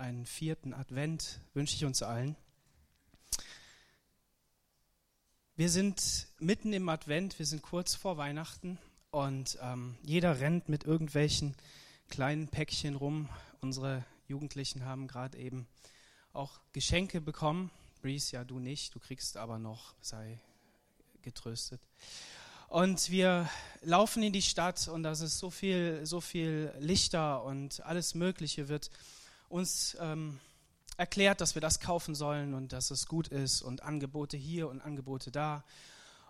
einen 0.00 0.24
vierten 0.24 0.72
Advent 0.72 1.40
wünsche 1.52 1.76
ich 1.76 1.84
uns 1.84 2.02
allen. 2.02 2.34
Wir 5.56 5.68
sind 5.68 6.26
mitten 6.38 6.72
im 6.72 6.88
Advent, 6.88 7.38
wir 7.38 7.44
sind 7.44 7.60
kurz 7.60 7.94
vor 7.94 8.16
Weihnachten 8.16 8.78
und 9.10 9.58
ähm, 9.60 9.98
jeder 10.02 10.40
rennt 10.40 10.70
mit 10.70 10.84
irgendwelchen 10.84 11.54
kleinen 12.08 12.48
Päckchen 12.48 12.96
rum. 12.96 13.28
Unsere 13.60 14.04
Jugendlichen 14.26 14.86
haben 14.86 15.06
gerade 15.06 15.36
eben 15.36 15.68
auch 16.32 16.60
Geschenke 16.72 17.20
bekommen. 17.20 17.70
Breeze, 18.00 18.32
ja, 18.32 18.44
du 18.44 18.58
nicht, 18.58 18.94
du 18.94 19.00
kriegst 19.00 19.36
aber 19.36 19.58
noch, 19.58 19.94
sei 20.00 20.40
getröstet. 21.20 21.82
Und 22.68 23.10
wir 23.10 23.50
laufen 23.82 24.22
in 24.22 24.32
die 24.32 24.40
Stadt 24.40 24.88
und 24.88 25.02
das 25.02 25.20
ist 25.20 25.38
so 25.38 25.50
viel, 25.50 26.06
so 26.06 26.22
viel 26.22 26.72
Lichter 26.78 27.44
und 27.44 27.84
alles 27.84 28.14
Mögliche 28.14 28.68
wird 28.68 28.90
uns 29.50 29.96
ähm, 30.00 30.40
erklärt, 30.96 31.40
dass 31.40 31.54
wir 31.54 31.60
das 31.60 31.80
kaufen 31.80 32.14
sollen 32.14 32.54
und 32.54 32.72
dass 32.72 32.90
es 32.90 33.06
gut 33.06 33.28
ist 33.28 33.62
und 33.62 33.82
Angebote 33.82 34.36
hier 34.36 34.68
und 34.68 34.80
Angebote 34.80 35.30
da. 35.30 35.64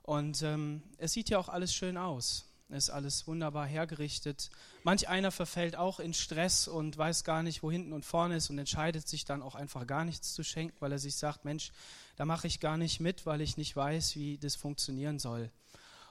Und 0.02 0.42
ähm, 0.42 0.82
es 0.98 1.12
sieht 1.12 1.28
ja 1.28 1.38
auch 1.38 1.48
alles 1.48 1.74
schön 1.74 1.96
aus. 1.96 2.46
Es 2.70 2.84
ist 2.84 2.90
alles 2.90 3.26
wunderbar 3.26 3.66
hergerichtet. 3.66 4.50
Manch 4.84 5.08
einer 5.08 5.32
verfällt 5.32 5.74
auch 5.74 5.98
in 5.98 6.14
Stress 6.14 6.68
und 6.68 6.96
weiß 6.96 7.24
gar 7.24 7.42
nicht, 7.42 7.64
wo 7.64 7.70
hinten 7.70 7.92
und 7.92 8.04
vorne 8.04 8.36
ist 8.36 8.48
und 8.48 8.58
entscheidet 8.58 9.08
sich 9.08 9.24
dann 9.24 9.42
auch 9.42 9.56
einfach 9.56 9.86
gar 9.86 10.04
nichts 10.04 10.34
zu 10.34 10.44
schenken, 10.44 10.76
weil 10.78 10.92
er 10.92 11.00
sich 11.00 11.16
sagt, 11.16 11.44
Mensch, 11.44 11.72
da 12.16 12.24
mache 12.24 12.46
ich 12.46 12.60
gar 12.60 12.76
nicht 12.76 13.00
mit, 13.00 13.26
weil 13.26 13.40
ich 13.40 13.56
nicht 13.56 13.74
weiß, 13.74 14.14
wie 14.14 14.38
das 14.38 14.54
funktionieren 14.54 15.18
soll. 15.18 15.50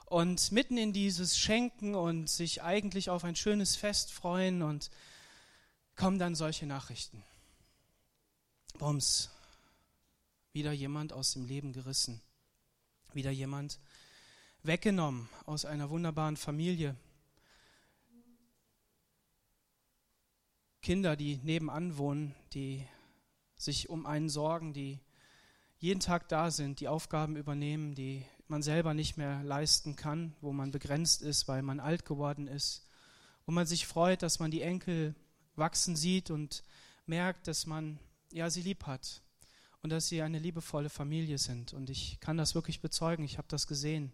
Und 0.04 0.52
mitten 0.52 0.76
in 0.76 0.92
dieses 0.92 1.38
Schenken 1.38 1.94
und 1.94 2.28
sich 2.28 2.62
eigentlich 2.62 3.08
auf 3.08 3.24
ein 3.24 3.36
schönes 3.36 3.76
Fest 3.76 4.12
freuen 4.12 4.62
und 4.62 4.90
kommen 6.00 6.18
dann 6.18 6.34
solche 6.34 6.64
Nachrichten. 6.64 7.22
Bums, 8.78 9.28
wieder 10.54 10.72
jemand 10.72 11.12
aus 11.12 11.34
dem 11.34 11.44
Leben 11.44 11.74
gerissen, 11.74 12.22
wieder 13.12 13.30
jemand 13.30 13.78
weggenommen 14.62 15.28
aus 15.44 15.66
einer 15.66 15.90
wunderbaren 15.90 16.38
Familie. 16.38 16.96
Kinder, 20.80 21.16
die 21.16 21.36
nebenan 21.42 21.98
wohnen, 21.98 22.34
die 22.54 22.82
sich 23.56 23.90
um 23.90 24.06
einen 24.06 24.30
sorgen, 24.30 24.72
die 24.72 25.00
jeden 25.80 26.00
Tag 26.00 26.30
da 26.30 26.50
sind, 26.50 26.80
die 26.80 26.88
Aufgaben 26.88 27.36
übernehmen, 27.36 27.94
die 27.94 28.24
man 28.48 28.62
selber 28.62 28.94
nicht 28.94 29.18
mehr 29.18 29.42
leisten 29.42 29.96
kann, 29.96 30.34
wo 30.40 30.54
man 30.54 30.70
begrenzt 30.70 31.20
ist, 31.20 31.46
weil 31.46 31.60
man 31.60 31.78
alt 31.78 32.06
geworden 32.06 32.46
ist, 32.46 32.88
wo 33.44 33.52
man 33.52 33.66
sich 33.66 33.86
freut, 33.86 34.22
dass 34.22 34.38
man 34.38 34.50
die 34.50 34.62
Enkel 34.62 35.14
wachsen 35.60 35.94
sieht 35.94 36.30
und 36.30 36.64
merkt, 37.06 37.46
dass 37.46 37.66
man 37.66 38.00
ja 38.32 38.50
sie 38.50 38.62
lieb 38.62 38.86
hat 38.86 39.22
und 39.82 39.90
dass 39.90 40.08
sie 40.08 40.22
eine 40.22 40.40
liebevolle 40.40 40.90
Familie 40.90 41.38
sind. 41.38 41.72
Und 41.72 41.88
ich 41.88 42.18
kann 42.18 42.36
das 42.36 42.56
wirklich 42.56 42.80
bezeugen, 42.80 43.24
ich 43.24 43.38
habe 43.38 43.48
das 43.48 43.68
gesehen. 43.68 44.12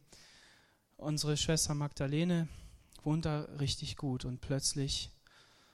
Unsere 0.99 1.39
Schwester 1.39 1.75
Magdalene 1.75 2.49
wohnt 3.03 3.25
da 3.25 3.43
richtig 3.59 3.97
gut 3.97 4.25
und 4.25 4.41
plötzlich 4.41 5.11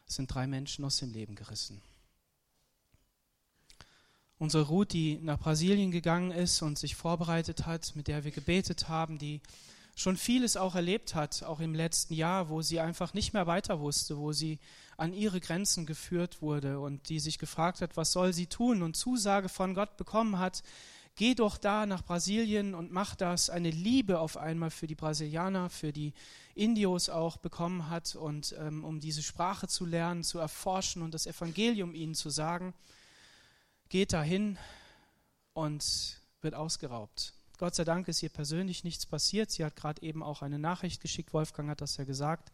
sind 0.06 0.33
drei 0.33 0.47
Menschen 0.47 0.84
aus 0.84 0.98
dem 0.98 1.12
Leben 1.12 1.34
gerissen. 1.34 1.83
Unsere 4.39 4.65
Ruth, 4.65 4.93
die 4.93 5.19
nach 5.23 5.39
Brasilien 5.39 5.93
gegangen 5.93 6.33
ist 6.33 6.62
und 6.62 6.77
sich 6.77 6.97
vorbereitet 6.97 7.67
hat, 7.67 7.95
mit 7.95 8.09
der 8.09 8.25
wir 8.25 8.33
gebetet 8.33 8.89
haben, 8.89 9.19
die 9.19 9.41
schon 9.95 10.17
vieles 10.17 10.56
auch 10.56 10.75
erlebt 10.75 11.15
hat, 11.15 11.43
auch 11.45 11.61
im 11.61 11.75
letzten 11.75 12.15
Jahr, 12.15 12.48
wo 12.48 12.62
sie 12.62 12.81
einfach 12.81 13.15
nicht 13.15 13.34
mehr 13.34 13.47
weiter 13.47 13.81
wusste, 13.81 14.19
wo 14.19 14.33
sie 14.33 14.59
an 15.03 15.14
ihre 15.14 15.41
Grenzen 15.41 15.84
geführt 15.84 16.42
wurde 16.42 16.78
und 16.78 17.08
die 17.08 17.19
sich 17.19 17.39
gefragt 17.39 17.81
hat, 17.81 17.97
was 17.97 18.12
soll 18.12 18.33
sie 18.33 18.47
tun 18.47 18.83
und 18.83 18.97
Zusage 18.97 19.48
von 19.48 19.75
Gott 19.75 19.97
bekommen 19.97 20.39
hat, 20.39 20.62
geh 21.17 21.34
doch 21.34 21.59
da 21.59 21.86
nach 21.86 22.05
Brasilien 22.05 22.72
und 22.72 22.92
mach 22.92 23.17
das, 23.17 23.50
eine 23.50 23.70
Liebe 23.70 24.20
auf 24.20 24.36
einmal 24.36 24.70
für 24.70 24.86
die 24.86 24.94
Brasilianer, 24.94 25.71
für 25.71 25.93
die 25.93 26.15
Indios 26.54 27.09
auch 27.09 27.37
bekommen 27.37 27.91
hat 27.91 28.15
und 28.15 28.54
ähm, 28.60 28.84
um 28.84 29.00
diese 29.00 29.25
Sprache 29.25 29.66
zu 29.66 29.87
lernen, 29.87 30.22
zu 30.22 30.38
erforschen 30.38 31.03
und 31.03 31.15
das 31.15 31.27
Evangelium 31.27 31.97
ihnen 31.97 32.15
zu 32.15 32.31
sagen, 32.31 32.72
geht 33.88 34.12
dahin 34.12 34.56
und 35.53 36.21
wird 36.43 36.54
ausgeraubt. 36.54 37.34
Gott 37.59 37.75
sei 37.75 37.82
Dank 37.82 38.06
ist 38.06 38.22
ihr 38.22 38.28
persönlich 38.28 38.84
nichts 38.84 39.04
passiert. 39.04 39.50
Sie 39.50 39.65
hat 39.65 39.75
gerade 39.75 40.00
eben 40.03 40.22
auch 40.22 40.43
eine 40.43 40.60
Nachricht 40.60 41.00
geschickt, 41.00 41.32
Wolfgang 41.32 41.69
hat 41.69 41.81
das 41.81 41.97
ja 41.97 42.04
gesagt, 42.04 42.53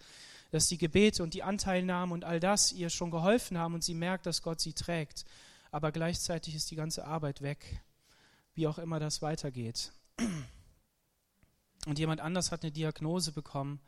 dass 0.51 0.69
die 0.69 0.79
Gebete 0.79 1.23
und 1.23 1.35
die 1.35 1.43
Anteilnahme 1.43 2.15
und 2.15 2.25
all 2.25 2.41
das 2.41 2.73
ihr 2.73 2.91
schon 2.91 3.11
geholfen 3.11 3.59
haben 3.59 3.75
und 3.75 3.85
sie 3.85 3.95
merkt, 3.95 4.27
dass 4.27 4.43
Gott 4.43 4.61
sie 4.61 4.73
trägt. 4.73 5.25
Aber 5.71 5.93
gleichzeitig 5.93 6.55
ist 6.55 6.71
die 6.71 6.77
ganze 6.77 7.05
Arbeit 7.07 7.43
weg, 7.43 7.81
wie 8.55 8.67
auch 8.67 8.79
immer 8.79 8.99
das 8.99 9.21
weitergeht. 9.21 9.93
Und 11.87 11.99
jemand 11.99 12.21
anders 12.21 12.51
hat 12.51 12.63
eine 12.63 12.73
Diagnose 12.73 13.33
bekommen, 13.33 13.81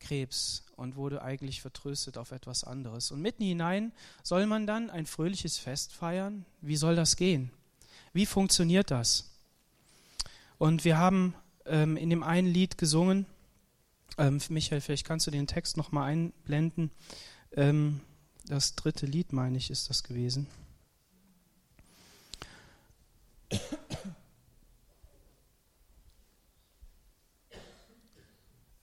Krebs, 0.00 0.64
und 0.76 0.96
wurde 0.96 1.22
eigentlich 1.22 1.60
vertröstet 1.60 2.18
auf 2.18 2.32
etwas 2.32 2.64
anderes. 2.64 3.10
Und 3.10 3.20
mitten 3.20 3.44
hinein 3.44 3.92
soll 4.22 4.46
man 4.46 4.66
dann 4.66 4.90
ein 4.90 5.06
fröhliches 5.06 5.56
Fest 5.56 5.92
feiern? 5.92 6.44
Wie 6.60 6.76
soll 6.76 6.96
das 6.96 7.16
gehen? 7.16 7.50
Wie 8.12 8.26
funktioniert 8.26 8.90
das? 8.90 9.30
Und 10.58 10.84
wir 10.84 10.98
haben 10.98 11.34
ähm, 11.66 11.96
in 11.96 12.10
dem 12.10 12.22
einen 12.22 12.48
Lied 12.48 12.78
gesungen, 12.78 13.26
ähm, 14.18 14.40
Michael, 14.48 14.80
vielleicht 14.80 15.06
kannst 15.06 15.26
du 15.26 15.30
den 15.30 15.46
Text 15.46 15.76
nochmal 15.76 16.10
einblenden. 16.10 16.90
Ähm, 17.52 18.00
das 18.46 18.74
dritte 18.74 19.06
Lied, 19.06 19.32
meine 19.32 19.56
ich, 19.58 19.70
ist 19.70 19.90
das 19.90 20.02
gewesen. 20.02 20.46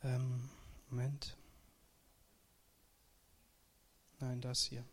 Ähm, 0.04 0.50
Moment. 0.90 1.36
Nein, 4.20 4.42
das 4.42 4.64
hier. 4.64 4.84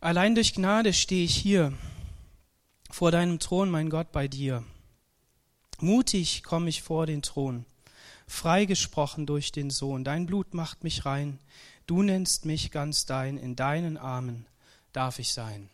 Allein 0.00 0.34
durch 0.34 0.54
Gnade 0.54 0.92
stehe 0.92 1.24
ich 1.24 1.34
hier 1.34 1.72
vor 2.90 3.10
deinem 3.10 3.38
Thron, 3.38 3.70
mein 3.70 3.88
Gott, 3.88 4.12
bei 4.12 4.28
dir. 4.28 4.64
Mutig 5.82 6.44
komme 6.44 6.68
ich 6.68 6.80
vor 6.80 7.06
den 7.06 7.22
Thron, 7.22 7.66
freigesprochen 8.28 9.26
durch 9.26 9.50
den 9.50 9.68
Sohn. 9.68 10.04
Dein 10.04 10.26
Blut 10.26 10.54
macht 10.54 10.84
mich 10.84 11.04
rein, 11.04 11.40
du 11.86 12.02
nennst 12.02 12.44
mich 12.44 12.70
ganz 12.70 13.04
dein, 13.04 13.36
in 13.36 13.56
deinen 13.56 13.96
Armen 13.96 14.46
darf 14.92 15.18
ich 15.18 15.32
sein. 15.32 15.68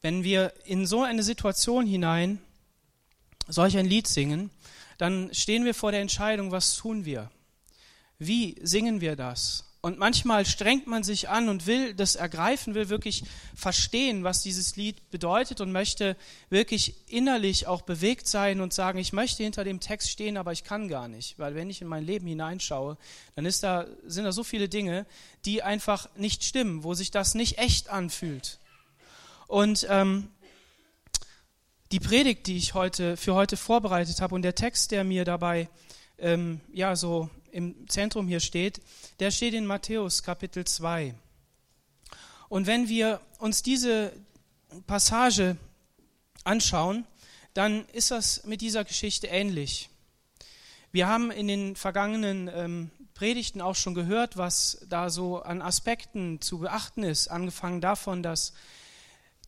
Wenn 0.00 0.22
wir 0.22 0.54
in 0.64 0.86
so 0.86 1.02
eine 1.02 1.24
Situation 1.24 1.84
hinein 1.86 2.40
solch 3.48 3.76
ein 3.76 3.86
Lied 3.86 4.06
singen, 4.06 4.50
dann 4.98 5.34
stehen 5.34 5.64
wir 5.64 5.74
vor 5.74 5.90
der 5.90 6.02
Entscheidung, 6.02 6.52
was 6.52 6.76
tun 6.76 7.04
wir? 7.04 7.32
Wie 8.18 8.56
singen 8.62 9.00
wir 9.00 9.16
das? 9.16 9.71
Und 9.84 9.98
manchmal 9.98 10.46
strengt 10.46 10.86
man 10.86 11.02
sich 11.02 11.28
an 11.28 11.48
und 11.48 11.66
will 11.66 11.92
das 11.92 12.14
ergreifen, 12.14 12.76
will 12.76 12.88
wirklich 12.88 13.24
verstehen, 13.56 14.22
was 14.22 14.40
dieses 14.40 14.76
Lied 14.76 15.10
bedeutet 15.10 15.60
und 15.60 15.72
möchte 15.72 16.16
wirklich 16.50 16.94
innerlich 17.08 17.66
auch 17.66 17.82
bewegt 17.82 18.28
sein 18.28 18.60
und 18.60 18.72
sagen, 18.72 19.00
ich 19.00 19.12
möchte 19.12 19.42
hinter 19.42 19.64
dem 19.64 19.80
Text 19.80 20.08
stehen, 20.10 20.36
aber 20.36 20.52
ich 20.52 20.62
kann 20.62 20.86
gar 20.86 21.08
nicht, 21.08 21.36
weil 21.40 21.56
wenn 21.56 21.68
ich 21.68 21.82
in 21.82 21.88
mein 21.88 22.06
Leben 22.06 22.28
hineinschaue, 22.28 22.96
dann 23.34 23.44
ist 23.44 23.64
da, 23.64 23.88
sind 24.06 24.22
da 24.22 24.30
so 24.30 24.44
viele 24.44 24.68
Dinge, 24.68 25.04
die 25.44 25.64
einfach 25.64 26.08
nicht 26.14 26.44
stimmen, 26.44 26.84
wo 26.84 26.94
sich 26.94 27.10
das 27.10 27.34
nicht 27.34 27.58
echt 27.58 27.88
anfühlt. 27.88 28.60
Und 29.48 29.84
ähm, 29.90 30.28
die 31.90 31.98
Predigt, 31.98 32.46
die 32.46 32.56
ich 32.56 32.74
heute 32.74 33.16
für 33.16 33.34
heute 33.34 33.56
vorbereitet 33.56 34.20
habe 34.20 34.36
und 34.36 34.42
der 34.42 34.54
Text, 34.54 34.92
der 34.92 35.02
mir 35.02 35.24
dabei 35.24 35.68
ähm, 36.18 36.60
ja 36.72 36.94
so 36.94 37.30
im 37.52 37.88
Zentrum 37.88 38.26
hier 38.26 38.40
steht, 38.40 38.80
der 39.20 39.30
steht 39.30 39.54
in 39.54 39.66
Matthäus 39.66 40.22
Kapitel 40.22 40.64
2. 40.64 41.14
Und 42.48 42.66
wenn 42.66 42.88
wir 42.88 43.20
uns 43.38 43.62
diese 43.62 44.12
Passage 44.86 45.56
anschauen, 46.44 47.04
dann 47.54 47.86
ist 47.92 48.10
das 48.10 48.44
mit 48.44 48.60
dieser 48.60 48.84
Geschichte 48.84 49.26
ähnlich. 49.26 49.90
Wir 50.90 51.08
haben 51.08 51.30
in 51.30 51.46
den 51.46 51.76
vergangenen 51.76 52.50
ähm, 52.52 52.90
Predigten 53.14 53.60
auch 53.60 53.76
schon 53.76 53.94
gehört, 53.94 54.36
was 54.36 54.84
da 54.88 55.10
so 55.10 55.42
an 55.42 55.62
Aspekten 55.62 56.40
zu 56.40 56.58
beachten 56.58 57.02
ist, 57.02 57.28
angefangen 57.28 57.80
davon, 57.80 58.22
dass 58.22 58.52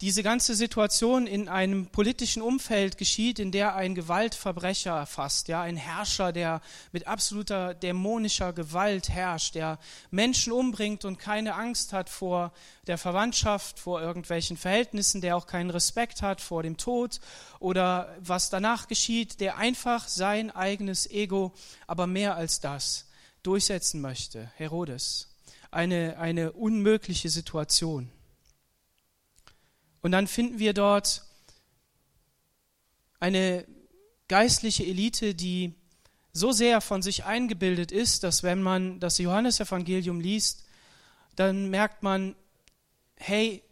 diese 0.04 0.22
ganze 0.22 0.54
Situation 0.54 1.26
in 1.26 1.48
einem 1.48 1.86
politischen 1.86 2.42
Umfeld 2.42 2.98
geschieht, 2.98 3.38
in 3.38 3.52
der 3.52 3.74
ein 3.74 3.94
Gewaltverbrecher 3.94 5.06
fasst, 5.06 5.48
ja, 5.48 5.62
ein 5.62 5.78
Herrscher, 5.78 6.30
der 6.30 6.60
mit 6.92 7.06
absoluter 7.06 7.72
dämonischer 7.72 8.52
Gewalt 8.52 9.08
herrscht, 9.08 9.54
der 9.54 9.78
Menschen 10.10 10.52
umbringt 10.52 11.06
und 11.06 11.18
keine 11.18 11.54
Angst 11.54 11.94
hat 11.94 12.10
vor 12.10 12.52
der 12.86 12.98
Verwandtschaft, 12.98 13.80
vor 13.80 14.02
irgendwelchen 14.02 14.58
Verhältnissen, 14.58 15.22
der 15.22 15.38
auch 15.38 15.46
keinen 15.46 15.70
Respekt 15.70 16.20
hat 16.20 16.42
vor 16.42 16.62
dem 16.62 16.76
Tod 16.76 17.18
oder 17.58 18.14
was 18.20 18.50
danach 18.50 18.88
geschieht, 18.88 19.40
der 19.40 19.56
einfach 19.56 20.06
sein 20.06 20.50
eigenes 20.50 21.10
Ego, 21.10 21.54
aber 21.86 22.06
mehr 22.06 22.36
als 22.36 22.60
das 22.60 23.06
durchsetzen 23.42 24.02
möchte, 24.02 24.52
Herodes. 24.56 25.30
eine, 25.70 26.18
eine 26.18 26.52
unmögliche 26.52 27.30
Situation. 27.30 28.10
Und 30.04 30.12
dann 30.12 30.26
finden 30.26 30.58
wir 30.58 30.74
dort 30.74 31.22
eine 33.20 33.64
geistliche 34.28 34.84
Elite, 34.84 35.34
die 35.34 35.72
so 36.30 36.52
sehr 36.52 36.82
von 36.82 37.00
sich 37.00 37.24
eingebildet 37.24 37.90
ist, 37.90 38.22
dass 38.22 38.42
wenn 38.42 38.62
man 38.62 39.00
das 39.00 39.16
Johannesevangelium 39.16 40.20
liest, 40.20 40.66
dann 41.36 41.70
merkt 41.70 42.02
man, 42.02 42.36
hey, 43.16 43.62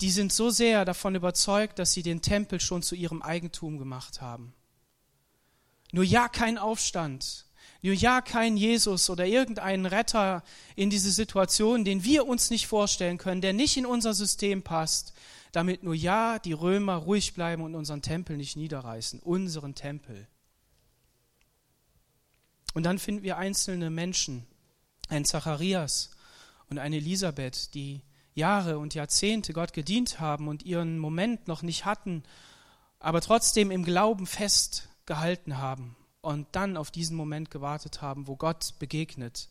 die 0.00 0.10
sind 0.10 0.32
so 0.32 0.50
sehr 0.50 0.84
davon 0.84 1.14
überzeugt, 1.14 1.78
dass 1.78 1.92
sie 1.92 2.02
den 2.02 2.20
Tempel 2.20 2.58
schon 2.58 2.82
zu 2.82 2.96
ihrem 2.96 3.22
Eigentum 3.22 3.78
gemacht 3.78 4.20
haben. 4.20 4.52
Nur 5.92 6.02
ja 6.02 6.26
kein 6.28 6.58
Aufstand, 6.58 7.46
nur 7.80 7.94
ja 7.94 8.22
kein 8.22 8.56
Jesus 8.56 9.08
oder 9.08 9.24
irgendeinen 9.24 9.86
Retter 9.86 10.42
in 10.74 10.90
diese 10.90 11.12
Situation, 11.12 11.84
den 11.84 12.02
wir 12.02 12.26
uns 12.26 12.50
nicht 12.50 12.66
vorstellen 12.66 13.18
können, 13.18 13.40
der 13.40 13.52
nicht 13.52 13.76
in 13.76 13.86
unser 13.86 14.14
System 14.14 14.62
passt, 14.62 15.14
damit 15.52 15.82
nur 15.82 15.94
ja 15.94 16.38
die 16.38 16.52
Römer 16.52 16.96
ruhig 16.96 17.34
bleiben 17.34 17.62
und 17.62 17.74
unseren 17.74 18.02
Tempel 18.02 18.36
nicht 18.36 18.56
niederreißen, 18.56 19.20
unseren 19.20 19.74
Tempel. 19.74 20.28
Und 22.74 22.84
dann 22.84 22.98
finden 22.98 23.22
wir 23.22 23.36
einzelne 23.36 23.90
Menschen, 23.90 24.46
ein 25.08 25.24
Zacharias 25.24 26.10
und 26.68 26.78
eine 26.78 26.96
Elisabeth, 26.96 27.74
die 27.74 28.02
Jahre 28.34 28.78
und 28.78 28.94
Jahrzehnte 28.94 29.52
Gott 29.52 29.72
gedient 29.72 30.20
haben 30.20 30.46
und 30.46 30.64
ihren 30.64 30.98
Moment 30.98 31.48
noch 31.48 31.62
nicht 31.62 31.84
hatten, 31.84 32.22
aber 33.00 33.20
trotzdem 33.20 33.70
im 33.70 33.84
Glauben 33.84 34.26
festgehalten 34.26 35.58
haben 35.58 35.96
und 36.20 36.46
dann 36.52 36.76
auf 36.76 36.90
diesen 36.90 37.16
Moment 37.16 37.50
gewartet 37.50 38.02
haben, 38.02 38.28
wo 38.28 38.36
Gott 38.36 38.74
begegnet 38.78 39.48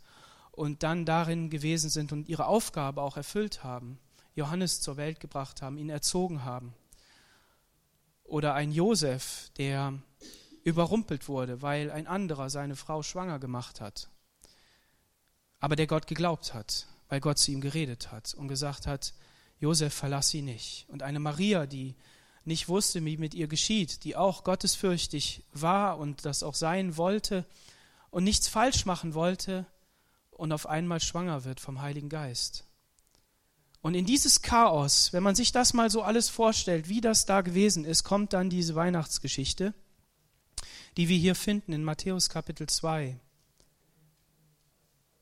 und 0.52 0.84
dann 0.84 1.06
darin 1.06 1.50
gewesen 1.50 1.90
sind 1.90 2.12
und 2.12 2.30
ihre 2.30 2.46
Aufgabe 2.46 3.02
auch 3.02 3.18
erfüllt 3.18 3.64
haben, 3.64 4.00
Johannes 4.40 4.82
zur 4.82 4.98
Welt 4.98 5.20
gebracht 5.20 5.62
haben, 5.62 5.78
ihn 5.78 5.90
erzogen 5.90 6.44
haben. 6.44 6.74
Oder 8.24 8.54
ein 8.54 8.72
Josef, 8.72 9.52
der 9.58 9.94
überrumpelt 10.64 11.28
wurde, 11.28 11.62
weil 11.62 11.92
ein 11.92 12.08
anderer 12.08 12.50
seine 12.50 12.76
Frau 12.76 13.04
schwanger 13.04 13.40
gemacht 13.40 13.82
hat. 13.82 14.10
Aber 15.60 15.76
der 15.76 15.88
Gott 15.88 16.08
geglaubt 16.08 16.54
hat, 16.54 16.88
weil 17.10 17.20
Gott 17.20 17.38
zu 17.38 17.52
ihm 17.52 17.62
geredet 17.62 18.12
hat 18.12 18.34
und 18.34 18.48
gesagt 18.48 18.88
hat, 18.88 19.14
Josef, 19.60 19.94
verlass 19.94 20.30
sie 20.30 20.42
nicht. 20.42 20.86
Und 20.88 21.04
eine 21.04 21.20
Maria, 21.20 21.66
die 21.66 21.96
nicht 22.46 22.70
wusste, 22.70 23.04
wie 23.04 23.18
mit 23.18 23.34
ihr 23.34 23.48
geschieht, 23.48 24.06
die 24.06 24.16
auch 24.16 24.44
gottesfürchtig 24.46 25.44
war 25.52 25.98
und 25.98 26.26
das 26.26 26.44
auch 26.44 26.56
sein 26.56 26.96
wollte 26.96 27.46
und 28.10 28.24
nichts 28.24 28.48
falsch 28.48 28.86
machen 28.86 29.14
wollte 29.14 29.66
und 30.32 30.54
auf 30.54 30.66
einmal 30.66 31.02
schwanger 31.02 31.44
wird 31.44 31.60
vom 31.60 31.82
Heiligen 31.82 32.08
Geist. 32.08 32.69
Und 33.82 33.94
in 33.94 34.06
dieses 34.06 34.42
Chaos, 34.42 35.14
wenn 35.14 35.24
man 35.24 35.36
sich 35.36 35.52
das 35.52 35.74
mal 35.74 35.90
so 35.90 36.02
alles 36.02 36.30
vorstellt, 36.30 36.90
wie 36.90 37.02
das 37.02 37.26
da 37.26 37.42
gewesen 37.42 37.86
ist, 37.86 38.04
kommt 38.04 38.34
dann 38.34 38.50
diese 38.50 38.76
Weihnachtsgeschichte 38.76 39.74
die 40.98 41.08
wir 41.08 41.18
hier 41.18 41.36
finden 41.36 41.74
in 41.74 41.84
Matthäus 41.84 42.30
Kapitel 42.30 42.68
2. 42.68 43.18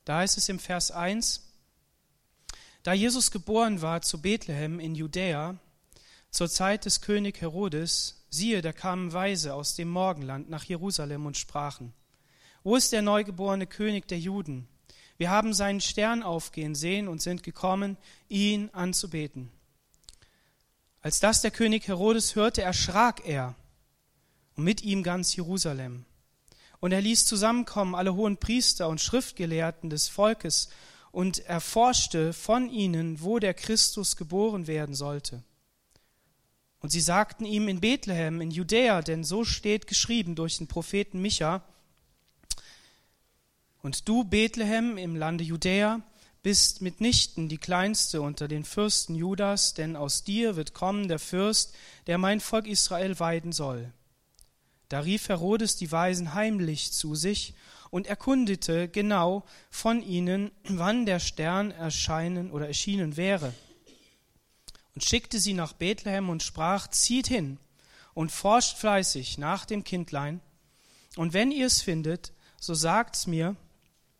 Da 0.05 0.17
heißt 0.17 0.37
es 0.37 0.49
im 0.49 0.59
Vers 0.59 0.91
1, 0.91 1.43
da 2.83 2.93
Jesus 2.93 3.31
geboren 3.31 3.81
war 3.81 4.01
zu 4.01 4.21
Bethlehem 4.21 4.79
in 4.79 4.95
Judäa, 4.95 5.55
zur 6.31 6.49
Zeit 6.49 6.85
des 6.85 7.01
König 7.01 7.41
Herodes, 7.41 8.25
siehe, 8.29 8.61
da 8.61 8.71
kamen 8.71 9.13
Weise 9.13 9.53
aus 9.53 9.75
dem 9.75 9.89
Morgenland 9.89 10.49
nach 10.49 10.63
Jerusalem 10.63 11.25
und 11.25 11.37
sprachen, 11.37 11.93
wo 12.63 12.75
ist 12.75 12.91
der 12.91 13.01
neugeborene 13.01 13.67
König 13.67 14.07
der 14.07 14.19
Juden? 14.19 14.67
Wir 15.17 15.31
haben 15.31 15.53
seinen 15.53 15.81
Stern 15.81 16.23
aufgehen 16.23 16.75
sehen 16.75 17.07
und 17.07 17.21
sind 17.21 17.43
gekommen, 17.43 17.97
ihn 18.29 18.69
anzubeten. 18.71 19.51
Als 21.01 21.19
das 21.19 21.41
der 21.41 21.51
König 21.51 21.87
Herodes 21.87 22.35
hörte, 22.35 22.61
erschrak 22.61 23.25
er 23.25 23.55
und 24.55 24.63
mit 24.63 24.83
ihm 24.83 25.03
ganz 25.03 25.35
Jerusalem. 25.35 26.05
Und 26.79 26.91
er 26.91 27.01
ließ 27.01 27.25
zusammenkommen 27.25 27.95
alle 27.95 28.13
hohen 28.13 28.37
Priester 28.37 28.87
und 28.87 29.01
Schriftgelehrten 29.01 29.89
des 29.89 30.07
Volkes 30.07 30.69
und 31.11 31.39
erforschte 31.45 32.33
von 32.33 32.69
ihnen, 32.69 33.21
wo 33.21 33.39
der 33.39 33.53
Christus 33.53 34.17
geboren 34.17 34.67
werden 34.67 34.93
sollte. 34.93 35.43
Und 36.79 36.91
sie 36.91 37.01
sagten 37.01 37.45
ihm 37.45 37.67
in 37.67 37.79
Bethlehem, 37.79 38.39
in 38.39 38.51
Judäa, 38.51 39.01
denn 39.01 39.23
so 39.23 39.43
steht 39.43 39.87
geschrieben 39.87 40.35
durch 40.35 40.57
den 40.57 40.67
Propheten 40.67 41.21
Micha, 41.21 41.63
und 43.87 44.09
du, 44.09 44.25
Bethlehem 44.25 44.97
im 44.97 45.15
Lande 45.15 45.45
Judäa, 45.45 46.01
bist 46.43 46.81
mitnichten 46.81 47.47
die 47.47 47.57
kleinste 47.57 48.21
unter 48.21 48.49
den 48.49 48.65
Fürsten 48.65 49.15
Judas, 49.15 49.75
denn 49.75 49.95
aus 49.95 50.25
dir 50.25 50.57
wird 50.57 50.73
kommen 50.73 51.07
der 51.07 51.19
Fürst, 51.19 51.73
der 52.05 52.17
mein 52.17 52.41
Volk 52.41 52.67
Israel 52.67 53.17
weiden 53.21 53.53
soll. 53.53 53.93
Da 54.89 54.99
rief 54.99 55.29
Herodes 55.29 55.77
die 55.77 55.89
Weisen 55.89 56.33
heimlich 56.33 56.91
zu 56.91 57.15
sich 57.15 57.53
und 57.89 58.07
erkundete 58.07 58.89
genau 58.89 59.45
von 59.69 60.03
ihnen, 60.03 60.51
wann 60.65 61.05
der 61.05 61.21
Stern 61.21 61.71
erscheinen 61.71 62.51
oder 62.51 62.67
erschienen 62.67 63.15
wäre. 63.15 63.53
Und 64.95 65.05
schickte 65.05 65.39
sie 65.39 65.53
nach 65.53 65.71
Bethlehem 65.71 66.27
und 66.27 66.43
sprach, 66.43 66.89
zieht 66.89 67.27
hin 67.27 67.57
und 68.13 68.33
forscht 68.33 68.75
fleißig 68.79 69.37
nach 69.37 69.63
dem 69.63 69.85
Kindlein. 69.85 70.41
Und 71.15 71.31
wenn 71.31 71.53
ihr 71.53 71.67
es 71.67 71.81
findet, 71.81 72.33
so 72.59 72.73
sagt's 72.73 73.27
mir 73.27 73.55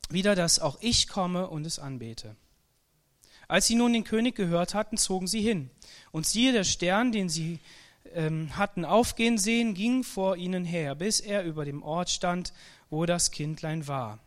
wieder, 0.10 0.36
dass 0.36 0.60
auch 0.60 0.78
ich 0.82 1.08
komme 1.08 1.48
und 1.48 1.66
es 1.66 1.80
anbete. 1.80 2.36
Als 3.48 3.68
sie 3.68 3.76
nun 3.76 3.94
den 3.94 4.04
König 4.04 4.36
gehört 4.36 4.74
hatten, 4.74 4.98
zogen 4.98 5.28
sie 5.28 5.42
hin. 5.42 5.70
Und 6.12 6.28
siehe, 6.28 6.52
der 6.52 6.66
Stern, 6.66 7.12
den 7.12 7.30
sie 7.30 7.60
ähm, 8.14 8.58
hatten 8.58 8.84
aufgehen 8.84 9.38
sehen, 9.38 9.74
ging 9.74 10.04
vor 10.04 10.36
ihnen 10.36 10.66
her, 10.66 10.96
bis 10.96 11.20
er 11.20 11.44
über 11.44 11.64
dem 11.66 11.82
Ort 11.84 12.10
stand, 12.10 12.54
wo 12.90 13.06
das 13.06 13.32
Kindlein 13.32 13.88
war. 13.88 14.20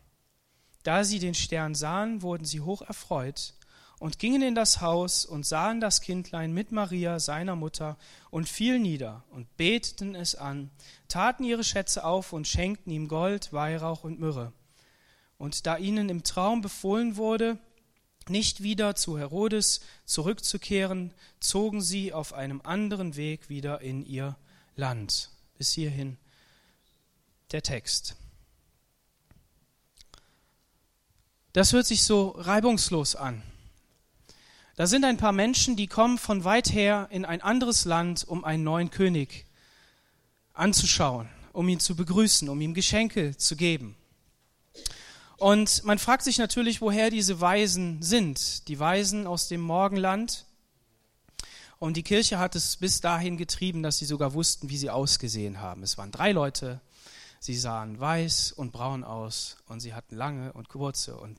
Da 0.82 1.04
sie 1.04 1.18
den 1.18 1.34
Stern 1.34 1.74
sahen, 1.74 2.22
wurden 2.22 2.46
sie 2.46 2.60
hoch 2.60 2.80
erfreut 2.82 3.54
und 3.98 4.18
gingen 4.18 4.40
in 4.40 4.54
das 4.54 4.80
Haus 4.80 5.26
und 5.26 5.44
sahen 5.44 5.80
das 5.80 6.00
Kindlein 6.00 6.52
mit 6.52 6.72
Maria, 6.72 7.20
seiner 7.20 7.54
Mutter, 7.54 7.98
und 8.30 8.48
fielen 8.48 8.80
nieder 8.80 9.24
und 9.30 9.54
beteten 9.58 10.14
es 10.14 10.34
an, 10.34 10.70
taten 11.08 11.44
ihre 11.44 11.64
Schätze 11.64 12.04
auf 12.04 12.32
und 12.32 12.48
schenkten 12.48 12.92
ihm 12.92 13.08
Gold, 13.08 13.52
Weihrauch 13.52 14.04
und 14.04 14.18
Myrrhe. 14.18 14.52
Und 15.40 15.64
da 15.64 15.78
ihnen 15.78 16.10
im 16.10 16.22
Traum 16.22 16.60
befohlen 16.60 17.16
wurde, 17.16 17.56
nicht 18.28 18.62
wieder 18.62 18.94
zu 18.94 19.18
Herodes 19.18 19.80
zurückzukehren, 20.04 21.14
zogen 21.40 21.80
sie 21.80 22.12
auf 22.12 22.34
einem 22.34 22.60
anderen 22.62 23.16
Weg 23.16 23.48
wieder 23.48 23.80
in 23.80 24.04
ihr 24.04 24.36
Land. 24.76 25.30
Bis 25.56 25.72
hierhin 25.72 26.18
der 27.52 27.62
Text. 27.62 28.16
Das 31.54 31.72
hört 31.72 31.86
sich 31.86 32.02
so 32.02 32.28
reibungslos 32.36 33.16
an. 33.16 33.42
Da 34.76 34.86
sind 34.86 35.06
ein 35.06 35.16
paar 35.16 35.32
Menschen, 35.32 35.74
die 35.74 35.86
kommen 35.86 36.18
von 36.18 36.44
weit 36.44 36.70
her 36.70 37.08
in 37.10 37.24
ein 37.24 37.40
anderes 37.40 37.86
Land, 37.86 38.28
um 38.28 38.44
einen 38.44 38.62
neuen 38.62 38.90
König 38.90 39.46
anzuschauen, 40.52 41.30
um 41.54 41.66
ihn 41.66 41.80
zu 41.80 41.96
begrüßen, 41.96 42.46
um 42.50 42.60
ihm 42.60 42.74
Geschenke 42.74 43.38
zu 43.38 43.56
geben. 43.56 43.96
Und 45.40 45.84
man 45.84 45.98
fragt 45.98 46.22
sich 46.22 46.36
natürlich, 46.36 46.82
woher 46.82 47.08
diese 47.08 47.40
Weisen 47.40 48.02
sind. 48.02 48.68
Die 48.68 48.78
Weisen 48.78 49.26
aus 49.26 49.48
dem 49.48 49.62
Morgenland. 49.62 50.44
Und 51.78 51.96
die 51.96 52.02
Kirche 52.02 52.38
hat 52.38 52.54
es 52.56 52.76
bis 52.76 53.00
dahin 53.00 53.38
getrieben, 53.38 53.82
dass 53.82 53.96
sie 53.96 54.04
sogar 54.04 54.34
wussten, 54.34 54.68
wie 54.68 54.76
sie 54.76 54.90
ausgesehen 54.90 55.62
haben. 55.62 55.82
Es 55.82 55.96
waren 55.96 56.12
drei 56.12 56.32
Leute. 56.32 56.82
Sie 57.38 57.56
sahen 57.56 57.98
weiß 57.98 58.52
und 58.52 58.70
braun 58.70 59.02
aus 59.02 59.56
und 59.66 59.80
sie 59.80 59.94
hatten 59.94 60.14
lange 60.14 60.52
und 60.52 60.68
kurze 60.68 61.16
und 61.16 61.38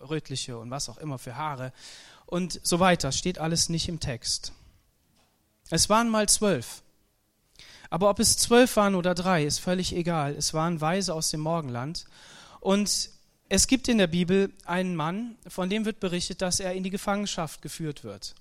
rötliche 0.00 0.56
und 0.58 0.70
was 0.70 0.88
auch 0.88 0.96
immer 0.96 1.18
für 1.18 1.36
Haare 1.36 1.74
und 2.24 2.58
so 2.62 2.80
weiter. 2.80 3.12
Steht 3.12 3.36
alles 3.36 3.68
nicht 3.68 3.86
im 3.86 4.00
Text. 4.00 4.54
Es 5.68 5.90
waren 5.90 6.08
mal 6.08 6.26
zwölf. 6.26 6.82
Aber 7.90 8.08
ob 8.08 8.18
es 8.18 8.38
zwölf 8.38 8.76
waren 8.76 8.94
oder 8.94 9.14
drei, 9.14 9.44
ist 9.44 9.58
völlig 9.58 9.94
egal. 9.94 10.34
Es 10.34 10.54
waren 10.54 10.80
Weise 10.80 11.12
aus 11.12 11.28
dem 11.28 11.40
Morgenland. 11.40 12.06
Und 12.60 13.11
es 13.54 13.66
gibt 13.66 13.86
in 13.88 13.98
der 13.98 14.06
Bibel 14.06 14.50
einen 14.64 14.96
Mann, 14.96 15.36
von 15.46 15.68
dem 15.68 15.84
wird 15.84 16.00
berichtet, 16.00 16.40
dass 16.40 16.58
er 16.58 16.72
in 16.72 16.84
die 16.84 16.88
Gefangenschaft 16.88 17.60
geführt 17.60 18.02
wird. 18.02 18.34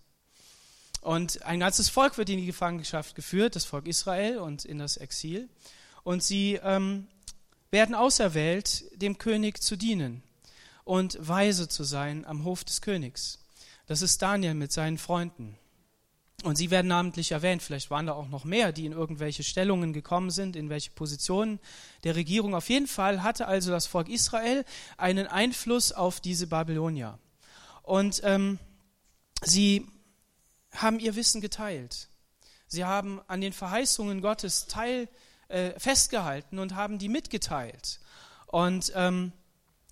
Und 1.01 1.43
ein 1.43 1.59
ganzes 1.59 1.89
Volk 1.89 2.17
wird 2.17 2.29
in 2.29 2.37
die 2.37 2.45
Gefangenschaft 2.45 3.13
geführt, 3.13 3.57
das 3.57 3.65
Volk 3.65 3.87
Israel 3.87 4.37
und 4.37 4.63
in 4.63 4.79
das 4.79 4.95
Exil. 4.95 5.49
Und 6.03 6.23
sie 6.23 6.61
ähm, 6.63 7.07
werden 7.71 7.93
auserwählt, 7.93 8.85
dem 9.01 9.17
König 9.17 9.61
zu 9.61 9.75
dienen 9.75 10.23
und 10.85 11.17
weise 11.19 11.67
zu 11.67 11.83
sein 11.83 12.23
am 12.23 12.45
Hof 12.45 12.63
des 12.63 12.79
Königs. 12.79 13.39
Das 13.87 14.01
ist 14.01 14.21
Daniel 14.21 14.53
mit 14.53 14.71
seinen 14.71 14.97
Freunden. 14.97 15.57
Und 16.43 16.55
sie 16.55 16.71
werden 16.71 16.87
namentlich 16.87 17.31
erwähnt. 17.31 17.61
Vielleicht 17.61 17.91
waren 17.91 18.07
da 18.07 18.13
auch 18.13 18.27
noch 18.27 18.45
mehr, 18.45 18.71
die 18.71 18.85
in 18.85 18.93
irgendwelche 18.93 19.43
Stellungen 19.43 19.93
gekommen 19.93 20.31
sind, 20.31 20.55
in 20.55 20.69
welche 20.69 20.89
Positionen 20.91 21.59
der 22.03 22.15
Regierung. 22.15 22.55
Auf 22.55 22.69
jeden 22.69 22.87
Fall 22.87 23.21
hatte 23.21 23.47
also 23.47 23.69
das 23.69 23.85
Volk 23.85 24.09
Israel 24.09 24.65
einen 24.97 25.27
Einfluss 25.27 25.91
auf 25.91 26.19
diese 26.19 26.47
Babylonier. 26.47 27.19
Und 27.83 28.21
ähm, 28.23 28.57
sie 29.43 29.87
haben 30.73 30.99
ihr 30.99 31.15
Wissen 31.15 31.41
geteilt. 31.41 32.07
Sie 32.67 32.85
haben 32.85 33.21
an 33.27 33.41
den 33.41 33.53
Verheißungen 33.53 34.21
Gottes 34.21 34.65
teil, 34.65 35.09
äh, 35.47 35.77
festgehalten 35.79 36.57
und 36.57 36.73
haben 36.73 36.97
die 36.97 37.09
mitgeteilt. 37.09 37.99
Und 38.47 38.91
ähm, 38.95 39.33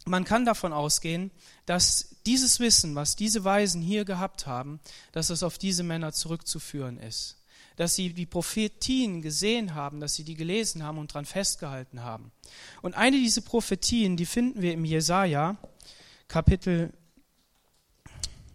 man 0.06 0.24
kann 0.24 0.46
davon 0.46 0.74
ausgehen, 0.74 1.32
dass 1.66 2.16
dieses 2.26 2.60
Wissen, 2.60 2.96
was 2.96 3.16
diese 3.16 3.44
Weisen 3.44 3.82
hier 3.82 4.06
gehabt 4.06 4.48
haben, 4.48 4.80
dass 5.12 5.30
es 5.30 5.44
auf 5.44 5.58
diese 5.58 5.84
Männer 5.84 6.14
zurückzuführen 6.14 6.98
ist. 6.98 7.38
Dass 7.76 7.96
sie 7.96 8.14
die 8.14 8.26
Prophetien 8.26 9.22
gesehen 9.22 9.74
haben, 9.74 10.00
dass 10.00 10.16
sie 10.16 10.24
die 10.24 10.36
gelesen 10.36 10.84
haben 10.84 10.98
und 10.98 11.12
daran 11.12 11.26
festgehalten 11.26 12.04
haben. 12.04 12.32
Und 12.82 12.96
eine 12.96 13.18
dieser 13.18 13.42
Prophetien, 13.42 14.18
die 14.18 14.26
finden 14.26 14.62
wir 14.62 14.74
im 14.74 14.86
Jesaja, 14.86 15.58
Kapitel 16.28 16.94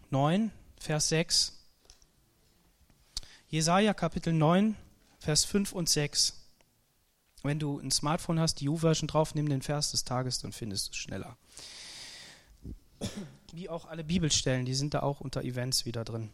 9, 0.09 0.51
Vers 0.79 1.09
6. 1.09 1.53
Jesaja, 3.49 3.93
Kapitel 3.93 4.33
9, 4.33 4.75
Vers 5.19 5.45
5 5.45 5.71
und 5.71 5.89
6. 5.89 6.44
Wenn 7.45 7.59
du 7.59 7.79
ein 7.79 7.91
Smartphone 7.91 8.39
hast, 8.39 8.59
die 8.61 8.69
U-Version 8.69 9.07
drauf, 9.07 9.35
nimm 9.35 9.47
den 9.47 9.61
Vers 9.61 9.91
des 9.91 10.03
Tages, 10.03 10.39
dann 10.39 10.51
findest 10.51 10.87
du 10.87 10.91
es 10.91 10.97
schneller. 10.97 11.37
Wie 13.53 13.69
auch 13.69 13.85
alle 13.85 14.03
Bibelstellen, 14.03 14.65
die 14.65 14.73
sind 14.73 14.93
da 14.93 15.01
auch 15.01 15.21
unter 15.21 15.43
Events 15.43 15.85
wieder 15.85 16.03
drin. 16.03 16.31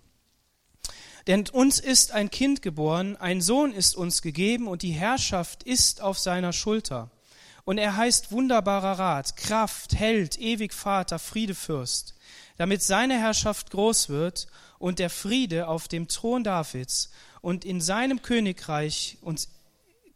Denn 1.27 1.47
uns 1.49 1.79
ist 1.79 2.13
ein 2.13 2.31
Kind 2.31 2.61
geboren, 2.61 3.15
ein 3.17 3.41
Sohn 3.41 3.73
ist 3.73 3.95
uns 3.95 4.21
gegeben 4.21 4.67
und 4.67 4.81
die 4.81 4.91
Herrschaft 4.91 5.63
ist 5.63 6.01
auf 6.01 6.17
seiner 6.17 6.53
Schulter. 6.53 7.11
Und 7.63 7.77
er 7.77 7.95
heißt 7.95 8.31
wunderbarer 8.31 8.97
Rat, 8.97 9.37
Kraft, 9.37 9.93
Held, 9.93 10.39
ewig 10.39 10.73
Vater, 10.73 11.19
Friedefürst, 11.19 12.15
damit 12.57 12.81
seine 12.81 13.19
Herrschaft 13.19 13.69
groß 13.69 14.09
wird 14.09 14.47
und 14.79 14.97
der 14.97 15.11
Friede 15.11 15.67
auf 15.67 15.87
dem 15.87 16.07
Thron 16.07 16.43
Davids 16.43 17.11
und 17.41 17.65
in 17.65 17.81
seinem 17.81 18.23
Königreich 18.23 19.17
uns 19.21 19.49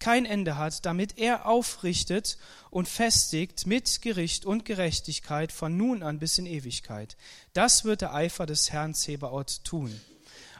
kein 0.05 0.27
Ende 0.27 0.55
hat, 0.55 0.85
damit 0.85 1.17
er 1.17 1.47
aufrichtet 1.47 2.37
und 2.69 2.87
festigt 2.87 3.65
mit 3.65 4.03
Gericht 4.03 4.45
und 4.45 4.63
Gerechtigkeit 4.63 5.51
von 5.51 5.75
nun 5.75 6.03
an 6.03 6.19
bis 6.19 6.37
in 6.37 6.45
Ewigkeit. 6.45 7.17
Das 7.53 7.85
wird 7.85 8.01
der 8.01 8.13
Eifer 8.13 8.45
des 8.45 8.71
Herrn 8.71 8.93
Zebaoth 8.93 9.63
tun. 9.63 9.99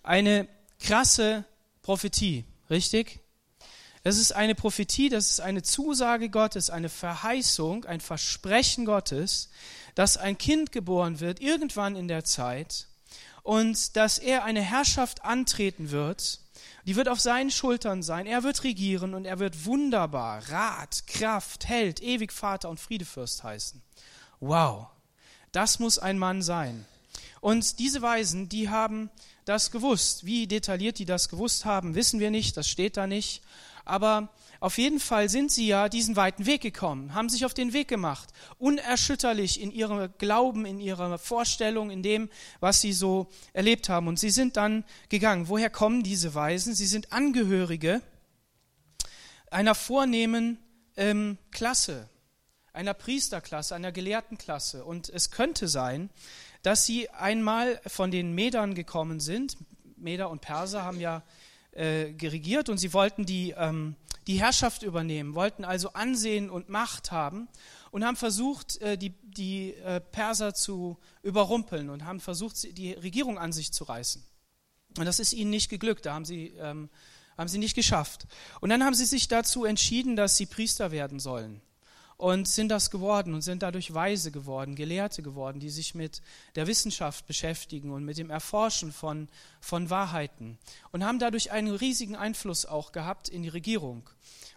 Eine 0.02 0.48
krasse 0.80 1.46
Prophetie, 1.84 2.46
richtig? 2.72 3.20
Das 4.02 4.18
ist 4.18 4.32
eine 4.32 4.56
Prophetie, 4.56 5.10
das 5.10 5.30
ist 5.30 5.42
eine 5.42 5.62
Zusage 5.62 6.30
Gottes, 6.30 6.72
eine 6.72 6.90
Verheißung, 6.90 7.86
ein 7.86 8.02
Versprechen 8.02 8.84
Gottes, 8.86 9.52
dass 9.94 10.18
ein 10.18 10.40
Kind 10.40 10.72
geboren 10.72 11.20
wird, 11.20 11.40
irgendwann 11.40 11.96
in 11.96 12.08
der 12.08 12.24
Zeit, 12.24 12.88
und 13.44 13.96
dass 13.96 14.18
er 14.18 14.44
eine 14.44 14.62
Herrschaft 14.62 15.24
antreten 15.24 15.92
wird, 15.92 16.40
die 16.86 16.96
wird 16.96 17.10
auf 17.10 17.20
seinen 17.20 17.52
Schultern 17.52 18.04
sein. 18.04 18.26
Er 18.26 18.44
wird 18.44 18.64
regieren 18.64 19.14
und 19.14 19.26
er 19.26 19.40
wird 19.40 19.66
wunderbar, 19.66 20.42
Rat, 20.50 21.08
Kraft, 21.08 21.68
Held, 21.68 22.02
ewig 22.02 22.32
Vater 22.32 22.70
und 22.70 22.80
Friedefürst 22.80 23.44
heißen. 23.44 23.82
Wow, 24.40 24.88
das 25.52 25.80
muss 25.80 25.98
ein 25.98 26.20
Mann 26.20 26.42
sein. 26.42 26.86
Und 27.42 27.80
diese 27.80 28.02
Weisen, 28.02 28.50
die 28.50 28.70
haben 28.70 29.10
das 29.46 29.72
gewusst. 29.72 30.26
Wie 30.26 30.48
detailliert 30.48 31.00
die 31.00 31.06
das 31.06 31.30
gewusst 31.30 31.66
haben, 31.66 31.96
wissen 31.96 32.20
wir 32.20 32.32
nicht, 32.32 32.58
das 32.58 32.68
steht 32.68 32.98
da 32.98 33.08
nicht. 33.08 33.42
Aber 33.86 34.30
auf 34.60 34.78
jeden 34.80 35.00
Fall 35.00 35.30
sind 35.30 35.52
sie 35.52 35.68
ja 35.68 35.90
diesen 35.90 36.16
weiten 36.16 36.48
Weg 36.48 36.62
gekommen, 36.62 37.14
haben 37.14 37.30
sich 37.30 37.46
auf 37.46 37.54
den 37.54 37.72
Weg 37.74 37.88
gemacht, 37.88 38.30
unerschütterlich 38.58 39.62
in 39.62 39.72
ihrem 39.72 40.10
Glauben, 40.18 40.66
in 40.66 40.80
ihrer 40.80 41.20
Vorstellung, 41.20 41.92
in 41.92 42.02
dem, 42.02 42.30
was 42.60 42.82
sie 42.82 42.94
so 42.94 43.28
erlebt 43.54 43.90
haben. 43.90 44.08
Und 44.08 44.20
sie 44.20 44.32
sind 44.32 44.58
dann 44.58 44.84
gegangen. 45.10 45.50
Woher 45.50 45.70
kommen 45.70 46.02
diese 46.02 46.34
Weisen? 46.34 46.74
Sie 46.74 46.88
sind 46.88 47.12
Angehörige 47.12 48.02
einer 49.52 49.76
vornehmen 49.76 50.58
ähm, 50.98 51.38
Klasse, 51.52 52.10
einer 52.74 52.94
Priesterklasse, 52.94 53.76
einer 53.76 53.92
Gelehrtenklasse. 53.92 54.84
Und 54.84 55.10
es 55.10 55.32
könnte 55.32 55.68
sein, 55.68 56.10
dass 56.66 56.86
sie 56.86 57.10
einmal 57.12 57.80
von 57.86 58.10
den 58.10 58.34
Medern 58.34 58.74
gekommen 58.74 59.20
sind. 59.20 59.56
Meder 59.98 60.32
und 60.32 60.42
Perser 60.42 60.84
haben 60.84 61.00
ja 61.00 61.24
äh, 61.72 62.12
geregiert 62.12 62.70
und 62.70 62.80
sie 62.80 62.92
wollten 62.92 63.28
die, 63.28 63.52
ähm, 63.56 63.96
die 64.26 64.40
Herrschaft 64.40 64.82
übernehmen, 64.82 65.36
wollten 65.36 65.64
also 65.64 65.94
Ansehen 65.94 66.50
und 66.50 66.68
Macht 66.68 67.12
haben 67.12 67.48
und 67.92 68.04
haben 68.04 68.16
versucht, 68.16 68.82
äh, 68.82 68.98
die, 68.98 69.12
die 69.24 69.76
äh, 69.76 70.02
Perser 70.02 70.56
zu 70.56 70.98
überrumpeln 71.22 71.92
und 71.92 72.04
haben 72.04 72.20
versucht, 72.20 72.76
die 72.76 72.94
Regierung 72.94 73.38
an 73.38 73.52
sich 73.52 73.72
zu 73.72 73.84
reißen. 73.84 74.24
Und 74.98 75.06
das 75.06 75.20
ist 75.20 75.34
ihnen 75.34 75.52
nicht 75.52 75.70
geglückt, 75.70 76.08
da 76.08 76.16
haben 76.16 76.26
sie, 76.26 76.56
ähm, 76.58 76.90
haben 77.38 77.48
sie 77.48 77.60
nicht 77.60 77.76
geschafft. 77.76 78.26
Und 78.60 78.72
dann 78.72 78.84
haben 78.84 78.96
sie 78.96 79.06
sich 79.06 79.28
dazu 79.28 79.66
entschieden, 79.66 80.16
dass 80.16 80.36
sie 80.36 80.48
Priester 80.48 80.90
werden 80.90 81.20
sollen 81.20 81.62
und 82.18 82.48
sind 82.48 82.70
das 82.70 82.92
geworden 82.92 83.34
und 83.34 83.42
sind 83.42 83.62
dadurch 83.62 83.94
weise 83.94 84.32
geworden, 84.32 84.76
Gelehrte 84.76 85.22
geworden, 85.22 85.60
die 85.60 85.70
sich 85.70 85.96
mit 85.96 86.22
der 86.56 86.68
Wissenschaft 86.68 87.28
beschäftigen 87.28 87.92
und 87.92 88.06
mit 88.06 88.18
dem 88.18 88.30
Erforschen 88.30 88.92
von, 88.92 89.28
von 89.60 89.90
Wahrheiten 89.90 90.58
und 90.92 91.04
haben 91.04 91.20
dadurch 91.20 91.52
einen 91.52 91.76
riesigen 91.76 92.16
Einfluss 92.16 92.66
auch 92.66 92.92
gehabt 92.92 93.28
in 93.28 93.44
die 93.44 93.50
Regierung. 93.50 94.10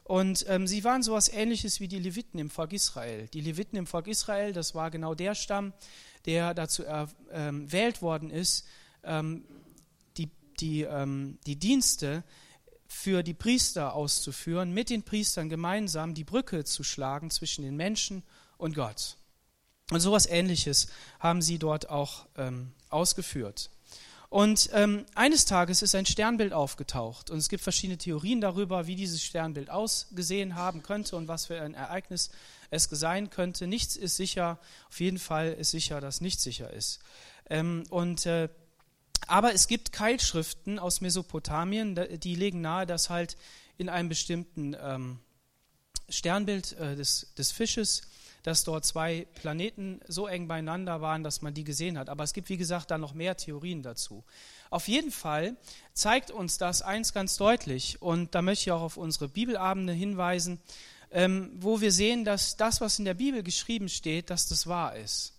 Und 0.04 0.46
ähm, 0.48 0.66
sie 0.66 0.84
waren 0.84 1.02
sowas 1.02 1.28
ähnliches 1.28 1.80
wie 1.80 1.88
die 1.88 1.98
Leviten 1.98 2.38
im 2.38 2.48
Volk 2.48 2.72
Israel. 2.72 3.28
Die 3.28 3.42
Leviten 3.42 3.76
im 3.76 3.86
Volk 3.86 4.06
Israel, 4.06 4.52
das 4.52 4.74
war 4.74 4.90
genau 4.90 5.14
der 5.14 5.34
Stamm, 5.34 5.74
der 6.24 6.54
dazu 6.54 6.82
erwählt 6.84 7.96
ähm, 7.96 8.02
worden 8.02 8.30
ist, 8.30 8.66
ähm, 9.02 9.44
die, 10.16 10.30
die, 10.60 10.82
ähm, 10.82 11.38
die 11.46 11.56
Dienste 11.56 12.24
für 12.88 13.22
die 13.22 13.34
Priester 13.34 13.94
auszuführen, 13.94 14.72
mit 14.72 14.90
den 14.90 15.02
Priestern 15.02 15.48
gemeinsam 15.48 16.14
die 16.14 16.24
Brücke 16.24 16.64
zu 16.64 16.82
schlagen 16.82 17.30
zwischen 17.30 17.62
den 17.62 17.76
Menschen 17.76 18.22
und 18.56 18.74
Gott. 18.74 19.16
Und 19.90 20.00
sowas 20.00 20.26
Ähnliches 20.26 20.88
haben 21.20 21.42
sie 21.42 21.58
dort 21.58 21.88
auch 21.90 22.26
ähm, 22.36 22.72
ausgeführt. 22.88 23.70
Und 24.30 24.68
ähm, 24.74 25.06
eines 25.14 25.46
Tages 25.46 25.80
ist 25.80 25.94
ein 25.94 26.04
Sternbild 26.04 26.52
aufgetaucht 26.52 27.30
und 27.30 27.38
es 27.38 27.48
gibt 27.48 27.62
verschiedene 27.62 27.96
Theorien 27.96 28.42
darüber, 28.42 28.86
wie 28.86 28.94
dieses 28.94 29.22
Sternbild 29.22 29.70
ausgesehen 29.70 30.54
haben 30.54 30.82
könnte 30.82 31.16
und 31.16 31.28
was 31.28 31.46
für 31.46 31.58
ein 31.60 31.72
Ereignis 31.72 32.30
es 32.70 32.84
sein 32.90 33.30
könnte. 33.30 33.66
Nichts 33.66 33.96
ist 33.96 34.16
sicher, 34.16 34.58
auf 34.90 35.00
jeden 35.00 35.18
Fall 35.18 35.52
ist 35.52 35.70
sicher, 35.70 36.02
dass 36.02 36.20
nichts 36.20 36.42
sicher 36.42 36.70
ist. 36.70 36.98
Ähm, 37.48 37.84
und 37.88 38.26
äh, 38.26 38.50
aber 39.26 39.52
es 39.54 39.68
gibt 39.68 39.92
Keilschriften 39.92 40.78
aus 40.78 41.00
Mesopotamien, 41.00 41.98
die 42.20 42.34
legen 42.34 42.60
nahe, 42.60 42.86
dass 42.86 43.10
halt 43.10 43.36
in 43.76 43.88
einem 43.88 44.08
bestimmten 44.08 44.76
ähm, 44.80 45.18
Sternbild 46.08 46.72
äh, 46.78 46.96
des, 46.96 47.32
des 47.36 47.52
Fisches, 47.52 48.02
dass 48.42 48.64
dort 48.64 48.84
zwei 48.84 49.26
Planeten 49.34 50.00
so 50.08 50.26
eng 50.26 50.48
beieinander 50.48 51.00
waren, 51.00 51.22
dass 51.22 51.42
man 51.42 51.54
die 51.54 51.64
gesehen 51.64 51.98
hat. 51.98 52.08
Aber 52.08 52.24
es 52.24 52.32
gibt, 52.32 52.48
wie 52.48 52.56
gesagt, 52.56 52.90
da 52.90 52.98
noch 52.98 53.14
mehr 53.14 53.36
Theorien 53.36 53.82
dazu. 53.82 54.24
Auf 54.70 54.88
jeden 54.88 55.10
Fall 55.10 55.56
zeigt 55.92 56.30
uns 56.30 56.58
das 56.58 56.82
eins 56.82 57.12
ganz 57.12 57.36
deutlich, 57.36 58.00
und 58.00 58.34
da 58.34 58.42
möchte 58.42 58.62
ich 58.62 58.72
auch 58.72 58.82
auf 58.82 58.96
unsere 58.96 59.28
Bibelabende 59.28 59.92
hinweisen, 59.92 60.60
ähm, 61.10 61.50
wo 61.56 61.80
wir 61.80 61.92
sehen, 61.92 62.24
dass 62.24 62.56
das, 62.56 62.80
was 62.80 62.98
in 62.98 63.04
der 63.04 63.14
Bibel 63.14 63.42
geschrieben 63.42 63.88
steht, 63.88 64.30
dass 64.30 64.48
das 64.48 64.66
wahr 64.66 64.96
ist. 64.96 65.37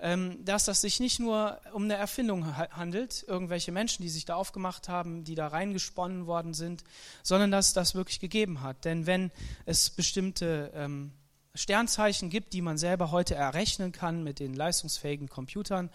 Ähm, 0.00 0.44
dass 0.44 0.64
das 0.64 0.80
sich 0.80 1.00
nicht 1.00 1.18
nur 1.18 1.60
um 1.72 1.82
eine 1.82 1.94
Erfindung 1.94 2.56
handelt, 2.56 3.24
irgendwelche 3.26 3.72
Menschen, 3.72 4.02
die 4.02 4.08
sich 4.08 4.24
da 4.24 4.36
aufgemacht 4.36 4.88
haben, 4.88 5.24
die 5.24 5.34
da 5.34 5.48
reingesponnen 5.48 6.26
worden 6.26 6.54
sind, 6.54 6.84
sondern 7.24 7.50
dass 7.50 7.72
das 7.72 7.96
wirklich 7.96 8.20
gegeben 8.20 8.62
hat. 8.62 8.84
Denn 8.84 9.06
wenn 9.06 9.32
es 9.66 9.90
bestimmte 9.90 10.70
ähm, 10.74 11.12
Sternzeichen 11.56 12.30
gibt, 12.30 12.52
die 12.52 12.62
man 12.62 12.78
selber 12.78 13.10
heute 13.10 13.34
errechnen 13.34 13.90
kann 13.90 14.22
mit 14.22 14.38
den 14.38 14.54
leistungsfähigen 14.54 15.28
Computern, 15.28 15.90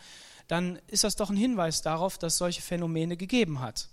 dann 0.48 0.80
ist 0.88 1.06
das 1.06 1.16
doch 1.16 1.30
ein 1.30 1.38
Hinweis 1.38 1.82
darauf, 1.82 2.18
dass 2.18 2.38
solche 2.38 2.62
Phänomene 2.62 3.16
gegeben 3.16 3.62
hat. 3.62 3.88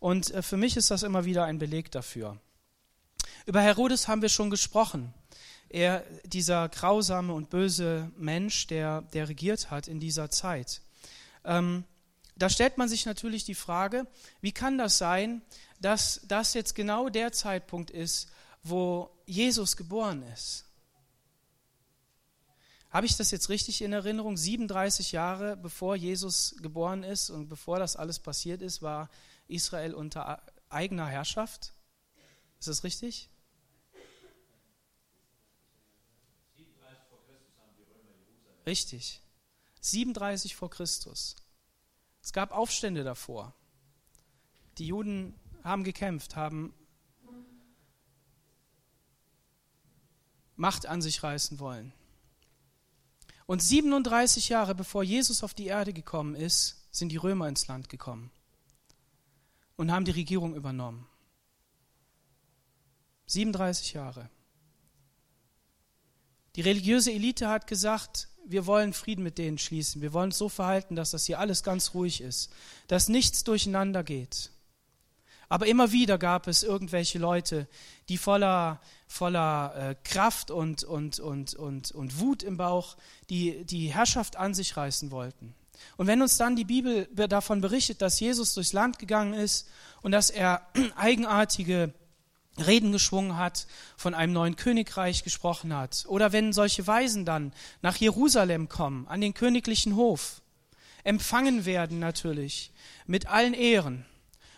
Und 0.00 0.32
äh, 0.32 0.42
für 0.42 0.56
mich 0.56 0.76
ist 0.76 0.90
das 0.90 1.04
immer 1.04 1.24
wieder 1.24 1.44
ein 1.44 1.58
Beleg 1.58 1.92
dafür. 1.92 2.38
Über 3.46 3.60
Herodes 3.60 4.08
haben 4.08 4.22
wir 4.22 4.30
schon 4.30 4.50
gesprochen 4.50 5.14
er 5.74 6.04
dieser 6.24 6.68
grausame 6.68 7.32
und 7.32 7.50
böse 7.50 8.12
Mensch, 8.16 8.68
der, 8.68 9.02
der 9.12 9.28
regiert 9.28 9.72
hat 9.72 9.88
in 9.88 9.98
dieser 9.98 10.30
Zeit. 10.30 10.82
Ähm, 11.44 11.82
da 12.36 12.48
stellt 12.48 12.78
man 12.78 12.88
sich 12.88 13.06
natürlich 13.06 13.44
die 13.44 13.56
Frage, 13.56 14.06
wie 14.40 14.52
kann 14.52 14.78
das 14.78 14.98
sein, 14.98 15.42
dass 15.80 16.20
das 16.28 16.54
jetzt 16.54 16.76
genau 16.76 17.08
der 17.08 17.32
Zeitpunkt 17.32 17.90
ist, 17.90 18.30
wo 18.62 19.10
Jesus 19.26 19.76
geboren 19.76 20.22
ist? 20.32 20.64
Habe 22.90 23.06
ich 23.06 23.16
das 23.16 23.32
jetzt 23.32 23.48
richtig 23.48 23.82
in 23.82 23.92
Erinnerung? 23.92 24.36
37 24.36 25.10
Jahre 25.10 25.56
bevor 25.56 25.96
Jesus 25.96 26.54
geboren 26.62 27.02
ist 27.02 27.30
und 27.30 27.48
bevor 27.48 27.80
das 27.80 27.96
alles 27.96 28.20
passiert 28.20 28.62
ist, 28.62 28.80
war 28.80 29.10
Israel 29.48 29.94
unter 29.94 30.40
eigener 30.68 31.08
Herrschaft? 31.08 31.72
Ist 32.60 32.68
das 32.68 32.84
richtig? 32.84 33.28
Richtig. 38.66 39.20
37 39.80 40.56
vor 40.56 40.70
Christus. 40.70 41.36
Es 42.22 42.32
gab 42.32 42.52
Aufstände 42.52 43.04
davor. 43.04 43.54
Die 44.78 44.86
Juden 44.86 45.34
haben 45.62 45.84
gekämpft, 45.84 46.36
haben 46.36 46.74
Macht 50.56 50.86
an 50.86 51.02
sich 51.02 51.22
reißen 51.22 51.58
wollen. 51.58 51.92
Und 53.46 53.62
37 53.62 54.48
Jahre 54.48 54.74
bevor 54.74 55.02
Jesus 55.02 55.42
auf 55.42 55.52
die 55.52 55.66
Erde 55.66 55.92
gekommen 55.92 56.34
ist, 56.34 56.86
sind 56.92 57.10
die 57.10 57.16
Römer 57.16 57.48
ins 57.48 57.66
Land 57.66 57.88
gekommen 57.88 58.30
und 59.76 59.92
haben 59.92 60.04
die 60.04 60.12
Regierung 60.12 60.54
übernommen. 60.54 61.06
37 63.26 63.94
Jahre. 63.94 64.30
Die 66.56 66.60
religiöse 66.60 67.12
Elite 67.12 67.48
hat 67.48 67.66
gesagt, 67.66 68.28
wir 68.46 68.66
wollen 68.66 68.92
Frieden 68.92 69.22
mit 69.22 69.38
denen 69.38 69.58
schließen. 69.58 70.02
Wir 70.02 70.12
wollen 70.12 70.26
uns 70.26 70.38
so 70.38 70.48
verhalten, 70.48 70.96
dass 70.96 71.10
das 71.10 71.26
hier 71.26 71.38
alles 71.38 71.62
ganz 71.62 71.94
ruhig 71.94 72.20
ist, 72.20 72.50
dass 72.88 73.08
nichts 73.08 73.44
durcheinander 73.44 74.02
geht. 74.04 74.50
Aber 75.48 75.66
immer 75.66 75.92
wieder 75.92 76.18
gab 76.18 76.46
es 76.46 76.62
irgendwelche 76.62 77.18
Leute, 77.18 77.68
die 78.08 78.18
voller, 78.18 78.80
voller 79.06 79.74
äh, 79.76 79.94
Kraft 80.02 80.50
und, 80.50 80.84
und, 80.84 81.20
und, 81.20 81.54
und, 81.54 81.92
und 81.92 82.20
Wut 82.20 82.42
im 82.42 82.56
Bauch 82.56 82.96
die, 83.30 83.64
die 83.64 83.92
Herrschaft 83.92 84.36
an 84.36 84.54
sich 84.54 84.76
reißen 84.76 85.10
wollten. 85.10 85.54
Und 85.96 86.06
wenn 86.06 86.22
uns 86.22 86.38
dann 86.38 86.56
die 86.56 86.64
Bibel 86.64 87.06
davon 87.28 87.60
berichtet, 87.60 88.00
dass 88.00 88.20
Jesus 88.20 88.54
durchs 88.54 88.72
Land 88.72 88.98
gegangen 88.98 89.34
ist 89.34 89.68
und 90.02 90.12
dass 90.12 90.30
er 90.30 90.66
eigenartige 90.96 91.92
Reden 92.58 92.92
geschwungen 92.92 93.36
hat, 93.36 93.66
von 93.96 94.14
einem 94.14 94.32
neuen 94.32 94.56
Königreich 94.56 95.24
gesprochen 95.24 95.74
hat, 95.74 96.04
oder 96.08 96.32
wenn 96.32 96.52
solche 96.52 96.86
Weisen 96.86 97.24
dann 97.24 97.52
nach 97.82 97.96
Jerusalem 97.96 98.68
kommen, 98.68 99.08
an 99.08 99.20
den 99.20 99.34
königlichen 99.34 99.96
Hof, 99.96 100.42
empfangen 101.02 101.64
werden 101.64 101.98
natürlich 101.98 102.72
mit 103.06 103.26
allen 103.26 103.54
Ehren, 103.54 104.04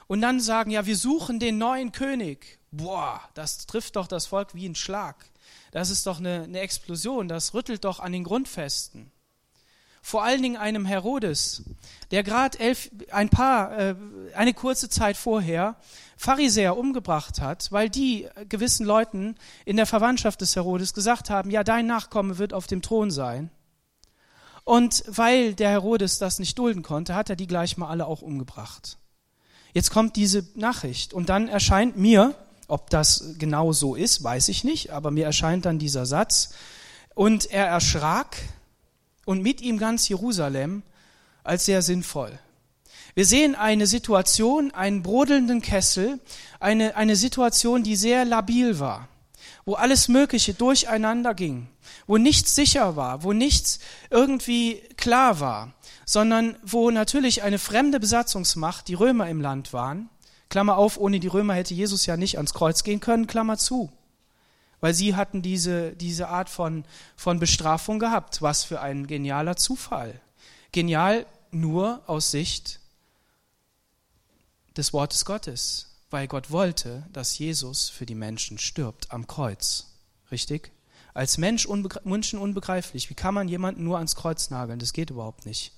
und 0.06 0.20
dann 0.20 0.40
sagen, 0.40 0.70
ja, 0.70 0.86
wir 0.86 0.96
suchen 0.96 1.38
den 1.38 1.58
neuen 1.58 1.92
König. 1.92 2.58
Boah, 2.70 3.20
das 3.34 3.66
trifft 3.66 3.96
doch 3.96 4.06
das 4.06 4.26
Volk 4.26 4.54
wie 4.54 4.68
ein 4.68 4.74
Schlag. 4.74 5.16
Das 5.72 5.90
ist 5.90 6.06
doch 6.06 6.18
eine, 6.18 6.44
eine 6.44 6.60
Explosion, 6.60 7.28
das 7.28 7.54
rüttelt 7.54 7.84
doch 7.84 8.00
an 8.00 8.12
den 8.12 8.24
Grundfesten. 8.24 9.10
Vor 10.02 10.22
allen 10.22 10.40
Dingen 10.40 10.56
einem 10.56 10.86
Herodes, 10.86 11.64
der 12.12 12.22
gerade 12.22 12.58
ein 13.10 13.28
paar, 13.28 13.76
äh, 13.76 13.96
eine 14.36 14.54
kurze 14.54 14.88
Zeit 14.88 15.16
vorher 15.16 15.76
Pharisäer 16.16 16.76
umgebracht 16.76 17.40
hat, 17.40 17.70
weil 17.72 17.90
die 17.90 18.28
gewissen 18.48 18.86
Leuten 18.86 19.36
in 19.64 19.76
der 19.76 19.86
Verwandtschaft 19.86 20.40
des 20.40 20.56
Herodes 20.56 20.94
gesagt 20.94 21.30
haben, 21.30 21.50
ja, 21.50 21.64
dein 21.64 21.86
Nachkomme 21.86 22.38
wird 22.38 22.52
auf 22.52 22.66
dem 22.66 22.82
Thron 22.82 23.10
sein. 23.10 23.50
Und 24.64 25.04
weil 25.08 25.54
der 25.54 25.70
Herodes 25.70 26.18
das 26.18 26.38
nicht 26.38 26.58
dulden 26.58 26.82
konnte, 26.82 27.14
hat 27.14 27.30
er 27.30 27.36
die 27.36 27.46
gleich 27.46 27.76
mal 27.76 27.88
alle 27.88 28.06
auch 28.06 28.22
umgebracht. 28.22 28.98
Jetzt 29.72 29.90
kommt 29.90 30.16
diese 30.16 30.46
Nachricht 30.54 31.12
und 31.12 31.28
dann 31.28 31.48
erscheint 31.48 31.96
mir, 31.96 32.34
ob 32.66 32.90
das 32.90 33.34
genau 33.38 33.72
so 33.72 33.94
ist, 33.94 34.24
weiß 34.24 34.48
ich 34.48 34.64
nicht, 34.64 34.90
aber 34.90 35.10
mir 35.10 35.24
erscheint 35.24 35.66
dann 35.66 35.78
dieser 35.78 36.06
Satz, 36.06 36.54
und 37.14 37.50
er 37.50 37.66
erschrak 37.66 38.36
und 39.24 39.42
mit 39.42 39.60
ihm 39.60 39.78
ganz 39.78 40.08
Jerusalem 40.08 40.82
als 41.44 41.64
sehr 41.64 41.82
sinnvoll. 41.82 42.38
Wir 43.16 43.26
sehen 43.26 43.56
eine 43.56 43.88
Situation, 43.88 44.70
einen 44.70 45.02
brodelnden 45.02 45.62
Kessel, 45.62 46.20
eine, 46.60 46.94
eine 46.94 47.16
Situation, 47.16 47.82
die 47.82 47.96
sehr 47.96 48.24
labil 48.24 48.78
war, 48.78 49.08
wo 49.64 49.74
alles 49.74 50.06
Mögliche 50.06 50.54
durcheinander 50.54 51.34
ging, 51.34 51.66
wo 52.06 52.16
nichts 52.18 52.54
sicher 52.54 52.94
war, 52.94 53.24
wo 53.24 53.32
nichts 53.32 53.80
irgendwie 54.10 54.82
klar 54.96 55.40
war 55.40 55.72
sondern 56.06 56.56
wo 56.62 56.90
natürlich 56.90 57.42
eine 57.42 57.58
fremde 57.58 58.00
Besatzungsmacht, 58.00 58.88
die 58.88 58.94
Römer 58.94 59.28
im 59.28 59.40
Land 59.40 59.72
waren, 59.72 60.08
Klammer 60.48 60.78
auf, 60.78 60.96
ohne 60.96 61.18
die 61.18 61.26
Römer 61.26 61.54
hätte 61.54 61.74
Jesus 61.74 62.06
ja 62.06 62.16
nicht 62.16 62.36
ans 62.36 62.54
Kreuz 62.54 62.84
gehen 62.84 63.00
können, 63.00 63.26
Klammer 63.26 63.58
zu, 63.58 63.90
weil 64.80 64.94
sie 64.94 65.16
hatten 65.16 65.42
diese, 65.42 65.90
diese 65.90 66.28
Art 66.28 66.48
von, 66.48 66.84
von 67.16 67.40
Bestrafung 67.40 67.98
gehabt. 67.98 68.40
Was 68.40 68.62
für 68.62 68.80
ein 68.80 69.08
genialer 69.08 69.56
Zufall. 69.56 70.20
Genial 70.70 71.26
nur 71.50 72.02
aus 72.06 72.30
Sicht 72.30 72.78
des 74.76 74.92
Wortes 74.92 75.24
Gottes, 75.24 75.96
weil 76.10 76.28
Gott 76.28 76.50
wollte, 76.50 77.06
dass 77.12 77.38
Jesus 77.38 77.88
für 77.88 78.06
die 78.06 78.14
Menschen 78.14 78.58
stirbt 78.58 79.10
am 79.10 79.26
Kreuz. 79.26 79.86
Richtig? 80.30 80.72
Als 81.14 81.38
Mensch 81.38 81.66
Menschen 82.04 82.38
unbegreiflich. 82.38 83.08
Wie 83.08 83.14
kann 83.14 83.34
man 83.34 83.48
jemanden 83.48 83.84
nur 83.84 83.96
ans 83.96 84.16
Kreuz 84.16 84.50
nageln? 84.50 84.78
Das 84.78 84.92
geht 84.92 85.10
überhaupt 85.10 85.46
nicht. 85.46 85.72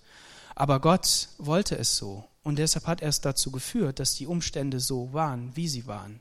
Aber 0.54 0.80
Gott 0.80 1.28
wollte 1.38 1.78
es 1.78 1.96
so. 1.96 2.24
Und 2.42 2.58
deshalb 2.58 2.87
hat 2.87 3.02
er 3.02 3.08
es 3.08 3.20
dazu 3.20 3.52
geführt, 3.52 4.00
dass 4.00 4.14
die 4.14 4.26
Umstände 4.26 4.80
so 4.80 5.12
waren, 5.12 5.54
wie 5.54 5.68
sie 5.68 5.87
waren. 5.87 6.20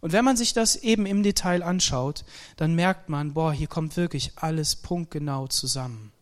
Und 0.00 0.12
wenn 0.12 0.24
man 0.24 0.36
sich 0.36 0.52
das 0.52 0.76
eben 0.76 1.04
im 1.04 1.22
Detail 1.22 1.62
anschaut, 1.62 2.24
dann 2.56 2.74
merkt 2.74 3.08
man, 3.08 3.34
boah, 3.34 3.52
hier 3.52 3.66
kommt 3.66 3.96
wirklich 3.96 4.32
alles 4.36 4.76
punktgenau 4.76 5.46
zusammen. 5.48 6.12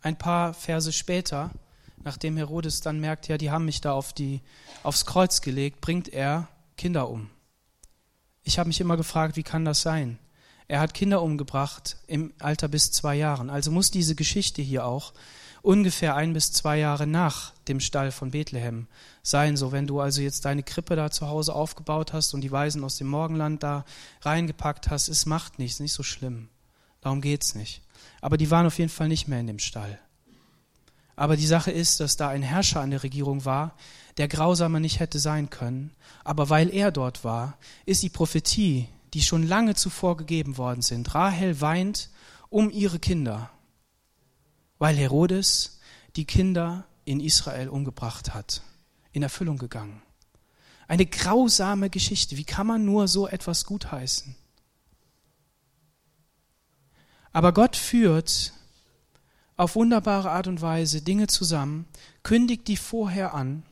Ein 0.00 0.16
paar 0.16 0.54
Verse 0.54 0.92
später, 0.92 1.50
nachdem 2.04 2.36
Herodes 2.36 2.80
dann 2.80 3.00
merkt, 3.00 3.28
ja, 3.28 3.38
die 3.38 3.50
haben 3.50 3.64
mich 3.64 3.80
da 3.80 3.92
auf 3.92 4.12
die, 4.12 4.40
aufs 4.82 5.06
Kreuz 5.06 5.40
gelegt, 5.40 5.80
bringt 5.80 6.08
er 6.08 6.48
Kinder 6.76 7.08
um. 7.08 7.30
Ich 8.42 8.58
habe 8.58 8.68
mich 8.68 8.80
immer 8.80 8.96
gefragt, 8.96 9.36
wie 9.36 9.42
kann 9.42 9.64
das 9.64 9.80
sein? 9.80 10.18
Er 10.68 10.80
hat 10.80 10.94
Kinder 10.94 11.22
umgebracht 11.22 11.96
im 12.06 12.32
Alter 12.38 12.68
bis 12.68 12.90
zwei 12.92 13.14
Jahren. 13.14 13.50
Also 13.50 13.70
muss 13.70 13.90
diese 13.90 14.14
Geschichte 14.14 14.62
hier 14.62 14.86
auch 14.86 15.12
ungefähr 15.62 16.14
ein 16.14 16.34
bis 16.34 16.52
zwei 16.52 16.78
Jahre 16.78 17.06
nach 17.06 17.52
dem 17.68 17.80
Stall 17.80 18.12
von 18.12 18.32
Bethlehem 18.32 18.86
sein. 19.22 19.56
So, 19.56 19.72
wenn 19.72 19.86
du 19.86 20.00
also 20.00 20.20
jetzt 20.20 20.44
deine 20.44 20.62
Krippe 20.62 20.94
da 20.94 21.10
zu 21.10 21.28
Hause 21.28 21.54
aufgebaut 21.54 22.12
hast 22.12 22.34
und 22.34 22.42
die 22.42 22.52
Weisen 22.52 22.84
aus 22.84 22.96
dem 22.96 23.08
Morgenland 23.08 23.62
da 23.62 23.84
reingepackt 24.20 24.90
hast, 24.90 25.08
es 25.08 25.24
macht 25.24 25.58
nichts, 25.58 25.80
nicht 25.80 25.94
so 25.94 26.02
schlimm. 26.02 26.48
Darum 27.00 27.22
geht's 27.22 27.54
nicht. 27.54 27.82
Aber 28.20 28.36
die 28.36 28.50
waren 28.50 28.66
auf 28.66 28.78
jeden 28.78 28.90
Fall 28.90 29.08
nicht 29.08 29.26
mehr 29.26 29.40
in 29.40 29.46
dem 29.46 29.58
Stall. 29.58 29.98
Aber 31.16 31.36
die 31.36 31.46
Sache 31.46 31.70
ist, 31.70 32.00
dass 32.00 32.16
da 32.16 32.28
ein 32.28 32.42
Herrscher 32.42 32.80
an 32.80 32.90
der 32.90 33.02
Regierung 33.02 33.44
war, 33.44 33.76
der 34.16 34.28
grausamer 34.28 34.80
nicht 34.80 35.00
hätte 35.00 35.18
sein 35.18 35.50
können. 35.50 35.92
Aber 36.24 36.50
weil 36.50 36.72
er 36.74 36.90
dort 36.90 37.24
war, 37.24 37.58
ist 37.86 38.02
die 38.02 38.08
Prophetie, 38.08 38.88
die 39.12 39.22
schon 39.22 39.46
lange 39.46 39.74
zuvor 39.74 40.16
gegeben 40.16 40.58
worden 40.58 40.82
sind. 40.82 41.14
Rahel 41.14 41.60
weint 41.60 42.10
um 42.50 42.70
ihre 42.70 42.98
Kinder, 42.98 43.50
weil 44.78 44.96
Herodes 44.96 45.80
die 46.16 46.24
Kinder 46.24 46.84
in 47.04 47.20
Israel 47.20 47.68
umgebracht 47.68 48.34
hat, 48.34 48.62
in 49.12 49.22
Erfüllung 49.22 49.58
gegangen. 49.58 50.02
Eine 50.86 51.06
grausame 51.06 51.90
Geschichte. 51.90 52.36
Wie 52.36 52.44
kann 52.44 52.66
man 52.66 52.84
nur 52.84 53.08
so 53.08 53.26
etwas 53.26 53.64
gutheißen? 53.64 54.36
Aber 57.32 57.52
Gott 57.52 57.76
führt 57.76 58.52
auf 59.56 59.76
wunderbare 59.76 60.30
Art 60.30 60.46
und 60.46 60.62
Weise 60.62 61.02
Dinge 61.02 61.26
zusammen, 61.26 61.86
kündigt 62.22 62.68
die 62.68 62.76
vorher 62.76 63.34
an 63.34 63.62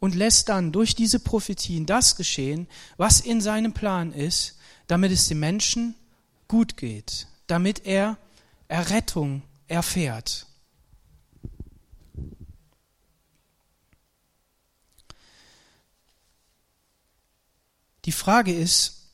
und 0.00 0.14
lässt 0.14 0.48
dann 0.48 0.72
durch 0.72 0.94
diese 0.94 1.20
Prophetien 1.20 1.86
das 1.86 2.16
geschehen, 2.16 2.66
was 2.96 3.20
in 3.20 3.40
seinem 3.40 3.72
Plan 3.72 4.12
ist, 4.12 4.58
damit 4.88 5.12
es 5.12 5.28
dem 5.28 5.40
Menschen 5.40 5.94
gut 6.48 6.76
geht, 6.76 7.28
damit 7.46 7.86
er 7.86 8.18
Errettung 8.68 9.42
erfährt. 9.68 10.46
Die 18.04 18.12
Frage 18.12 18.52
ist, 18.52 19.08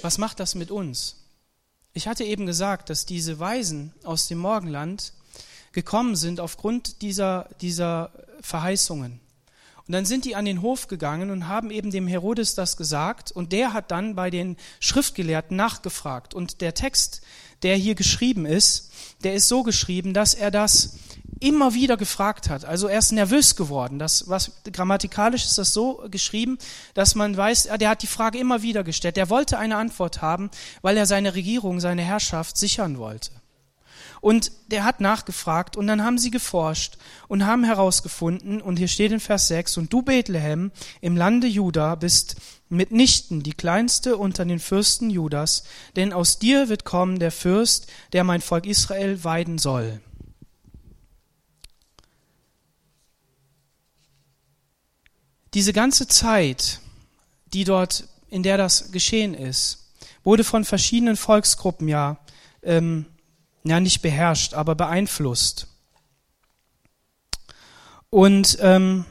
was 0.00 0.16
macht 0.16 0.40
das 0.40 0.54
mit 0.54 0.70
uns? 0.70 1.21
Ich 1.94 2.08
hatte 2.08 2.24
eben 2.24 2.46
gesagt, 2.46 2.88
dass 2.88 3.04
diese 3.04 3.38
Weisen 3.38 3.92
aus 4.02 4.26
dem 4.26 4.38
Morgenland 4.38 5.12
gekommen 5.72 6.16
sind 6.16 6.40
aufgrund 6.40 7.02
dieser, 7.02 7.50
dieser 7.60 8.10
Verheißungen. 8.40 9.20
Und 9.86 9.92
dann 9.92 10.06
sind 10.06 10.24
die 10.24 10.34
an 10.34 10.46
den 10.46 10.62
Hof 10.62 10.88
gegangen 10.88 11.30
und 11.30 11.48
haben 11.48 11.70
eben 11.70 11.90
dem 11.90 12.06
Herodes 12.06 12.54
das 12.54 12.78
gesagt 12.78 13.30
und 13.30 13.52
der 13.52 13.74
hat 13.74 13.90
dann 13.90 14.14
bei 14.14 14.30
den 14.30 14.56
Schriftgelehrten 14.80 15.54
nachgefragt. 15.54 16.32
Und 16.32 16.62
der 16.62 16.72
Text, 16.72 17.20
der 17.62 17.76
hier 17.76 17.94
geschrieben 17.94 18.46
ist, 18.46 18.90
der 19.22 19.34
ist 19.34 19.48
so 19.48 19.62
geschrieben, 19.62 20.14
dass 20.14 20.32
er 20.32 20.50
das 20.50 20.96
immer 21.40 21.74
wieder 21.74 21.96
gefragt 21.96 22.48
hat. 22.48 22.64
Also 22.64 22.88
er 22.88 22.98
ist 22.98 23.12
nervös 23.12 23.56
geworden. 23.56 23.98
Das, 23.98 24.28
was 24.28 24.52
grammatikalisch 24.72 25.44
ist 25.44 25.58
das 25.58 25.72
so 25.72 26.04
geschrieben, 26.10 26.58
dass 26.94 27.14
man 27.14 27.36
weiß, 27.36 27.68
der 27.78 27.88
hat 27.88 28.02
die 28.02 28.06
Frage 28.06 28.38
immer 28.38 28.62
wieder 28.62 28.84
gestellt. 28.84 29.16
Der 29.16 29.30
wollte 29.30 29.58
eine 29.58 29.76
Antwort 29.76 30.22
haben, 30.22 30.50
weil 30.82 30.96
er 30.96 31.06
seine 31.06 31.34
Regierung, 31.34 31.80
seine 31.80 32.02
Herrschaft 32.02 32.56
sichern 32.56 32.98
wollte. 32.98 33.30
Und 34.20 34.52
der 34.68 34.84
hat 34.84 35.00
nachgefragt 35.00 35.76
und 35.76 35.88
dann 35.88 36.04
haben 36.04 36.16
sie 36.16 36.30
geforscht 36.30 36.96
und 37.26 37.44
haben 37.44 37.64
herausgefunden, 37.64 38.62
und 38.62 38.76
hier 38.76 38.86
steht 38.86 39.10
in 39.10 39.18
Vers 39.18 39.48
6, 39.48 39.78
und 39.78 39.92
du 39.92 40.02
Bethlehem 40.02 40.70
im 41.00 41.16
Lande 41.16 41.48
Juda 41.48 41.96
bist 41.96 42.36
mitnichten 42.68 43.42
die 43.42 43.52
kleinste 43.52 44.16
unter 44.16 44.44
den 44.44 44.60
Fürsten 44.60 45.10
Judas, 45.10 45.64
denn 45.96 46.12
aus 46.12 46.38
dir 46.38 46.68
wird 46.68 46.84
kommen 46.84 47.18
der 47.18 47.32
Fürst, 47.32 47.88
der 48.12 48.22
mein 48.22 48.40
Volk 48.40 48.66
Israel 48.66 49.24
weiden 49.24 49.58
soll. 49.58 50.00
Diese 55.54 55.72
ganze 55.72 56.06
Zeit, 56.08 56.80
die 57.52 57.64
dort, 57.64 58.08
in 58.28 58.42
der 58.42 58.56
das 58.56 58.92
geschehen 58.92 59.34
ist, 59.34 59.90
wurde 60.24 60.44
von 60.44 60.64
verschiedenen 60.64 61.16
Volksgruppen 61.16 61.88
ja 61.88 62.18
ähm, 62.62 63.06
ja 63.64 63.80
nicht 63.80 64.02
beherrscht, 64.02 64.54
aber 64.54 64.74
beeinflusst. 64.74 65.68
Und 68.10 68.58
ähm, 68.60 69.04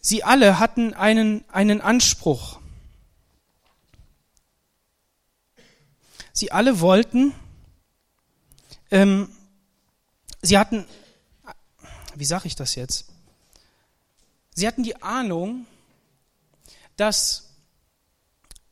sie 0.00 0.24
alle 0.24 0.58
hatten 0.58 0.94
einen, 0.94 1.44
einen 1.50 1.80
Anspruch. 1.80 2.58
Sie 6.32 6.52
alle 6.52 6.80
wollten, 6.80 7.34
ähm, 8.90 9.30
sie 10.42 10.58
hatten, 10.58 10.84
wie 12.14 12.24
sage 12.24 12.46
ich 12.46 12.56
das 12.56 12.74
jetzt? 12.74 13.06
Sie 14.58 14.66
hatten 14.66 14.82
die 14.82 15.02
Ahnung, 15.02 15.66
dass 16.96 17.50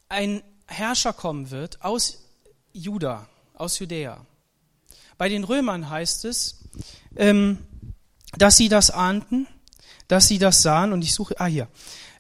ein 0.09 0.43
Herrscher 0.67 1.13
kommen 1.13 1.51
wird 1.51 1.83
aus 1.83 2.25
Juda 2.73 3.29
aus 3.53 3.79
Judäa. 3.79 4.25
Bei 5.19 5.29
den 5.29 5.45
Römern 5.45 5.91
heißt 5.91 6.25
es, 6.25 6.65
ähm, 7.17 7.59
dass 8.39 8.57
sie 8.57 8.71
das 8.71 8.91
ahnten, 8.91 9.47
dass 10.09 10.27
sie 10.27 10.39
das 10.39 10.63
sahen, 10.63 10.93
und 10.93 11.03
ich 11.03 11.13
suche, 11.13 11.39
ah 11.39 11.47
hier, 11.47 11.69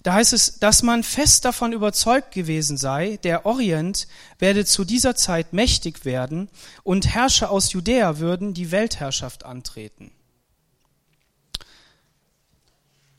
da 0.02 0.12
heißt 0.12 0.34
es, 0.34 0.58
dass 0.58 0.82
man 0.82 1.02
fest 1.02 1.46
davon 1.46 1.72
überzeugt 1.72 2.32
gewesen 2.32 2.76
sei, 2.76 3.18
der 3.22 3.46
Orient 3.46 4.06
werde 4.38 4.66
zu 4.66 4.84
dieser 4.84 5.16
Zeit 5.16 5.54
mächtig 5.54 6.04
werden 6.04 6.50
und 6.82 7.14
Herrscher 7.14 7.50
aus 7.50 7.72
Judäa 7.72 8.18
würden 8.18 8.52
die 8.52 8.70
Weltherrschaft 8.70 9.44
antreten. 9.46 10.12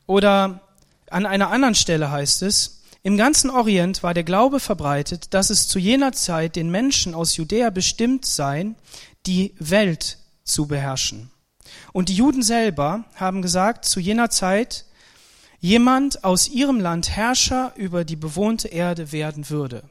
Oder 0.06 0.60
an 1.10 1.26
einer 1.26 1.50
anderen 1.50 1.74
Stelle 1.74 2.10
heißt 2.10 2.42
es, 2.42 2.82
im 3.02 3.16
ganzen 3.16 3.50
Orient 3.50 4.02
war 4.02 4.14
der 4.14 4.24
Glaube 4.24 4.58
verbreitet, 4.58 5.32
dass 5.32 5.50
es 5.50 5.68
zu 5.68 5.78
jener 5.78 6.12
Zeit 6.12 6.56
den 6.56 6.70
Menschen 6.70 7.14
aus 7.14 7.36
Judäa 7.36 7.70
bestimmt 7.70 8.26
sei, 8.26 8.74
die 9.26 9.54
Welt 9.58 10.18
zu 10.42 10.66
beherrschen. 10.66 11.30
Und 11.92 12.08
die 12.08 12.14
Juden 12.14 12.42
selber 12.42 13.04
haben 13.14 13.42
gesagt, 13.42 13.84
zu 13.84 14.00
jener 14.00 14.30
Zeit 14.30 14.86
jemand 15.60 16.24
aus 16.24 16.48
ihrem 16.48 16.80
Land 16.80 17.10
Herrscher 17.10 17.72
über 17.76 18.04
die 18.04 18.16
bewohnte 18.16 18.68
Erde 18.68 19.12
werden 19.12 19.50
würde. 19.50 19.84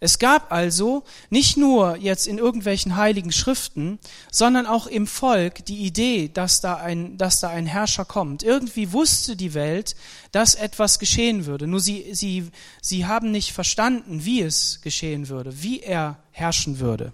Es 0.00 0.18
gab 0.18 0.52
also 0.52 1.04
nicht 1.30 1.56
nur 1.56 1.96
jetzt 1.96 2.26
in 2.26 2.38
irgendwelchen 2.38 2.96
heiligen 2.96 3.32
Schriften, 3.32 3.98
sondern 4.30 4.66
auch 4.66 4.86
im 4.86 5.06
Volk 5.06 5.64
die 5.64 5.84
Idee, 5.86 6.28
dass 6.28 6.60
da 6.60 6.76
ein, 6.76 7.16
dass 7.16 7.40
da 7.40 7.48
ein 7.48 7.66
Herrscher 7.66 8.04
kommt. 8.04 8.42
Irgendwie 8.42 8.92
wusste 8.92 9.36
die 9.36 9.54
Welt, 9.54 9.96
dass 10.32 10.54
etwas 10.54 10.98
geschehen 10.98 11.46
würde. 11.46 11.66
Nur 11.66 11.80
sie, 11.80 12.10
sie, 12.12 12.50
sie 12.82 13.06
haben 13.06 13.30
nicht 13.30 13.52
verstanden, 13.52 14.24
wie 14.24 14.42
es 14.42 14.80
geschehen 14.82 15.28
würde, 15.28 15.62
wie 15.62 15.80
er 15.80 16.18
herrschen 16.30 16.78
würde. 16.78 17.12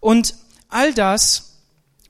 Und 0.00 0.34
all 0.68 0.94
das 0.94 1.56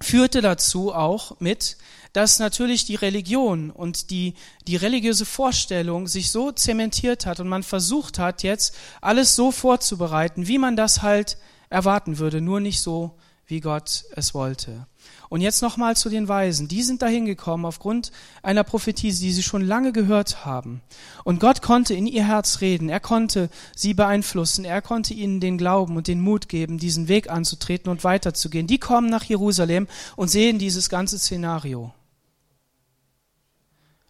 führte 0.01 0.43
dazu 0.43 0.95
auch 0.95 1.41
mit, 1.41 1.78
dass 2.13 2.39
natürlich 2.39 2.85
die 2.85 2.95
Religion 2.95 3.71
und 3.71 4.11
die, 4.11 4.35
die 4.67 4.77
religiöse 4.77 5.25
Vorstellung 5.25 6.07
sich 6.07 6.31
so 6.31 6.53
zementiert 6.53 7.27
hat 7.27 7.41
und 7.41 7.49
man 7.49 7.63
versucht 7.63 8.19
hat, 8.19 8.43
jetzt 8.43 8.75
alles 9.01 9.37
so 9.37 9.51
vorzubereiten, 9.51 10.49
wie 10.49 10.59
man 10.59 10.77
das 10.77 11.03
halt 11.03 11.39
erwarten 11.71 12.19
würde, 12.19 12.41
nur 12.41 12.61
nicht 12.61 12.81
so, 12.81 13.17
wie 13.47 13.61
Gott 13.61 14.05
es 14.15 14.35
wollte. 14.35 14.87
Und 15.31 15.41
jetzt 15.41 15.63
nochmal 15.63 15.97
zu 15.97 16.09
den 16.09 16.29
Weisen. 16.29 16.69
Die 16.69 16.83
sind 16.83 17.03
dahin 17.03 17.27
gekommen 17.27 17.65
aufgrund 17.65 18.13
einer 18.43 18.65
Prophetie, 18.65 19.13
die 19.13 19.33
sie 19.33 19.43
schon 19.43 19.63
lange 19.63 19.93
gehört 19.93 20.45
haben. 20.45 20.81
Und 21.25 21.41
Gott 21.41 21.61
konnte 21.61 21.95
in 21.95 22.07
ihr 22.07 22.27
Herz 22.27 22.61
reden. 22.61 22.89
Er 22.89 23.01
konnte 23.01 23.51
sie 23.77 23.95
beeinflussen. 23.95 24.65
Er 24.65 24.81
konnte 24.81 25.15
ihnen 25.15 25.41
den 25.41 25.59
Glauben 25.59 25.97
und 25.97 26.09
den 26.09 26.21
Mut 26.21 26.49
geben, 26.49 26.79
diesen 26.79 27.09
Weg 27.09 27.31
anzutreten 27.31 27.91
und 27.91 28.05
weiterzugehen. 28.05 28.67
Die 28.67 28.79
kommen 28.79 29.11
nach 29.11 29.25
Jerusalem 29.25 29.87
und 30.17 30.29
sehen 30.29 30.59
dieses 30.59 30.89
ganze 30.89 31.19
Szenario. 31.19 31.93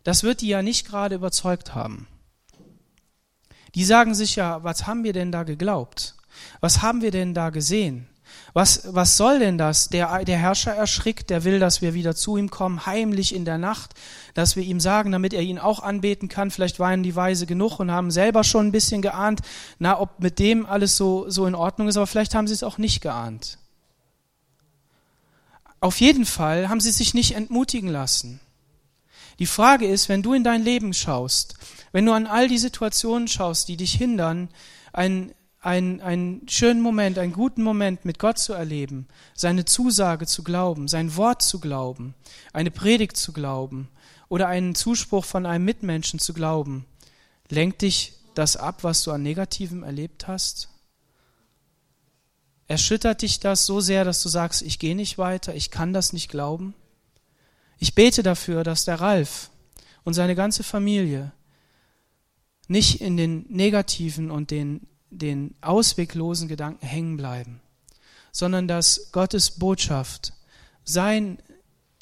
Das 0.08 0.22
wird 0.22 0.40
die 0.40 0.48
ja 0.48 0.62
nicht 0.62 0.86
gerade 0.86 1.16
überzeugt 1.16 1.74
haben. 1.74 2.06
Die 3.74 3.84
sagen 3.84 4.14
sich 4.14 4.36
ja, 4.36 4.64
was 4.64 4.86
haben 4.86 5.04
wir 5.04 5.12
denn 5.12 5.30
da 5.30 5.42
geglaubt? 5.42 6.14
Was 6.60 6.80
haben 6.80 7.02
wir 7.02 7.10
denn 7.10 7.34
da 7.34 7.50
gesehen? 7.50 8.08
Was, 8.54 8.94
was 8.94 9.18
soll 9.18 9.38
denn 9.38 9.58
das? 9.58 9.90
Der, 9.90 10.24
der 10.24 10.38
Herrscher 10.38 10.72
erschrickt, 10.72 11.28
der 11.28 11.44
will, 11.44 11.58
dass 11.58 11.82
wir 11.82 11.92
wieder 11.92 12.16
zu 12.16 12.38
ihm 12.38 12.48
kommen, 12.48 12.86
heimlich 12.86 13.34
in 13.34 13.44
der 13.44 13.58
Nacht, 13.58 13.92
dass 14.32 14.56
wir 14.56 14.62
ihm 14.62 14.80
sagen, 14.80 15.12
damit 15.12 15.34
er 15.34 15.42
ihn 15.42 15.58
auch 15.58 15.80
anbeten 15.80 16.30
kann. 16.30 16.50
Vielleicht 16.50 16.78
waren 16.78 17.02
die 17.02 17.14
Weise 17.14 17.44
genug 17.44 17.78
und 17.78 17.90
haben 17.90 18.10
selber 18.10 18.44
schon 18.44 18.68
ein 18.68 18.72
bisschen 18.72 19.02
geahnt, 19.02 19.42
na, 19.78 20.00
ob 20.00 20.20
mit 20.20 20.38
dem 20.38 20.64
alles 20.64 20.96
so, 20.96 21.28
so 21.28 21.44
in 21.44 21.54
Ordnung 21.54 21.86
ist, 21.86 21.98
aber 21.98 22.06
vielleicht 22.06 22.34
haben 22.34 22.46
sie 22.46 22.54
es 22.54 22.62
auch 22.62 22.78
nicht 22.78 23.02
geahnt. 23.02 23.58
Auf 25.80 26.00
jeden 26.00 26.24
Fall 26.24 26.70
haben 26.70 26.80
sie 26.80 26.92
sich 26.92 27.12
nicht 27.12 27.34
entmutigen 27.34 27.90
lassen. 27.90 28.40
Die 29.38 29.46
Frage 29.46 29.86
ist, 29.86 30.08
wenn 30.08 30.22
du 30.22 30.34
in 30.34 30.44
dein 30.44 30.62
Leben 30.62 30.92
schaust, 30.92 31.54
wenn 31.92 32.06
du 32.06 32.12
an 32.12 32.26
all 32.26 32.48
die 32.48 32.58
Situationen 32.58 33.28
schaust, 33.28 33.68
die 33.68 33.76
dich 33.76 33.92
hindern, 33.92 34.48
einen, 34.92 35.32
einen, 35.60 36.00
einen 36.00 36.48
schönen 36.48 36.80
Moment, 36.80 37.18
einen 37.18 37.32
guten 37.32 37.62
Moment 37.62 38.04
mit 38.04 38.18
Gott 38.18 38.38
zu 38.38 38.52
erleben, 38.52 39.06
seine 39.34 39.64
Zusage 39.64 40.26
zu 40.26 40.42
glauben, 40.42 40.88
sein 40.88 41.16
Wort 41.16 41.42
zu 41.42 41.60
glauben, 41.60 42.14
eine 42.52 42.70
Predigt 42.70 43.16
zu 43.16 43.32
glauben 43.32 43.88
oder 44.28 44.48
einen 44.48 44.74
Zuspruch 44.74 45.24
von 45.24 45.46
einem 45.46 45.64
Mitmenschen 45.64 46.18
zu 46.18 46.34
glauben, 46.34 46.84
lenkt 47.48 47.82
dich 47.82 48.14
das 48.34 48.56
ab, 48.56 48.82
was 48.82 49.02
du 49.04 49.12
an 49.12 49.22
Negativem 49.22 49.82
erlebt 49.82 50.28
hast? 50.28 50.68
Erschüttert 52.66 53.22
dich 53.22 53.40
das 53.40 53.64
so 53.64 53.80
sehr, 53.80 54.04
dass 54.04 54.22
du 54.22 54.28
sagst, 54.28 54.62
ich 54.62 54.78
gehe 54.78 54.94
nicht 54.94 55.16
weiter, 55.16 55.54
ich 55.54 55.70
kann 55.70 55.92
das 55.92 56.12
nicht 56.12 56.28
glauben? 56.28 56.74
Ich 57.78 57.94
bete 57.94 58.22
dafür, 58.22 58.64
dass 58.64 58.84
der 58.84 59.00
Ralf 59.00 59.50
und 60.04 60.14
seine 60.14 60.34
ganze 60.34 60.62
Familie 60.62 61.32
nicht 62.66 63.00
in 63.00 63.16
den 63.16 63.46
negativen 63.48 64.30
und 64.30 64.50
den, 64.50 64.86
den 65.10 65.54
ausweglosen 65.60 66.48
Gedanken 66.48 66.86
hängen 66.86 67.16
bleiben, 67.16 67.60
sondern 68.32 68.68
dass 68.68 69.10
Gottes 69.12 69.52
Botschaft, 69.52 70.34
sein, 70.84 71.38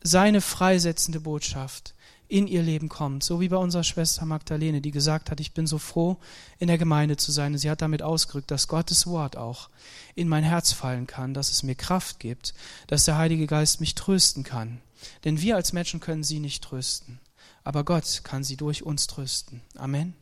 seine 0.02 0.40
freisetzende 0.40 1.20
Botschaft 1.20 1.94
in 2.28 2.48
ihr 2.48 2.62
Leben 2.62 2.88
kommt, 2.88 3.22
so 3.22 3.40
wie 3.40 3.48
bei 3.48 3.56
unserer 3.56 3.84
Schwester 3.84 4.24
Magdalene, 4.24 4.80
die 4.80 4.90
gesagt 4.90 5.30
hat, 5.30 5.38
ich 5.38 5.52
bin 5.52 5.66
so 5.66 5.78
froh, 5.78 6.16
in 6.58 6.66
der 6.66 6.78
Gemeinde 6.78 7.16
zu 7.16 7.30
sein. 7.30 7.52
Und 7.52 7.58
sie 7.58 7.70
hat 7.70 7.82
damit 7.82 8.02
ausgerückt, 8.02 8.50
dass 8.50 8.66
Gottes 8.66 9.06
Wort 9.06 9.36
auch 9.36 9.68
in 10.16 10.28
mein 10.28 10.42
Herz 10.42 10.72
fallen 10.72 11.06
kann, 11.06 11.34
dass 11.34 11.50
es 11.50 11.62
mir 11.62 11.76
Kraft 11.76 12.18
gibt, 12.18 12.54
dass 12.88 13.04
der 13.04 13.16
Heilige 13.16 13.46
Geist 13.46 13.80
mich 13.80 13.94
trösten 13.94 14.42
kann. 14.42 14.80
Denn 15.24 15.40
wir 15.40 15.56
als 15.56 15.72
Menschen 15.72 16.00
können 16.00 16.24
sie 16.24 16.38
nicht 16.38 16.62
trösten, 16.64 17.20
aber 17.64 17.84
Gott 17.84 18.22
kann 18.24 18.44
sie 18.44 18.56
durch 18.56 18.82
uns 18.82 19.06
trösten. 19.06 19.62
Amen. 19.76 20.14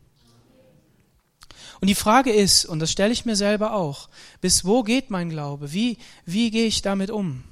Und 1.81 1.87
die 1.87 1.95
Frage 1.95 2.31
ist, 2.31 2.65
und 2.65 2.79
das 2.79 2.91
stelle 2.91 3.13
ich 3.13 3.25
mir 3.25 3.35
selber 3.35 3.73
auch, 3.73 4.09
bis 4.41 4.65
wo 4.65 4.83
geht 4.83 5.09
mein 5.09 5.29
Glaube? 5.29 5.73
Wie, 5.73 5.97
wie 6.25 6.51
gehe 6.51 6.67
ich 6.67 6.81
damit 6.81 7.11
um? 7.11 7.43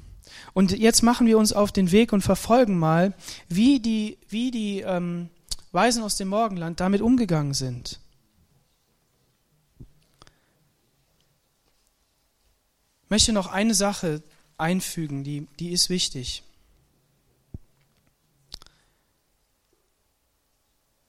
Und 0.54 0.72
jetzt 0.72 1.02
machen 1.02 1.28
wir 1.28 1.38
uns 1.38 1.54
auf 1.54 1.72
den 1.72 1.92
Weg 1.92 2.14
und 2.14 2.22
verfolgen 2.22 2.78
mal, 2.78 3.14
wie 3.50 3.80
die, 3.80 4.18
wie 4.30 4.52
die 4.52 4.82
ähm, 4.82 5.30
Weisen 5.72 6.04
aus 6.04 6.16
dem 6.16 6.28
Morgenland 6.28 6.80
damit 6.80 7.02
umgegangen 7.02 7.54
sind. 7.54 8.00
Ich 13.04 13.10
möchte 13.10 13.34
noch 13.34 13.48
eine 13.48 13.76
Sache 13.76 14.24
einfügen, 14.58 15.24
die, 15.24 15.48
die 15.60 15.70
ist 15.70 15.90
wichtig. 15.90 16.44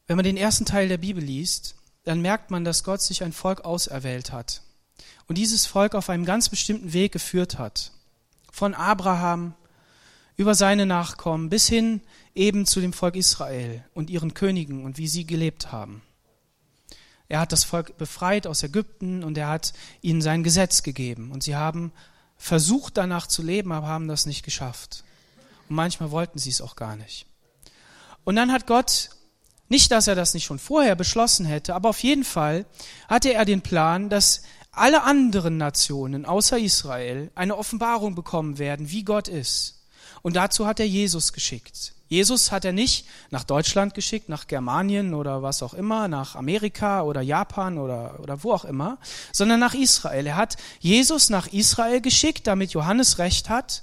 Wenn 0.07 0.17
man 0.17 0.25
den 0.25 0.37
ersten 0.37 0.67
Teil 0.67 0.89
der 0.89 0.99
Bibel 0.99 1.23
liest, 1.23 1.77
dann 2.05 2.21
merkt 2.21 2.51
man, 2.51 2.65
dass 2.65 2.85
Gott 2.85 3.01
sich 3.01 3.23
ein 3.23 3.33
Volk 3.33 3.65
auserwählt 3.65 4.33
hat 4.33 4.63
und 5.27 5.39
dieses 5.39 5.67
Volk 5.67 5.95
auf 5.95 6.11
einem 6.11 6.25
ganz 6.25 6.49
bestimmten 6.49 6.93
Weg 6.93 7.13
geführt 7.13 7.59
hat. 7.59 7.93
Von 8.53 8.75
Abraham 8.75 9.55
über 10.37 10.55
seine 10.55 10.87
Nachkommen 10.87 11.49
bis 11.49 11.69
hin 11.69 12.01
eben 12.35 12.67
zu 12.67 12.81
dem 12.81 12.93
Volk 12.93 13.17
Israel 13.17 13.85
und 13.95 14.11
ihren 14.11 14.35
Königen 14.35 14.85
und 14.85 14.99
wie 14.99 15.09
sie 15.09 15.27
gelebt 15.27 15.73
haben. 15.73 16.03
Er 17.29 17.41
hat 17.41 17.53
das 17.53 17.65
Volk 17.65 17.97
befreit 17.97 18.47
aus 18.47 18.63
Ägypten 18.63 19.25
und 19.25 19.39
er 19.39 19.49
hat 19.49 19.73
ihnen 20.03 20.21
sein 20.21 20.45
Gesetz 20.45 20.83
gegeben 20.83 21.31
und 21.31 21.43
sie 21.43 21.57
haben 21.57 21.93
versucht 22.37 22.99
danach 22.99 23.27
zu 23.27 23.43
leben, 23.43 23.73
aber 23.73 23.87
haben 23.87 24.09
das 24.09 24.27
nicht 24.27 24.45
geschafft. 24.45 25.05
Und 25.69 25.77
manchmal 25.77 26.11
wollten 26.11 26.39
sie 26.39 26.51
es 26.51 26.61
auch 26.61 26.77
gar 26.77 26.97
nicht. 26.97 27.27
Und 28.25 28.37
dann 28.37 28.53
hat 28.53 28.67
Gott, 28.67 29.11
nicht 29.69 29.91
dass 29.91 30.07
er 30.07 30.15
das 30.15 30.35
nicht 30.35 30.45
schon 30.45 30.59
vorher 30.59 30.95
beschlossen 30.95 31.47
hätte, 31.47 31.75
aber 31.75 31.91
auf 31.91 32.03
jeden 32.03 32.25
Fall 32.25 32.67
hatte 33.09 33.33
er 33.33 33.45
den 33.45 33.63
Plan, 33.63 34.09
dass 34.09 34.43
alle 34.73 35.03
anderen 35.03 35.57
Nationen 35.57 36.25
außer 36.25 36.59
Israel 36.59 37.31
eine 37.35 37.57
Offenbarung 37.57 38.15
bekommen 38.15 38.59
werden, 38.59 38.91
wie 38.91 39.05
Gott 39.05 39.29
ist. 39.29 39.83
Und 40.23 40.37
dazu 40.37 40.67
hat 40.67 40.81
er 40.81 40.87
Jesus 40.87 41.33
geschickt. 41.33 41.93
Jesus 42.09 42.53
hat 42.53 42.65
er 42.65 42.73
nicht 42.73 43.07
nach 43.31 43.45
Deutschland 43.45 43.95
geschickt, 43.95 44.29
nach 44.29 44.47
Germanien 44.47 45.15
oder 45.15 45.43
was 45.43 45.63
auch 45.63 45.75
immer, 45.75 46.07
nach 46.07 46.35
Amerika 46.35 47.03
oder 47.03 47.23
Japan 47.23 47.79
oder, 47.79 48.21
oder 48.21 48.45
wo 48.45 48.53
auch 48.53 48.65
immer, 48.65 48.99
sondern 49.33 49.59
nach 49.61 49.75
Israel. 49.75 50.27
Er 50.27 50.37
hat 50.37 50.57
Jesus 50.81 51.31
nach 51.31 51.47
Israel 51.49 52.01
geschickt, 52.01 52.47
damit 52.47 52.73
Johannes 52.73 53.19
recht 53.19 53.49
hat. 53.49 53.83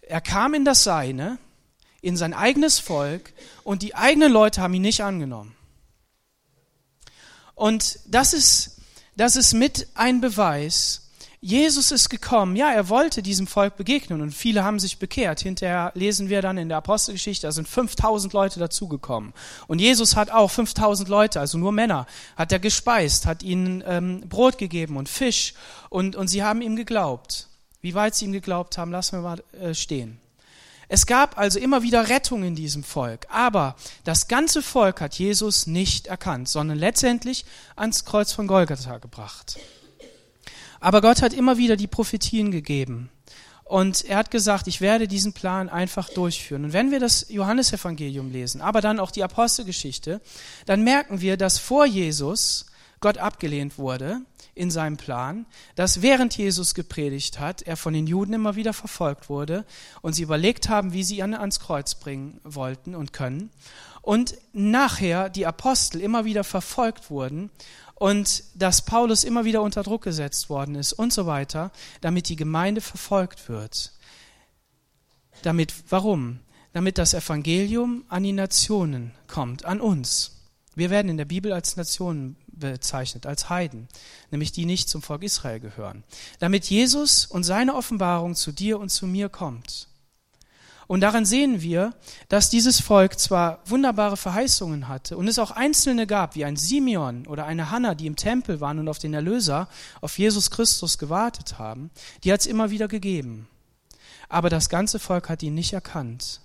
Er 0.00 0.20
kam 0.20 0.54
in 0.54 0.64
das 0.64 0.82
Seine, 0.82 1.38
in 2.00 2.16
sein 2.16 2.34
eigenes 2.34 2.78
Volk 2.78 3.32
und 3.64 3.82
die 3.82 3.94
eigenen 3.94 4.32
Leute 4.32 4.60
haben 4.60 4.74
ihn 4.74 4.82
nicht 4.82 5.02
angenommen. 5.02 5.54
Und 7.54 7.98
das 8.06 8.32
ist 8.32 8.78
das 9.18 9.34
ist 9.34 9.52
mit 9.52 9.88
ein 9.94 10.20
Beweis, 10.20 11.08
Jesus 11.40 11.90
ist 11.90 12.08
gekommen, 12.08 12.54
ja, 12.54 12.70
er 12.70 12.88
wollte 12.88 13.20
diesem 13.20 13.48
Volk 13.48 13.76
begegnen 13.76 14.20
und 14.20 14.32
viele 14.32 14.62
haben 14.62 14.78
sich 14.78 14.98
bekehrt. 14.98 15.40
Hinterher 15.40 15.90
lesen 15.94 16.28
wir 16.28 16.40
dann 16.40 16.56
in 16.56 16.68
der 16.68 16.78
Apostelgeschichte, 16.78 17.46
da 17.46 17.52
sind 17.52 17.68
5000 17.68 18.32
Leute 18.32 18.60
dazugekommen. 18.60 19.32
Und 19.66 19.80
Jesus 19.80 20.14
hat 20.14 20.30
auch 20.30 20.52
5000 20.52 21.08
Leute, 21.08 21.40
also 21.40 21.58
nur 21.58 21.72
Männer, 21.72 22.06
hat 22.36 22.52
er 22.52 22.60
gespeist, 22.60 23.26
hat 23.26 23.42
ihnen 23.42 23.82
ähm, 23.86 24.20
Brot 24.28 24.56
gegeben 24.56 24.96
und 24.96 25.08
Fisch 25.08 25.54
und, 25.90 26.14
und 26.14 26.28
sie 26.28 26.44
haben 26.44 26.60
ihm 26.60 26.76
geglaubt. 26.76 27.48
Wie 27.80 27.94
weit 27.94 28.14
sie 28.14 28.24
ihm 28.24 28.32
geglaubt 28.32 28.78
haben, 28.78 28.92
lassen 28.92 29.18
wir 29.18 29.22
mal 29.22 29.42
äh, 29.60 29.74
stehen. 29.74 30.20
Es 30.88 31.04
gab 31.04 31.36
also 31.36 31.58
immer 31.58 31.82
wieder 31.82 32.08
Rettung 32.08 32.42
in 32.44 32.54
diesem 32.54 32.82
Volk, 32.82 33.26
aber 33.28 33.76
das 34.04 34.26
ganze 34.26 34.62
Volk 34.62 35.02
hat 35.02 35.14
Jesus 35.14 35.66
nicht 35.66 36.06
erkannt, 36.06 36.48
sondern 36.48 36.78
letztendlich 36.78 37.44
ans 37.76 38.06
Kreuz 38.06 38.32
von 38.32 38.46
Golgatha 38.46 38.96
gebracht. 38.96 39.58
Aber 40.80 41.00
Gott 41.02 41.20
hat 41.20 41.34
immer 41.34 41.58
wieder 41.58 41.76
die 41.76 41.86
Prophetien 41.86 42.50
gegeben. 42.50 43.10
Und 43.64 44.06
er 44.06 44.16
hat 44.16 44.30
gesagt, 44.30 44.66
ich 44.66 44.80
werde 44.80 45.06
diesen 45.06 45.34
Plan 45.34 45.68
einfach 45.68 46.08
durchführen. 46.08 46.64
Und 46.64 46.72
wenn 46.72 46.90
wir 46.90 47.00
das 47.00 47.26
Johannesevangelium 47.28 48.32
lesen, 48.32 48.62
aber 48.62 48.80
dann 48.80 48.98
auch 48.98 49.10
die 49.10 49.22
Apostelgeschichte, 49.22 50.22
dann 50.64 50.84
merken 50.84 51.20
wir, 51.20 51.36
dass 51.36 51.58
vor 51.58 51.84
Jesus 51.84 52.64
Gott 53.00 53.18
abgelehnt 53.18 53.78
wurde 53.78 54.22
in 54.54 54.70
seinem 54.70 54.96
Plan, 54.96 55.46
dass 55.76 56.02
während 56.02 56.36
Jesus 56.36 56.74
gepredigt 56.74 57.38
hat, 57.38 57.62
er 57.62 57.76
von 57.76 57.94
den 57.94 58.06
Juden 58.06 58.32
immer 58.32 58.56
wieder 58.56 58.72
verfolgt 58.72 59.28
wurde 59.28 59.64
und 60.02 60.14
sie 60.14 60.22
überlegt 60.22 60.68
haben, 60.68 60.92
wie 60.92 61.04
sie 61.04 61.18
ihn 61.18 61.34
ans 61.34 61.60
Kreuz 61.60 61.94
bringen 61.94 62.40
wollten 62.42 62.94
und 62.94 63.12
können. 63.12 63.50
Und 64.02 64.36
nachher 64.52 65.28
die 65.28 65.46
Apostel 65.46 66.00
immer 66.00 66.24
wieder 66.24 66.42
verfolgt 66.42 67.10
wurden 67.10 67.50
und 67.94 68.44
dass 68.54 68.84
Paulus 68.84 69.24
immer 69.24 69.44
wieder 69.44 69.62
unter 69.62 69.82
Druck 69.82 70.02
gesetzt 70.02 70.48
worden 70.50 70.74
ist 70.74 70.92
und 70.92 71.12
so 71.12 71.26
weiter, 71.26 71.70
damit 72.00 72.28
die 72.28 72.36
Gemeinde 72.36 72.80
verfolgt 72.80 73.48
wird. 73.48 73.92
Damit, 75.42 75.74
warum? 75.88 76.40
Damit 76.72 76.98
das 76.98 77.14
Evangelium 77.14 78.04
an 78.08 78.22
die 78.22 78.32
Nationen 78.32 79.12
kommt, 79.26 79.64
an 79.64 79.80
uns. 79.80 80.38
Wir 80.74 80.90
werden 80.90 81.08
in 81.08 81.16
der 81.16 81.24
Bibel 81.24 81.52
als 81.52 81.76
Nationen 81.76 82.36
bezeichnet, 82.58 83.26
als 83.26 83.48
Heiden, 83.48 83.88
nämlich 84.30 84.52
die 84.52 84.64
nicht 84.64 84.88
zum 84.88 85.02
Volk 85.02 85.22
Israel 85.22 85.60
gehören. 85.60 86.04
Damit 86.38 86.66
Jesus 86.66 87.26
und 87.26 87.44
seine 87.44 87.74
Offenbarung 87.74 88.34
zu 88.34 88.52
dir 88.52 88.78
und 88.78 88.90
zu 88.90 89.06
mir 89.06 89.28
kommt. 89.28 89.88
Und 90.88 91.02
daran 91.02 91.26
sehen 91.26 91.60
wir, 91.60 91.92
dass 92.30 92.48
dieses 92.48 92.80
Volk 92.80 93.18
zwar 93.18 93.60
wunderbare 93.66 94.16
Verheißungen 94.16 94.88
hatte 94.88 95.18
und 95.18 95.28
es 95.28 95.38
auch 95.38 95.50
Einzelne 95.50 96.06
gab, 96.06 96.34
wie 96.34 96.46
ein 96.46 96.56
Simeon 96.56 97.26
oder 97.26 97.44
eine 97.44 97.70
Hannah, 97.70 97.94
die 97.94 98.06
im 98.06 98.16
Tempel 98.16 98.60
waren 98.62 98.78
und 98.78 98.88
auf 98.88 98.98
den 98.98 99.12
Erlöser, 99.12 99.68
auf 100.00 100.18
Jesus 100.18 100.50
Christus 100.50 100.96
gewartet 100.96 101.58
haben, 101.58 101.90
die 102.24 102.32
hat 102.32 102.40
es 102.40 102.46
immer 102.46 102.70
wieder 102.70 102.88
gegeben. 102.88 103.48
Aber 104.30 104.48
das 104.48 104.70
ganze 104.70 104.98
Volk 104.98 105.28
hat 105.28 105.42
ihn 105.42 105.54
nicht 105.54 105.74
erkannt. 105.74 106.40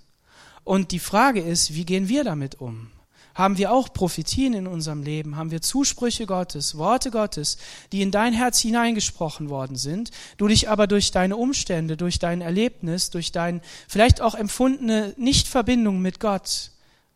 Und 0.66 0.92
die 0.92 1.00
Frage 1.00 1.42
ist, 1.42 1.74
wie 1.74 1.86
gehen 1.86 2.10
wir 2.10 2.26
damit 2.26 2.60
um? 2.60 2.92
Haben 3.36 3.58
wir 3.58 3.72
auch 3.72 3.92
Prophetien 3.92 4.54
in 4.54 4.68
unserem 4.68 5.02
Leben, 5.04 5.36
haben 5.36 5.52
wir 5.52 5.62
Zusprüche 5.62 6.26
Gottes, 6.26 6.78
Worte 6.78 7.12
Gottes, 7.12 7.58
die 7.92 8.02
in 8.02 8.12
dein 8.12 8.34
Herz 8.34 8.60
hineingesprochen 8.60 9.50
worden 9.50 9.76
sind, 9.76 10.12
du 10.38 10.48
dich 10.48 10.70
aber 10.70 10.88
durch 10.88 11.12
deine 11.12 11.36
Umstände, 11.36 11.98
durch 11.98 12.20
dein 12.20 12.42
Erlebnis, 12.42 13.10
durch 13.10 13.32
dein 13.32 13.62
vielleicht 13.88 14.22
auch 14.22 14.36
empfundene 14.36 15.14
Nichtverbindung 15.18 16.02
mit 16.02 16.20
Gott 16.20 16.72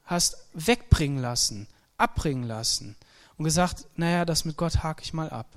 hast 0.05 0.37
wegbringen 0.53 1.21
lassen, 1.21 1.67
abbringen 1.97 2.43
lassen 2.43 2.95
und 3.37 3.45
gesagt, 3.45 3.85
naja, 3.95 4.25
das 4.25 4.45
mit 4.45 4.57
Gott 4.57 4.83
hake 4.83 5.03
ich 5.03 5.13
mal 5.13 5.29
ab. 5.29 5.47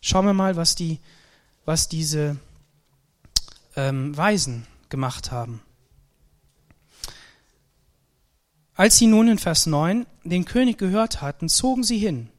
Schauen 0.00 0.24
wir 0.24 0.32
mal, 0.32 0.56
was 0.56 0.74
die, 0.74 1.00
was 1.64 1.88
diese 1.88 2.36
ähm, 3.76 4.16
Weisen 4.16 4.66
gemacht 4.88 5.30
haben. 5.30 5.62
Als 8.74 8.96
sie 8.98 9.06
nun 9.06 9.28
in 9.28 9.38
Vers 9.38 9.66
9 9.66 10.06
den 10.24 10.44
König 10.44 10.78
gehört 10.78 11.20
hatten, 11.20 11.48
zogen 11.48 11.84
sie 11.84 11.98
hin. 11.98 12.30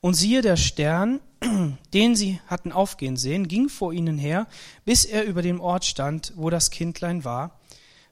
Und 0.00 0.14
siehe, 0.14 0.42
der 0.42 0.56
Stern, 0.56 1.20
den 1.94 2.14
sie 2.14 2.40
hatten 2.46 2.72
aufgehen 2.72 3.16
sehen, 3.16 3.48
ging 3.48 3.68
vor 3.68 3.92
ihnen 3.92 4.18
her, 4.18 4.46
bis 4.84 5.04
er 5.04 5.24
über 5.24 5.42
dem 5.42 5.60
Ort 5.60 5.84
stand, 5.84 6.32
wo 6.36 6.50
das 6.50 6.70
Kindlein 6.70 7.24
war. 7.24 7.58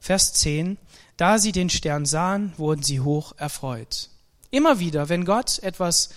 Vers 0.01 0.33
10. 0.33 0.79
Da 1.17 1.39
sie 1.39 1.53
den 1.53 1.71
Stern 1.71 2.07
sahen, 2.07 2.55
wurden 2.57 2.83
sie 2.83 3.01
hoch 3.01 3.35
erfreut. 3.37 4.11
Immer 4.51 4.81
wieder, 4.81 5.09
wenn 5.09 5.25
Gott 5.25 5.61
etwas 5.61 6.11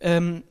ähm, 0.00 0.42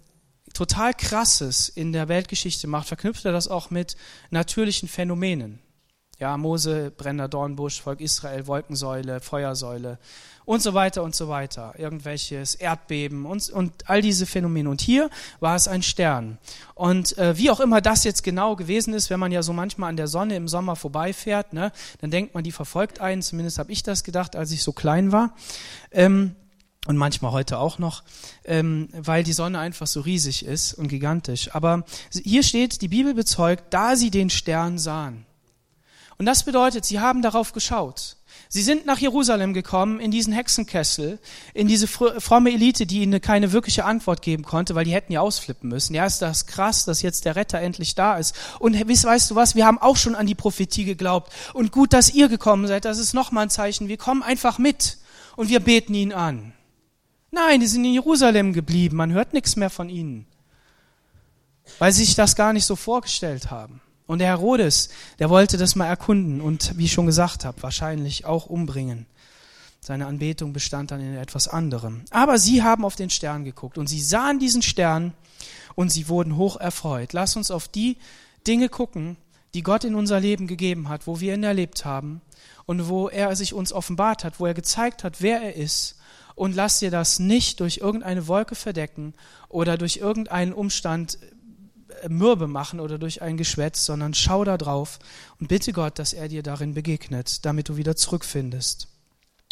total 0.53 0.93
Krasses 0.93 1.69
in 1.69 1.93
der 1.93 2.07
Weltgeschichte 2.07 2.67
macht, 2.67 2.87
verknüpft 2.87 3.25
er 3.25 3.31
das 3.31 3.47
auch 3.47 3.69
mit 3.69 3.95
natürlichen 4.31 4.89
Phänomenen. 4.89 5.59
Ja, 6.19 6.35
Mose, 6.35 6.91
brennender 6.91 7.29
Dornbusch, 7.29 7.81
Volk 7.81 8.01
Israel, 8.01 8.45
Wolkensäule, 8.45 9.21
Feuersäule 9.21 9.99
und 10.43 10.61
so 10.61 10.73
weiter 10.73 11.01
und 11.01 11.15
so 11.15 11.29
weiter. 11.29 11.75
Irgendwelches 11.77 12.55
Erdbeben 12.55 13.25
und, 13.25 13.49
und 13.49 13.89
all 13.89 14.01
diese 14.01 14.25
Phänomene. 14.25 14.69
Und 14.69 14.81
hier 14.81 15.09
war 15.39 15.55
es 15.55 15.69
ein 15.69 15.81
Stern. 15.81 16.37
Und 16.75 17.17
äh, 17.17 17.37
wie 17.37 17.49
auch 17.49 17.61
immer 17.61 17.79
das 17.79 18.03
jetzt 18.03 18.21
genau 18.23 18.57
gewesen 18.57 18.93
ist, 18.93 19.09
wenn 19.09 19.19
man 19.19 19.31
ja 19.31 19.43
so 19.43 19.53
manchmal 19.53 19.87
an 19.87 19.95
der 19.95 20.07
Sonne 20.07 20.35
im 20.35 20.49
Sommer 20.49 20.75
vorbeifährt, 20.75 21.53
ne, 21.53 21.71
dann 22.01 22.11
denkt 22.11 22.33
man, 22.33 22.43
die 22.43 22.51
verfolgt 22.51 22.99
einen. 22.99 23.21
Zumindest 23.21 23.57
habe 23.57 23.71
ich 23.71 23.83
das 23.83 24.03
gedacht, 24.03 24.35
als 24.35 24.51
ich 24.51 24.61
so 24.61 24.73
klein 24.73 25.13
war. 25.13 25.35
Ähm, 25.89 26.35
und 26.85 26.97
manchmal 26.97 27.31
heute 27.31 27.59
auch 27.59 27.79
noch, 27.79 28.03
ähm, 28.43 28.89
weil 28.91 29.23
die 29.23 29.33
Sonne 29.33 29.59
einfach 29.59 29.87
so 29.87 30.01
riesig 30.01 30.43
ist 30.43 30.73
und 30.73 30.89
gigantisch. 30.89 31.55
Aber 31.55 31.85
hier 32.11 32.43
steht, 32.43 32.81
die 32.81 32.89
Bibel 32.89 33.13
bezeugt, 33.13 33.65
da 33.69 33.95
sie 33.95 34.11
den 34.11 34.29
Stern 34.29 34.77
sahen. 34.77 35.25
Und 36.19 36.25
das 36.25 36.43
bedeutet, 36.43 36.83
sie 36.83 36.99
haben 36.99 37.21
darauf 37.21 37.53
geschaut. 37.53 38.17
Sie 38.49 38.61
sind 38.61 38.85
nach 38.85 38.97
Jerusalem 38.97 39.53
gekommen, 39.53 40.01
in 40.01 40.11
diesen 40.11 40.33
Hexenkessel, 40.33 41.17
in 41.53 41.69
diese 41.69 41.87
fromme 41.87 42.51
Elite, 42.51 42.85
die 42.85 43.03
ihnen 43.03 43.21
keine 43.21 43.53
wirkliche 43.53 43.85
Antwort 43.85 44.21
geben 44.21 44.43
konnte, 44.43 44.75
weil 44.75 44.83
die 44.83 44.93
hätten 44.93 45.13
ja 45.13 45.21
ausflippen 45.21 45.69
müssen. 45.69 45.93
Ja, 45.93 46.05
ist 46.05 46.21
das 46.21 46.45
krass, 46.45 46.83
dass 46.83 47.01
jetzt 47.01 47.23
der 47.23 47.37
Retter 47.37 47.59
endlich 47.59 47.95
da 47.95 48.17
ist. 48.17 48.35
Und 48.59 48.75
weißt 48.75 49.31
du 49.31 49.35
was, 49.35 49.55
wir 49.55 49.65
haben 49.65 49.77
auch 49.77 49.95
schon 49.95 50.15
an 50.15 50.27
die 50.27 50.35
Prophetie 50.35 50.83
geglaubt. 50.83 51.31
Und 51.53 51.71
gut, 51.71 51.93
dass 51.93 52.13
ihr 52.13 52.27
gekommen 52.27 52.67
seid, 52.67 52.83
das 52.83 52.99
ist 52.99 53.13
nochmal 53.13 53.43
ein 53.43 53.49
Zeichen. 53.49 53.87
Wir 53.87 53.97
kommen 53.97 54.21
einfach 54.21 54.57
mit 54.57 54.97
und 55.37 55.47
wir 55.49 55.61
beten 55.61 55.93
ihn 55.93 56.11
an. 56.11 56.51
Nein, 57.31 57.61
die 57.61 57.67
sind 57.67 57.85
in 57.85 57.93
Jerusalem 57.93 58.51
geblieben, 58.51 58.97
man 58.97 59.13
hört 59.13 59.31
nichts 59.33 59.55
mehr 59.55 59.69
von 59.69 59.87
ihnen, 59.87 60.25
weil 61.77 61.93
sie 61.93 62.03
sich 62.03 62.15
das 62.15 62.35
gar 62.35 62.51
nicht 62.51 62.65
so 62.65 62.75
vorgestellt 62.75 63.51
haben. 63.51 63.79
Und 64.09 64.17
der 64.17 64.29
Herodes, 64.29 64.89
der 65.19 65.29
wollte 65.29 65.57
das 65.57 65.75
mal 65.75 65.85
erkunden 65.85 66.41
und, 66.41 66.75
wie 66.75 66.85
ich 66.85 66.93
schon 66.93 67.05
gesagt 67.05 67.45
habe, 67.45 67.61
wahrscheinlich 67.61 68.25
auch 68.25 68.47
umbringen. 68.47 69.05
Seine 69.81 70.07
Anbetung 70.07 70.51
bestand 70.51 70.89
dann 70.89 70.99
in 70.99 71.15
etwas 71.15 71.47
anderem. 71.47 72.01
Aber 72.09 72.39
sie 72.39 72.63
haben 72.63 72.85
auf 72.85 72.95
den 72.95 73.11
Stern 73.11 73.43
geguckt 73.43 73.77
und 73.77 73.85
sie 73.85 74.01
sahen 74.01 74.39
diesen 74.39 74.63
Stern 74.63 75.13
und 75.75 75.91
sie 75.91 76.09
wurden 76.09 76.37
hoch 76.37 76.57
erfreut. 76.57 77.13
Lass 77.13 77.35
uns 77.35 77.51
auf 77.51 77.67
die 77.67 77.97
Dinge 78.47 78.67
gucken, 78.67 79.15
die 79.53 79.61
Gott 79.61 79.83
in 79.83 79.93
unser 79.93 80.19
Leben 80.19 80.47
gegeben 80.47 80.89
hat, 80.89 81.05
wo 81.05 81.19
wir 81.19 81.35
ihn 81.35 81.43
erlebt 81.43 81.85
haben 81.85 82.21
und 82.65 82.89
wo 82.89 83.09
er 83.09 83.35
sich 83.35 83.53
uns 83.53 83.71
offenbart 83.71 84.23
hat, 84.23 84.39
wo 84.39 84.47
er 84.47 84.55
gezeigt 84.55 85.03
hat, 85.03 85.21
wer 85.21 85.39
er 85.39 85.55
ist. 85.55 85.99
Und 86.33 86.55
lass 86.55 86.79
dir 86.79 86.89
das 86.89 87.19
nicht 87.19 87.59
durch 87.59 87.77
irgendeine 87.77 88.27
Wolke 88.27 88.55
verdecken 88.55 89.13
oder 89.49 89.77
durch 89.77 89.97
irgendeinen 89.97 90.53
Umstand 90.53 91.19
mürbe 92.07 92.47
machen 92.47 92.79
oder 92.79 92.97
durch 92.97 93.21
ein 93.21 93.37
Geschwätz, 93.37 93.85
sondern 93.85 94.13
schau 94.13 94.43
da 94.43 94.57
drauf 94.57 94.99
und 95.39 95.47
bitte 95.47 95.73
Gott, 95.73 95.99
dass 95.99 96.13
er 96.13 96.27
dir 96.27 96.43
darin 96.43 96.73
begegnet, 96.73 97.45
damit 97.45 97.69
du 97.69 97.77
wieder 97.77 97.95
zurückfindest. 97.95 98.87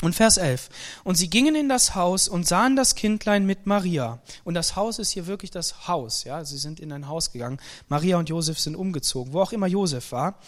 Und 0.03 0.13
Vers 0.13 0.37
11. 0.37 0.69
Und 1.03 1.15
sie 1.15 1.27
gingen 1.27 1.55
in 1.55 1.69
das 1.69 1.95
Haus 1.95 2.27
und 2.27 2.47
sahen 2.47 2.75
das 2.75 2.93
Kindlein 2.93 3.47
mit 3.47 3.65
Maria. 3.65 4.21
Und 4.43 4.53
das 4.53 4.75
Haus 4.75 4.99
ist 4.99 5.09
hier 5.09 5.25
wirklich 5.25 5.49
das 5.49 5.87
Haus, 5.87 6.23
ja. 6.23 6.45
Sie 6.45 6.59
sind 6.59 6.79
in 6.79 6.91
ein 6.91 7.07
Haus 7.07 7.31
gegangen. 7.31 7.59
Maria 7.89 8.17
und 8.17 8.29
Josef 8.29 8.59
sind 8.59 8.75
umgezogen, 8.75 9.33
wo 9.33 9.41
auch 9.41 9.53
immer 9.53 9.65
Josef 9.65 10.11
war. 10.11 10.39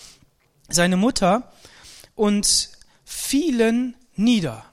Seine 0.70 0.98
Mutter 0.98 1.52
und 2.14 2.70
fielen 3.04 3.96
nieder. 4.16 4.66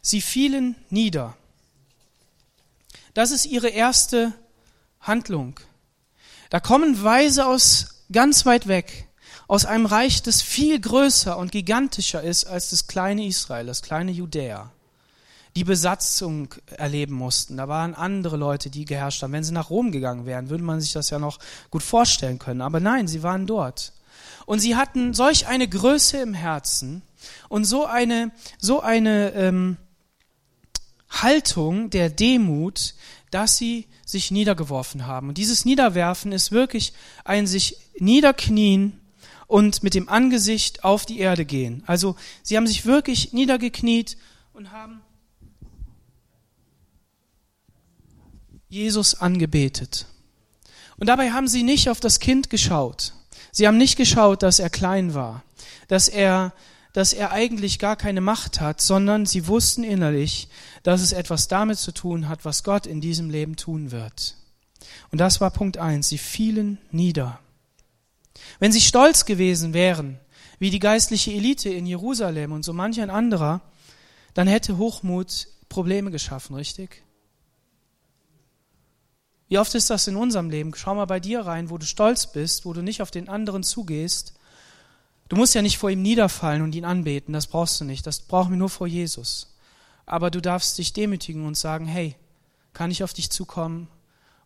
Sie 0.00 0.22
fielen 0.22 0.74
nieder. 0.88 1.36
Das 3.12 3.30
ist 3.30 3.44
ihre 3.44 3.68
erste 3.68 4.32
Handlung. 5.00 5.60
Da 6.50 6.60
kommen 6.60 7.02
Weise 7.02 7.46
aus 7.46 8.04
ganz 8.10 8.46
weit 8.46 8.68
weg 8.68 9.08
aus 9.48 9.64
einem 9.64 9.86
Reich, 9.86 10.22
das 10.22 10.42
viel 10.42 10.78
größer 10.78 11.36
und 11.36 11.52
gigantischer 11.52 12.22
ist 12.22 12.44
als 12.44 12.68
das 12.70 12.86
kleine 12.86 13.26
Israel, 13.26 13.66
das 13.66 13.80
kleine 13.80 14.12
Judäa, 14.12 14.70
die 15.56 15.64
Besatzung 15.64 16.54
erleben 16.76 17.14
mussten. 17.14 17.56
Da 17.56 17.66
waren 17.66 17.94
andere 17.94 18.36
Leute, 18.36 18.68
die 18.68 18.84
geherrscht 18.84 19.22
haben. 19.22 19.32
Wenn 19.32 19.44
sie 19.44 19.54
nach 19.54 19.70
Rom 19.70 19.90
gegangen 19.90 20.26
wären, 20.26 20.50
würde 20.50 20.62
man 20.62 20.82
sich 20.82 20.92
das 20.92 21.08
ja 21.08 21.18
noch 21.18 21.38
gut 21.70 21.82
vorstellen 21.82 22.38
können. 22.38 22.60
Aber 22.60 22.78
nein, 22.78 23.08
sie 23.08 23.22
waren 23.22 23.46
dort. 23.46 23.94
Und 24.44 24.60
sie 24.60 24.76
hatten 24.76 25.14
solch 25.14 25.46
eine 25.46 25.66
Größe 25.66 26.18
im 26.18 26.34
Herzen 26.34 27.02
und 27.48 27.64
so 27.64 27.86
eine, 27.86 28.30
so 28.58 28.80
eine 28.82 29.32
ähm, 29.32 29.78
Haltung 31.08 31.88
der 31.88 32.10
Demut, 32.10 32.94
dass 33.30 33.56
sie 33.56 33.88
sich 34.08 34.30
niedergeworfen 34.30 35.06
haben. 35.06 35.28
Und 35.28 35.36
dieses 35.36 35.66
Niederwerfen 35.66 36.32
ist 36.32 36.50
wirklich 36.50 36.94
ein 37.24 37.46
sich 37.46 37.76
niederknien 37.98 38.98
und 39.46 39.82
mit 39.82 39.92
dem 39.92 40.08
Angesicht 40.08 40.82
auf 40.82 41.04
die 41.04 41.18
Erde 41.18 41.44
gehen. 41.44 41.82
Also 41.86 42.16
sie 42.42 42.56
haben 42.56 42.66
sich 42.66 42.86
wirklich 42.86 43.34
niedergekniet 43.34 44.16
und 44.54 44.72
haben 44.72 45.02
Jesus 48.70 49.14
angebetet. 49.14 50.06
Und 50.96 51.08
dabei 51.08 51.32
haben 51.32 51.46
sie 51.46 51.62
nicht 51.62 51.90
auf 51.90 52.00
das 52.00 52.18
Kind 52.18 52.48
geschaut. 52.48 53.12
Sie 53.52 53.66
haben 53.66 53.76
nicht 53.76 53.96
geschaut, 53.96 54.42
dass 54.42 54.58
er 54.58 54.70
klein 54.70 55.12
war, 55.12 55.44
dass 55.88 56.08
er, 56.08 56.54
dass 56.98 57.12
er 57.12 57.30
eigentlich 57.30 57.78
gar 57.78 57.94
keine 57.94 58.20
Macht 58.20 58.60
hat, 58.60 58.80
sondern 58.80 59.24
sie 59.24 59.46
wussten 59.46 59.84
innerlich, 59.84 60.48
dass 60.82 61.00
es 61.00 61.12
etwas 61.12 61.46
damit 61.46 61.78
zu 61.78 61.92
tun 61.92 62.28
hat, 62.28 62.44
was 62.44 62.64
Gott 62.64 62.88
in 62.88 63.00
diesem 63.00 63.30
Leben 63.30 63.54
tun 63.54 63.92
wird. 63.92 64.34
Und 65.12 65.18
das 65.18 65.40
war 65.40 65.52
Punkt 65.52 65.78
eins. 65.78 66.08
Sie 66.08 66.18
fielen 66.18 66.78
nieder. 66.90 67.38
Wenn 68.58 68.72
sie 68.72 68.80
stolz 68.80 69.26
gewesen 69.26 69.74
wären, 69.74 70.18
wie 70.58 70.70
die 70.70 70.80
geistliche 70.80 71.30
Elite 71.30 71.70
in 71.70 71.86
Jerusalem 71.86 72.50
und 72.50 72.64
so 72.64 72.72
manch 72.72 73.00
ein 73.00 73.10
anderer, 73.10 73.60
dann 74.34 74.48
hätte 74.48 74.76
Hochmut 74.76 75.46
Probleme 75.68 76.10
geschaffen, 76.10 76.56
richtig? 76.56 77.04
Wie 79.46 79.58
oft 79.58 79.72
ist 79.76 79.88
das 79.88 80.08
in 80.08 80.16
unserem 80.16 80.50
Leben? 80.50 80.74
Schau 80.74 80.96
mal 80.96 81.04
bei 81.04 81.20
dir 81.20 81.42
rein, 81.42 81.70
wo 81.70 81.78
du 81.78 81.86
stolz 81.86 82.32
bist, 82.32 82.64
wo 82.64 82.72
du 82.72 82.82
nicht 82.82 83.02
auf 83.02 83.12
den 83.12 83.28
anderen 83.28 83.62
zugehst. 83.62 84.34
Du 85.28 85.36
musst 85.36 85.54
ja 85.54 85.62
nicht 85.62 85.78
vor 85.78 85.90
ihm 85.90 86.02
niederfallen 86.02 86.62
und 86.62 86.74
ihn 86.74 86.84
anbeten, 86.84 87.32
das 87.32 87.46
brauchst 87.46 87.80
du 87.80 87.84
nicht, 87.84 88.06
das 88.06 88.20
brauchen 88.20 88.50
wir 88.50 88.56
nur 88.56 88.70
vor 88.70 88.86
Jesus. 88.86 89.54
Aber 90.06 90.30
du 90.30 90.40
darfst 90.40 90.78
dich 90.78 90.92
demütigen 90.92 91.44
und 91.44 91.56
sagen, 91.56 91.86
hey, 91.86 92.16
kann 92.72 92.90
ich 92.90 93.04
auf 93.04 93.12
dich 93.12 93.30
zukommen? 93.30 93.88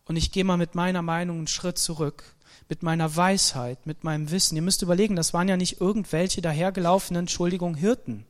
Und 0.07 0.17
ich 0.17 0.33
gehe 0.33 0.45
mal 0.45 0.57
mit 0.57 0.75
meiner 0.75 1.03
Meinung 1.03 1.39
einen 1.39 1.47
Schritt 1.47 1.79
zurück 1.79 2.25
mit 2.73 2.83
meiner 2.83 3.15
Weisheit, 3.15 3.87
mit 3.87 4.03
meinem 4.03 4.31
Wissen. 4.31 4.57
Ihr 4.57 4.63
müsst 4.63 4.81
überlegen, 4.81 5.15
das 5.15 5.35
waren 5.35 5.47
ja 5.47 5.59
nicht 5.59 5.81
irgendwelche 5.83 6.41
dahergelaufenen, 6.41 7.25
Entschuldigung, 7.25 7.75
Hirten. 7.75 8.25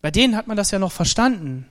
Bei 0.00 0.10
denen 0.10 0.34
hat 0.34 0.48
man 0.48 0.56
das 0.56 0.72
ja 0.72 0.80
noch 0.80 0.90
verstanden. 0.90 1.68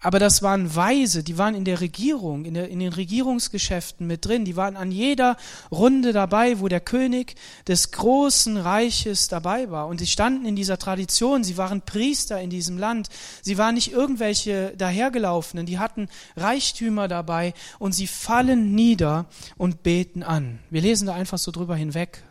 Aber 0.00 0.18
das 0.18 0.42
waren 0.42 0.76
Weise, 0.76 1.24
die 1.24 1.38
waren 1.38 1.54
in 1.54 1.64
der 1.64 1.80
Regierung, 1.80 2.44
in, 2.44 2.54
der, 2.54 2.68
in, 2.68 2.80
den 2.80 2.92
Regierungsgeschäften 2.92 4.06
mit 4.06 4.26
drin. 4.26 4.44
Die 4.44 4.54
waren 4.54 4.76
an 4.76 4.92
jeder 4.92 5.36
Runde 5.70 6.12
dabei, 6.12 6.60
wo 6.60 6.68
der 6.68 6.80
König 6.80 7.34
des 7.66 7.92
großen 7.92 8.58
Reiches 8.58 9.28
dabei 9.28 9.70
war. 9.70 9.86
Und 9.86 9.98
sie 9.98 10.06
standen 10.06 10.44
in 10.44 10.54
dieser 10.54 10.78
Tradition. 10.78 11.44
Sie 11.44 11.56
waren 11.56 11.80
Priester 11.80 12.40
in 12.40 12.50
diesem 12.50 12.76
Land. 12.76 13.08
Sie 13.40 13.56
waren 13.56 13.74
nicht 13.74 13.90
irgendwelche 13.90 14.74
dahergelaufenen. 14.76 15.64
Die 15.64 15.78
hatten 15.78 16.08
Reichtümer 16.36 17.08
dabei 17.08 17.54
und 17.78 17.92
sie 17.92 18.06
fallen 18.06 18.74
nieder 18.74 19.26
und 19.56 19.82
beten 19.82 20.22
an. 20.22 20.58
Wir 20.68 20.82
lesen 20.82 21.06
da 21.06 21.14
einfach 21.14 21.38
so 21.38 21.50
drüber 21.50 21.74
hinweg. 21.74 22.22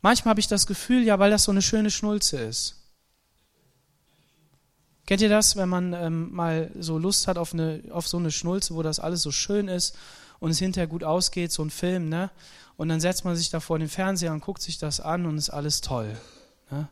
Manchmal 0.00 0.30
habe 0.30 0.40
ich 0.40 0.48
das 0.48 0.66
Gefühl, 0.66 1.02
ja, 1.02 1.18
weil 1.18 1.30
das 1.30 1.44
so 1.44 1.50
eine 1.50 1.62
schöne 1.62 1.90
Schnulze 1.90 2.38
ist. 2.38 2.83
Kennt 5.06 5.20
ihr 5.20 5.28
das, 5.28 5.56
wenn 5.56 5.68
man 5.68 5.92
ähm, 5.92 6.32
mal 6.32 6.70
so 6.78 6.98
Lust 6.98 7.28
hat 7.28 7.36
auf, 7.36 7.52
eine, 7.52 7.82
auf 7.90 8.08
so 8.08 8.16
eine 8.16 8.30
Schnulze, 8.30 8.74
wo 8.74 8.82
das 8.82 9.00
alles 9.00 9.22
so 9.22 9.30
schön 9.30 9.68
ist 9.68 9.96
und 10.40 10.50
es 10.50 10.58
hinterher 10.58 10.86
gut 10.86 11.04
ausgeht, 11.04 11.52
so 11.52 11.62
ein 11.62 11.70
Film, 11.70 12.08
ne? 12.08 12.30
Und 12.76 12.88
dann 12.88 13.00
setzt 13.00 13.24
man 13.24 13.36
sich 13.36 13.50
da 13.50 13.60
vor 13.60 13.78
den 13.78 13.88
Fernseher 13.88 14.32
und 14.32 14.40
guckt 14.40 14.62
sich 14.62 14.78
das 14.78 15.00
an 15.00 15.26
und 15.26 15.38
ist 15.38 15.50
alles 15.50 15.80
toll. 15.80 16.16
Ne? 16.70 16.88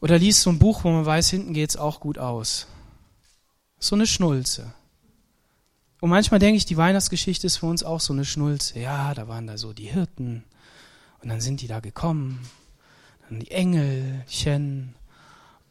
Oder 0.00 0.18
liest 0.18 0.42
so 0.42 0.50
ein 0.50 0.58
Buch, 0.58 0.84
wo 0.84 0.90
man 0.90 1.04
weiß, 1.04 1.28
hinten 1.30 1.54
geht's 1.54 1.76
auch 1.76 1.98
gut 1.98 2.18
aus. 2.18 2.68
So 3.80 3.96
eine 3.96 4.06
Schnulze. 4.06 4.72
Und 6.00 6.10
manchmal 6.10 6.38
denke 6.38 6.56
ich, 6.56 6.66
die 6.66 6.76
Weihnachtsgeschichte 6.76 7.46
ist 7.46 7.56
für 7.56 7.66
uns 7.66 7.82
auch 7.82 8.00
so 8.00 8.12
eine 8.12 8.24
Schnulze. 8.24 8.78
Ja, 8.78 9.12
da 9.14 9.26
waren 9.26 9.46
da 9.46 9.58
so 9.58 9.72
die 9.72 9.90
Hirten 9.90 10.44
und 11.20 11.28
dann 11.28 11.40
sind 11.40 11.60
die 11.62 11.66
da 11.66 11.80
gekommen. 11.80 12.48
Dann 13.28 13.40
die 13.40 13.50
Engelchen 13.50 14.94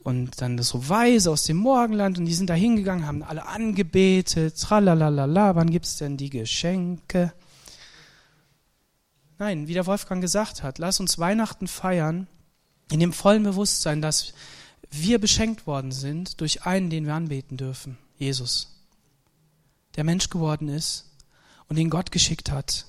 und 0.05 0.39
dann 0.39 0.61
so 0.61 0.87
Weise 0.87 1.31
aus 1.31 1.45
dem 1.45 1.57
Morgenland 1.57 2.19
und 2.19 2.25
die 2.25 2.35
sind 2.35 2.47
da 2.51 2.53
hingegangen, 2.53 3.07
haben 3.07 3.23
alle 3.23 3.47
angebetet, 3.47 4.55
tralalala, 4.55 5.55
wann 5.55 5.71
gibt's 5.71 5.97
denn 5.97 6.15
die 6.15 6.29
Geschenke? 6.29 7.33
Nein, 9.39 9.67
wie 9.67 9.73
der 9.73 9.87
Wolfgang 9.87 10.21
gesagt 10.21 10.61
hat, 10.61 10.77
lass 10.77 10.99
uns 10.99 11.17
Weihnachten 11.17 11.67
feiern 11.67 12.27
in 12.91 12.99
dem 12.99 13.13
vollen 13.13 13.41
Bewusstsein, 13.41 14.03
dass 14.03 14.33
wir 14.91 15.17
beschenkt 15.17 15.65
worden 15.65 15.91
sind 15.91 16.39
durch 16.39 16.67
einen, 16.67 16.91
den 16.91 17.07
wir 17.07 17.15
anbeten 17.15 17.57
dürfen, 17.57 17.97
Jesus, 18.19 18.85
der 19.95 20.03
Mensch 20.03 20.29
geworden 20.29 20.69
ist 20.69 21.09
und 21.67 21.77
den 21.77 21.89
Gott 21.89 22.11
geschickt 22.11 22.51
hat 22.51 22.85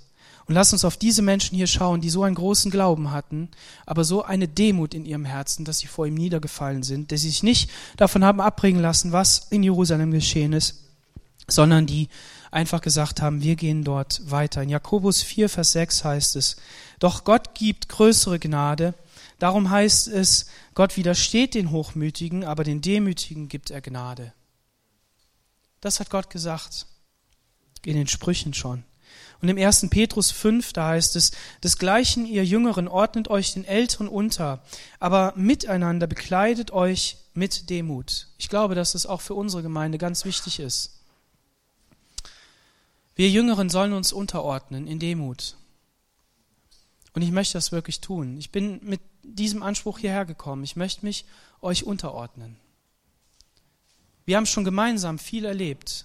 und 0.49 0.55
lass 0.55 0.73
uns 0.73 0.85
auf 0.85 0.97
diese 0.97 1.23
Menschen 1.23 1.57
hier 1.57 1.67
schauen, 1.67 2.01
die 2.01 2.11
so 2.11 2.23
einen 2.23 2.37
großen 2.37 2.71
Glauben 2.71 3.11
hatten, 3.11 3.49
aber 3.85 4.05
so 4.05 4.23
eine 4.23 4.47
Demut 4.47 4.95
in 4.95 5.05
ihrem 5.05 5.25
Herzen, 5.25 5.65
dass 5.65 5.81
sie 5.81 5.89
vor 5.89 6.07
ihm 6.07 6.15
niedergefallen 6.15 6.85
sind, 6.85 7.11
dass 7.11 7.23
sie 7.23 7.31
sich 7.31 7.43
nicht 7.43 7.71
davon 7.97 8.25
haben 8.25 8.41
abbringen 8.41 8.81
lassen, 8.81 9.11
was 9.11 9.49
in 9.51 9.65
Jerusalem 9.65 10.13
geschehen 10.13 10.53
ist, 10.53 10.85
sondern 11.49 11.87
die 11.87 12.09
einfach 12.53 12.81
gesagt 12.81 13.21
haben, 13.21 13.43
wir 13.43 13.57
gehen 13.57 13.83
dort 13.83 14.31
weiter. 14.31 14.63
In 14.63 14.69
Jakobus 14.69 15.23
4, 15.23 15.49
Vers 15.49 15.73
6 15.73 16.05
heißt 16.05 16.37
es, 16.37 16.57
doch 17.01 17.25
Gott 17.25 17.55
gibt 17.55 17.89
größere 17.89 18.39
Gnade, 18.39 18.95
darum 19.41 19.71
heißt 19.71 20.07
es, 20.07 20.47
Gott 20.75 20.97
widersteht 20.97 21.55
den 21.55 21.73
Hochmütigen, 21.73 22.45
aber 22.45 22.63
den 22.63 22.83
Demütigen 22.83 23.49
gibt 23.49 23.71
er 23.71 23.81
Gnade. 23.81 24.33
Das 25.81 25.99
hat 25.99 26.09
Gott 26.11 26.31
gesagt, 26.31 26.87
in 27.85 27.97
den 27.97 28.07
Sprüchen 28.07 28.55
schon. 28.55 28.85
Und 29.43 29.49
im 29.49 29.59
1. 29.59 29.89
Petrus 29.91 30.31
5, 30.31 30.73
da 30.73 30.89
heißt 30.89 31.17
es, 31.17 31.33
desgleichen 31.63 32.27
ihr 32.27 32.45
Jüngeren 32.45 32.89
ordnet 32.89 33.29
euch 33.29 33.53
den 33.53 33.65
Älteren 33.65 34.09
unter, 34.09 34.63
aber 34.99 35.35
miteinander 35.37 36.07
bekleidet 36.07 36.71
euch 36.71 37.19
mit 37.35 37.69
Demut. 37.69 38.29
Ich 38.39 38.49
glaube, 38.49 38.75
dass 38.75 38.93
das 38.93 39.07
auch 39.07 39.21
für 39.21 39.35
unsere 39.35 39.63
Gemeinde 39.63 39.99
ganz 39.99 40.25
wichtig 40.25 40.59
ist. 40.59 41.01
Wir 43.15 43.31
Jüngeren 43.31 43.71
sollen 43.71 43.93
uns 43.93 44.13
unterordnen 44.13 44.87
in 44.87 44.99
Demut. 44.99 45.57
Und 47.15 47.23
ich 47.23 47.31
möchte 47.31 47.55
das 47.55 47.73
wirklich 47.73 48.01
tun. 48.01 48.37
Ich 48.37 48.51
bin 48.51 48.79
mit 48.83 49.01
diesem 49.23 49.63
Anspruch 49.63 49.99
hierher 49.99 50.27
gekommen. 50.27 50.65
Ich 50.65 50.77
möchte 50.77 51.05
mich 51.05 51.25
euch 51.63 51.85
unterordnen. 51.85 52.57
Wir 54.27 54.37
haben 54.37 54.45
schon 54.45 54.65
gemeinsam 54.65 55.19
viel 55.19 55.47
erlebt. 55.47 56.05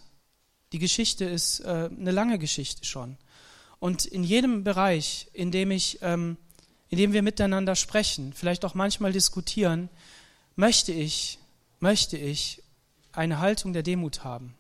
Die 0.72 0.80
Geschichte 0.80 1.26
ist 1.26 1.60
äh, 1.62 1.90
eine 1.98 2.12
lange 2.12 2.40
Geschichte 2.40 2.86
schon. 2.86 3.18
Und 3.80 4.06
in 4.06 4.24
jedem 4.24 4.64
Bereich, 4.64 5.28
in 5.34 5.52
dem 5.52 5.72
ich, 5.72 6.00
ähm, 6.02 6.38
in 6.90 6.98
dem 6.98 7.14
wir 7.14 7.24
miteinander 7.24 7.76
sprechen, 7.76 8.34
vielleicht 8.34 8.64
auch 8.64 8.74
manchmal 8.74 9.12
diskutieren, 9.12 9.90
möchte 10.56 10.92
ich, 10.92 11.40
möchte 11.80 12.18
ich 12.18 12.62
eine 13.12 13.40
Haltung 13.40 13.74
der 13.74 13.84
Demut 13.84 14.24
haben. 14.24 14.56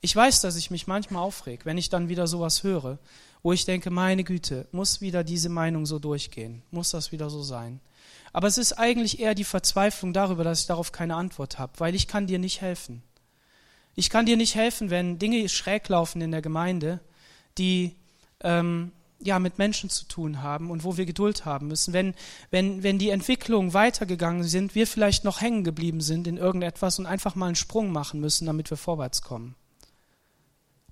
Ich 0.00 0.14
weiß, 0.14 0.40
dass 0.40 0.56
ich 0.56 0.70
mich 0.70 0.86
manchmal 0.86 1.22
aufreg, 1.22 1.66
wenn 1.66 1.76
ich 1.76 1.88
dann 1.88 2.08
wieder 2.08 2.26
sowas 2.26 2.62
höre, 2.62 2.98
wo 3.42 3.52
ich 3.52 3.64
denke, 3.64 3.90
meine 3.90 4.24
Güte, 4.24 4.68
muss 4.70 5.00
wieder 5.00 5.24
diese 5.24 5.48
Meinung 5.48 5.86
so 5.86 5.98
durchgehen, 5.98 6.62
muss 6.70 6.90
das 6.90 7.12
wieder 7.12 7.30
so 7.30 7.42
sein. 7.42 7.80
Aber 8.32 8.46
es 8.46 8.58
ist 8.58 8.74
eigentlich 8.74 9.20
eher 9.20 9.34
die 9.34 9.44
Verzweiflung 9.44 10.12
darüber, 10.12 10.44
dass 10.44 10.60
ich 10.60 10.66
darauf 10.66 10.92
keine 10.92 11.16
Antwort 11.16 11.58
habe, 11.58 11.72
weil 11.78 11.94
ich 11.94 12.06
kann 12.06 12.26
dir 12.26 12.38
nicht 12.38 12.60
helfen. 12.60 13.02
Ich 13.98 14.10
kann 14.10 14.26
dir 14.26 14.36
nicht 14.36 14.54
helfen, 14.54 14.90
wenn 14.90 15.18
Dinge 15.18 15.48
schräg 15.48 15.88
laufen 15.88 16.20
in 16.20 16.30
der 16.30 16.40
Gemeinde, 16.40 17.00
die, 17.58 17.96
ähm, 18.44 18.92
ja, 19.18 19.40
mit 19.40 19.58
Menschen 19.58 19.90
zu 19.90 20.04
tun 20.04 20.40
haben 20.40 20.70
und 20.70 20.84
wo 20.84 20.96
wir 20.96 21.04
Geduld 21.04 21.44
haben 21.44 21.66
müssen. 21.66 21.92
Wenn, 21.92 22.14
wenn, 22.52 22.84
wenn 22.84 23.00
die 23.00 23.10
Entwicklungen 23.10 23.74
weitergegangen 23.74 24.44
sind, 24.44 24.76
wir 24.76 24.86
vielleicht 24.86 25.24
noch 25.24 25.40
hängen 25.40 25.64
geblieben 25.64 26.00
sind 26.00 26.28
in 26.28 26.36
irgendetwas 26.36 27.00
und 27.00 27.06
einfach 27.06 27.34
mal 27.34 27.46
einen 27.46 27.56
Sprung 27.56 27.90
machen 27.90 28.20
müssen, 28.20 28.46
damit 28.46 28.70
wir 28.70 28.76
vorwärts 28.76 29.20
kommen. 29.20 29.56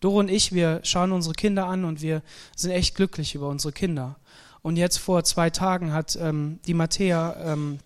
Doro 0.00 0.18
und 0.18 0.28
ich, 0.28 0.50
wir 0.50 0.80
schauen 0.82 1.12
unsere 1.12 1.36
Kinder 1.36 1.66
an 1.66 1.84
und 1.84 2.02
wir 2.02 2.24
sind 2.56 2.72
echt 2.72 2.96
glücklich 2.96 3.36
über 3.36 3.48
unsere 3.48 3.72
Kinder. 3.72 4.16
Und 4.62 4.74
jetzt 4.74 4.96
vor 4.96 5.22
zwei 5.22 5.50
Tagen 5.50 5.92
hat 5.92 6.18
ähm, 6.20 6.58
die 6.66 6.74
Matthäa 6.74 7.52
ähm, 7.52 7.78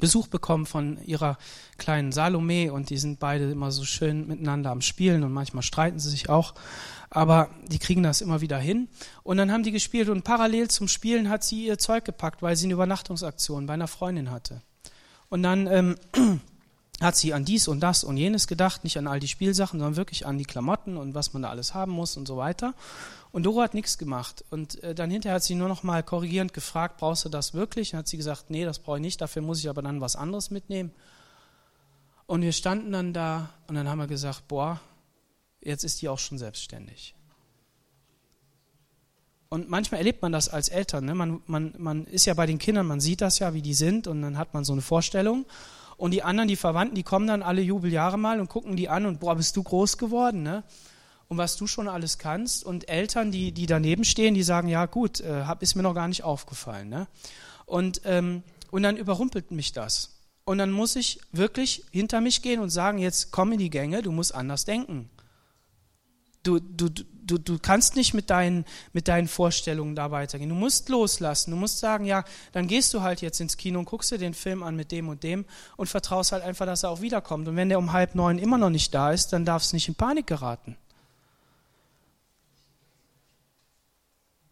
Besuch 0.00 0.28
bekommen 0.28 0.66
von 0.66 0.98
ihrer 1.04 1.38
kleinen 1.78 2.12
Salome 2.12 2.72
und 2.72 2.90
die 2.90 2.96
sind 2.96 3.18
beide 3.20 3.50
immer 3.50 3.70
so 3.70 3.84
schön 3.84 4.26
miteinander 4.26 4.70
am 4.70 4.80
Spielen 4.80 5.22
und 5.22 5.32
manchmal 5.32 5.62
streiten 5.62 5.98
sie 5.98 6.10
sich 6.10 6.28
auch, 6.28 6.54
aber 7.10 7.50
die 7.68 7.78
kriegen 7.78 8.02
das 8.02 8.20
immer 8.20 8.40
wieder 8.40 8.58
hin. 8.58 8.88
Und 9.22 9.36
dann 9.36 9.52
haben 9.52 9.62
die 9.62 9.72
gespielt 9.72 10.08
und 10.08 10.24
parallel 10.24 10.68
zum 10.68 10.88
Spielen 10.88 11.28
hat 11.28 11.44
sie 11.44 11.66
ihr 11.66 11.78
Zeug 11.78 12.04
gepackt, 12.04 12.42
weil 12.42 12.56
sie 12.56 12.66
eine 12.66 12.74
Übernachtungsaktion 12.74 13.66
bei 13.66 13.74
einer 13.74 13.88
Freundin 13.88 14.30
hatte. 14.30 14.62
Und 15.28 15.42
dann 15.42 15.66
ähm, 15.66 15.96
hat 17.00 17.16
sie 17.16 17.34
an 17.34 17.44
dies 17.44 17.68
und 17.68 17.80
das 17.80 18.04
und 18.04 18.16
jenes 18.16 18.46
gedacht, 18.46 18.84
nicht 18.84 18.98
an 18.98 19.06
all 19.06 19.20
die 19.20 19.28
Spielsachen, 19.28 19.80
sondern 19.80 19.96
wirklich 19.96 20.26
an 20.26 20.38
die 20.38 20.44
Klamotten 20.44 20.96
und 20.96 21.14
was 21.14 21.32
man 21.32 21.42
da 21.42 21.50
alles 21.50 21.74
haben 21.74 21.92
muss 21.92 22.16
und 22.16 22.26
so 22.26 22.36
weiter. 22.36 22.74
Und 23.32 23.42
Doro 23.42 23.62
hat 23.62 23.74
nichts 23.74 23.98
gemacht. 23.98 24.44
Und 24.50 24.82
äh, 24.84 24.94
dann 24.94 25.10
hinterher 25.10 25.36
hat 25.36 25.42
sie 25.42 25.56
nur 25.56 25.68
noch 25.68 25.82
mal 25.82 26.04
korrigierend 26.04 26.54
gefragt, 26.54 26.98
brauchst 26.98 27.24
du 27.24 27.28
das 27.28 27.52
wirklich? 27.52 27.92
Und 27.92 27.98
hat 27.98 28.08
sie 28.08 28.16
gesagt, 28.16 28.48
nee, 28.48 28.64
das 28.64 28.78
brauche 28.78 28.98
ich 28.98 29.02
nicht, 29.02 29.20
dafür 29.20 29.42
muss 29.42 29.58
ich 29.58 29.68
aber 29.68 29.82
dann 29.82 30.00
was 30.00 30.14
anderes 30.14 30.50
mitnehmen. 30.50 30.92
Und 32.26 32.42
wir 32.42 32.52
standen 32.52 32.92
dann 32.92 33.12
da 33.12 33.50
und 33.66 33.74
dann 33.74 33.88
haben 33.88 33.98
wir 33.98 34.06
gesagt, 34.06 34.46
boah, 34.48 34.80
jetzt 35.60 35.84
ist 35.84 36.00
die 36.00 36.08
auch 36.08 36.18
schon 36.18 36.38
selbstständig. 36.38 37.14
Und 39.48 39.68
manchmal 39.68 39.98
erlebt 39.98 40.22
man 40.22 40.32
das 40.32 40.48
als 40.48 40.68
Eltern. 40.68 41.04
Ne? 41.04 41.14
Man, 41.14 41.42
man, 41.46 41.74
man 41.78 42.06
ist 42.06 42.24
ja 42.24 42.34
bei 42.34 42.46
den 42.46 42.58
Kindern, 42.58 42.86
man 42.86 43.00
sieht 43.00 43.20
das 43.20 43.38
ja, 43.38 43.54
wie 43.54 43.62
die 43.62 43.74
sind 43.74 44.06
und 44.06 44.22
dann 44.22 44.38
hat 44.38 44.54
man 44.54 44.64
so 44.64 44.72
eine 44.72 44.82
Vorstellung. 44.82 45.44
Und 46.04 46.10
die 46.10 46.22
anderen, 46.22 46.48
die 46.48 46.56
Verwandten, 46.56 46.96
die 46.96 47.02
kommen 47.02 47.26
dann 47.26 47.42
alle 47.42 47.62
Jubeljahre 47.62 48.18
mal 48.18 48.38
und 48.38 48.50
gucken 48.50 48.76
die 48.76 48.90
an 48.90 49.06
und 49.06 49.20
boah, 49.20 49.36
bist 49.36 49.56
du 49.56 49.62
groß 49.62 49.96
geworden, 49.96 50.42
ne? 50.42 50.62
und 51.28 51.38
was 51.38 51.56
du 51.56 51.66
schon 51.66 51.88
alles 51.88 52.18
kannst. 52.18 52.62
Und 52.62 52.90
Eltern, 52.90 53.32
die, 53.32 53.52
die 53.52 53.64
daneben 53.64 54.04
stehen, 54.04 54.34
die 54.34 54.42
sagen, 54.42 54.68
ja 54.68 54.84
gut, 54.84 55.22
äh, 55.22 55.44
hab, 55.44 55.62
ist 55.62 55.76
mir 55.76 55.82
noch 55.82 55.94
gar 55.94 56.08
nicht 56.08 56.22
aufgefallen. 56.22 56.90
Ne? 56.90 57.06
Und, 57.64 58.02
ähm, 58.04 58.42
und 58.70 58.82
dann 58.82 58.98
überrumpelt 58.98 59.50
mich 59.50 59.72
das. 59.72 60.20
Und 60.44 60.58
dann 60.58 60.72
muss 60.72 60.94
ich 60.94 61.20
wirklich 61.32 61.86
hinter 61.90 62.20
mich 62.20 62.42
gehen 62.42 62.60
und 62.60 62.68
sagen, 62.68 62.98
jetzt 62.98 63.30
komm 63.30 63.52
in 63.52 63.58
die 63.58 63.70
Gänge, 63.70 64.02
du 64.02 64.12
musst 64.12 64.34
anders 64.34 64.66
denken. 64.66 65.08
Du, 66.42 66.60
du, 66.60 66.90
du, 67.26 67.38
du 67.38 67.58
kannst 67.58 67.96
nicht 67.96 68.14
mit 68.14 68.30
deinen, 68.30 68.64
mit 68.92 69.08
deinen 69.08 69.28
Vorstellungen 69.28 69.94
da 69.94 70.10
weitergehen. 70.10 70.48
Du 70.48 70.54
musst 70.54 70.88
loslassen. 70.88 71.50
Du 71.50 71.56
musst 71.56 71.78
sagen, 71.78 72.04
ja, 72.04 72.24
dann 72.52 72.66
gehst 72.66 72.92
du 72.94 73.02
halt 73.02 73.20
jetzt 73.20 73.40
ins 73.40 73.56
Kino 73.56 73.78
und 73.78 73.86
guckst 73.86 74.10
dir 74.10 74.18
den 74.18 74.34
Film 74.34 74.62
an 74.62 74.76
mit 74.76 74.92
dem 74.92 75.08
und 75.08 75.22
dem 75.22 75.44
und 75.76 75.88
vertraust 75.88 76.32
halt 76.32 76.42
einfach, 76.42 76.66
dass 76.66 76.82
er 76.82 76.90
auch 76.90 77.00
wiederkommt. 77.00 77.48
Und 77.48 77.56
wenn 77.56 77.68
der 77.68 77.78
um 77.78 77.92
halb 77.92 78.14
neun 78.14 78.38
immer 78.38 78.58
noch 78.58 78.70
nicht 78.70 78.94
da 78.94 79.12
ist, 79.12 79.32
dann 79.32 79.44
darfst 79.44 79.72
du 79.72 79.76
nicht 79.76 79.88
in 79.88 79.94
Panik 79.94 80.26
geraten. 80.26 80.76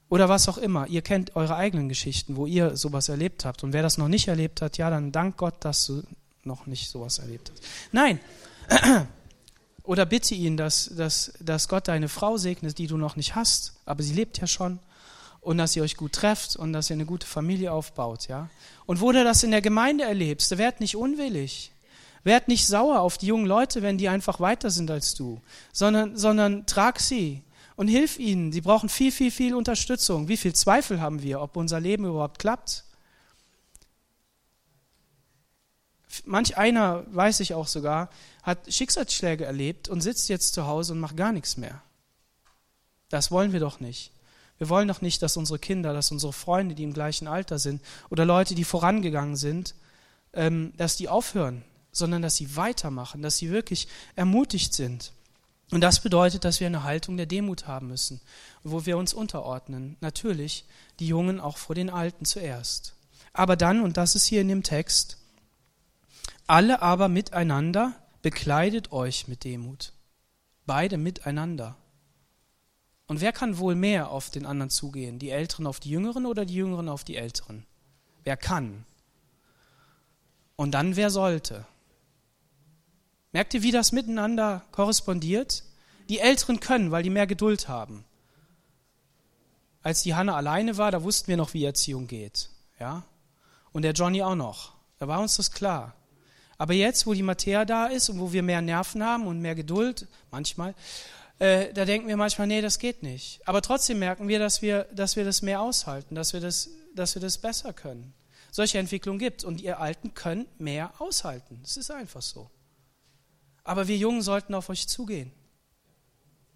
Oder 0.09 0.29
was 0.29 0.49
auch 0.49 0.59
immer. 0.59 0.87
Ihr 0.89 1.01
kennt 1.01 1.37
eure 1.37 1.57
eigenen 1.57 1.89
Geschichten, 1.89 2.37
wo 2.37 2.47
ihr 2.47 2.77
sowas 2.77 3.09
erlebt 3.09 3.47
habt. 3.47 3.65
Und 3.65 3.73
wer 3.73 3.83
das 3.83 3.97
noch 3.97 4.09
nicht 4.09 4.29
erlebt 4.29 4.61
hat, 4.61 4.77
ja, 4.77 4.91
dann 4.91 5.11
dank 5.11 5.39
Gott, 5.39 5.55
dass 5.61 5.87
du 5.87 6.03
noch 6.45 6.67
nicht 6.67 6.91
sowas 6.91 7.19
erlebt 7.19 7.51
hast. 7.51 7.63
Nein. 7.93 8.21
Oder 9.85 10.07
bitte 10.07 10.35
ihn, 10.35 10.57
dass, 10.57 10.91
dass, 10.97 11.33
dass 11.41 11.69
Gott 11.69 11.89
deine 11.89 12.09
Frau 12.09 12.37
segnet, 12.37 12.79
die 12.79 12.87
du 12.87 12.97
noch 12.97 13.17
nicht 13.17 13.35
hast, 13.35 13.75
aber 13.85 14.03
sie 14.03 14.15
lebt 14.15 14.39
ja 14.39 14.47
schon. 14.47 14.79
Und 15.41 15.59
dass 15.59 15.75
ihr 15.75 15.83
euch 15.83 15.97
gut 15.97 16.13
trefft 16.13 16.55
und 16.55 16.73
dass 16.73 16.89
ihr 16.89 16.95
eine 16.95 17.05
gute 17.05 17.27
Familie 17.27 17.73
aufbaut, 17.73 18.29
ja. 18.29 18.49
Und 18.87 19.01
wo 19.01 19.11
du 19.11 19.25
das 19.25 19.43
in 19.43 19.51
der 19.51 19.61
Gemeinde 19.61 20.05
erlebst, 20.05 20.57
werd 20.57 20.79
nicht 20.79 20.97
unwillig. 20.97 21.73
Werd 22.23 22.47
nicht 22.47 22.65
sauer 22.69 23.01
auf 23.01 23.19
die 23.19 23.27
jungen 23.27 23.47
Leute, 23.47 23.83
wenn 23.83 23.99
die 23.99 24.09
einfach 24.09 24.39
weiter 24.39 24.71
sind 24.71 24.89
als 24.89 25.15
du, 25.15 25.41
sondern, 25.73 26.17
sondern 26.17 26.65
trag 26.67 27.01
sie 27.01 27.43
und 27.75 27.89
hilf 27.89 28.21
ihnen. 28.21 28.53
Sie 28.53 28.61
brauchen 28.61 28.89
viel, 28.89 29.11
viel, 29.11 29.33
viel 29.33 29.57
Unterstützung. 29.57 30.29
Wie 30.29 30.37
viel 30.37 30.55
Zweifel 30.55 31.01
haben 31.01 31.23
wir, 31.23 31.41
ob 31.41 31.57
unser 31.57 31.81
Leben 31.81 32.05
überhaupt 32.05 32.39
klappt? 32.39 32.85
Manch 36.25 36.57
einer, 36.57 37.05
weiß 37.15 37.41
ich 37.41 37.55
auch 37.55 37.67
sogar, 37.67 38.11
hat 38.43 38.73
Schicksalsschläge 38.73 39.45
erlebt 39.45 39.89
und 39.89 40.01
sitzt 40.01 40.29
jetzt 40.29 40.55
zu 40.55 40.67
Hause 40.67 40.93
und 40.93 41.01
macht 41.01 41.17
gar 41.17 41.33
nichts 41.33 41.57
mehr. 41.57 41.83
Das 43.09 43.31
wollen 43.31 43.53
wir 43.53 43.61
doch 43.61 43.81
nicht. 43.81 44.13
Wir 44.59 44.69
wollen 44.69 44.89
doch 44.89 45.01
nicht, 45.01 45.23
dass 45.23 45.37
unsere 45.37 45.59
Kinder, 45.59 45.93
dass 45.93 46.13
unsere 46.13 46.33
Freunde, 46.33 46.75
die 46.75 46.85
im 46.85 46.93
gleichen 46.93 47.27
Alter 47.27 47.59
sind, 47.59 47.83
oder 48.11 48.25
Leute, 48.25 48.55
die 48.55 48.65
vorangegangen 48.65 49.37
sind, 49.37 49.75
ähm, 50.33 50.73
dass 50.77 50.97
die 50.97 51.09
aufhören, 51.09 51.65
sondern 51.91 52.23
dass 52.23 52.37
sie 52.37 52.57
weitermachen, 52.57 53.23
dass 53.23 53.39
sie 53.39 53.51
wirklich 53.51 53.89
ermutigt 54.15 54.75
sind. 54.75 55.13
Und 55.73 55.81
das 55.81 56.01
bedeutet, 56.01 56.45
dass 56.45 56.61
wir 56.61 56.67
eine 56.67 56.85
Haltung 56.85 57.17
der 57.17 57.27
Demut 57.27 57.67
haben 57.67 57.89
müssen, 57.89 58.21
wo 58.63 58.85
wir 58.85 58.99
uns 58.99 59.15
unterordnen. 59.15 59.97
Natürlich 60.01 60.65
die 61.01 61.07
Jungen 61.07 61.41
auch 61.41 61.57
vor 61.57 61.75
den 61.75 61.91
Alten 61.91 62.25
zuerst. 62.25 62.95
Aber 63.33 63.57
dann, 63.57 63.81
und 63.81 63.97
das 63.97 64.15
ist 64.15 64.27
hier 64.27 64.43
in 64.43 64.49
dem 64.49 64.63
Text, 64.63 65.17
alle 66.47 66.83
aber 66.83 67.09
miteinander 67.09 67.95
bekleidet 68.23 68.93
euch 68.93 69.29
mit 69.29 69.45
Demut. 69.45 69.93
Beide 70.67 70.97
miteinander. 70.97 71.77
Und 73.07 73.21
wer 73.21 73.33
kann 73.33 73.59
wohl 73.59 73.75
mehr 73.75 74.11
auf 74.11 74.31
den 74.31 74.47
anderen 74.47 74.71
zugehen? 74.71 75.19
Die 75.19 75.31
Älteren 75.31 75.67
auf 75.67 75.81
die 75.81 75.91
Jüngeren 75.91 76.25
oder 76.27 76.45
die 76.45 76.55
Jüngeren 76.55 76.89
auf 76.89 77.05
die 77.05 77.17
Älteren? 77.17 77.67
Wer 78.25 78.37
kann? 78.37 78.87
Und 80.57 80.73
dann 80.73 80.97
wer 80.97 81.11
sollte? 81.11 81.67
Merkt 83.33 83.55
ihr, 83.55 83.63
wie 83.63 83.73
das 83.73 83.93
miteinander 83.93 84.65
korrespondiert? 84.73 85.65
Die 86.09 86.21
Älteren 86.21 86.61
können, 86.61 86.91
weil 86.91 87.03
die 87.03 87.11
mehr 87.11 87.27
Geduld 87.27 87.69
haben. 87.69 88.05
Als 89.83 90.03
die 90.03 90.15
Hanna 90.15 90.37
alleine 90.37 90.77
war, 90.77 90.91
da 90.91 91.03
wussten 91.03 91.29
wir 91.29 91.37
noch, 91.37 91.55
wie 91.55 91.65
Erziehung 91.65 92.07
geht. 92.07 92.51
Ja? 92.79 93.03
Und 93.73 93.83
der 93.83 93.93
Johnny 93.93 94.23
auch 94.23 94.37
noch. 94.37 94.75
Da 94.99 95.09
war 95.09 95.21
uns 95.21 95.37
das 95.37 95.51
klar. 95.51 95.95
Aber 96.63 96.75
jetzt, 96.75 97.09
wo 97.09 97.13
die 97.13 97.25
Mattea 97.25 97.65
da 97.65 97.87
ist 97.87 98.09
und 98.09 98.21
wo 98.21 98.33
wir 98.33 98.45
mehr 98.45 98.63
Nerven 98.63 99.03
haben 99.03 99.27
und 99.27 99.41
mehr 99.41 99.57
Geduld, 99.57 100.07
manchmal, 100.31 100.77
äh, 101.41 101.73
da 101.73 101.85
denken 101.85 102.07
wir 102.07 102.17
manchmal, 102.17 102.47
nee, 102.47 102.61
das 102.61 102.79
geht 102.79 103.03
nicht. 103.03 103.41
Aber 103.49 103.63
trotzdem 103.63 103.99
merken 103.99 104.29
wir, 104.29 104.39
dass 104.39 104.63
wir, 104.63 104.85
dass 104.93 105.17
wir 105.17 105.25
das 105.25 105.43
mehr 105.43 105.61
aushalten, 105.61 106.15
dass 106.15 106.35
wir 106.35 106.41
das, 106.41 106.71
dass 106.95 107.17
wir 107.17 107.21
das 107.21 107.39
besser 107.39 107.73
können. 107.73 108.15
Solche 108.53 108.79
Entwicklung 108.79 109.19
gibt 109.19 109.43
und 109.43 109.61
ihr 109.61 109.81
Alten 109.81 110.15
könnt 110.15 110.61
mehr 110.61 110.93
aushalten. 111.01 111.61
Es 111.65 111.77
ist 111.77 111.91
einfach 111.91 112.23
so. 112.23 112.49
Aber 113.65 113.89
wir 113.89 113.97
Jungen 113.97 114.23
sollten 114.23 114.55
auf 114.55 114.69
euch 114.69 114.87
zugehen. 114.87 115.33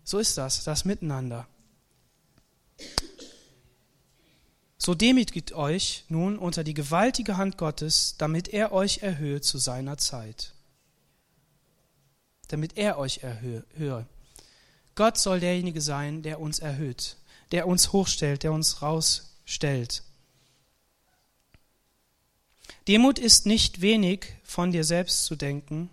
So 0.04 0.20
ist 0.20 0.38
das, 0.38 0.62
das 0.62 0.84
Miteinander. 0.84 1.48
So 4.79 4.95
demütigt 4.95 5.53
euch 5.53 6.05
nun 6.09 6.39
unter 6.39 6.62
die 6.62 6.74
gewaltige 6.74 7.37
Hand 7.37 7.57
Gottes, 7.57 8.16
damit 8.18 8.49
er 8.49 8.72
euch 8.72 8.99
erhöhe 8.99 9.41
zu 9.41 9.59
seiner 9.59 9.97
Zeit. 9.99 10.53
Damit 12.49 12.77
er 12.77 12.99
euch 12.99 13.18
erhöhe. 13.18 14.07
Gott 14.95 15.18
soll 15.18 15.41
derjenige 15.41 15.81
sein, 15.81 16.22
der 16.22 16.41
uns 16.41 16.59
erhöht, 16.59 17.16
der 17.53 17.66
uns 17.66 17.93
hochstellt, 17.93 18.43
der 18.43 18.53
uns 18.53 18.83
rausstellt. 18.83 20.03
Demut 22.87 23.18
ist 23.18 23.47
nicht 23.47 23.81
wenig 23.81 24.27
von 24.45 24.70
dir 24.70 24.85
selbst 24.85 25.24
zu 25.24 25.35
denken, 25.35 25.91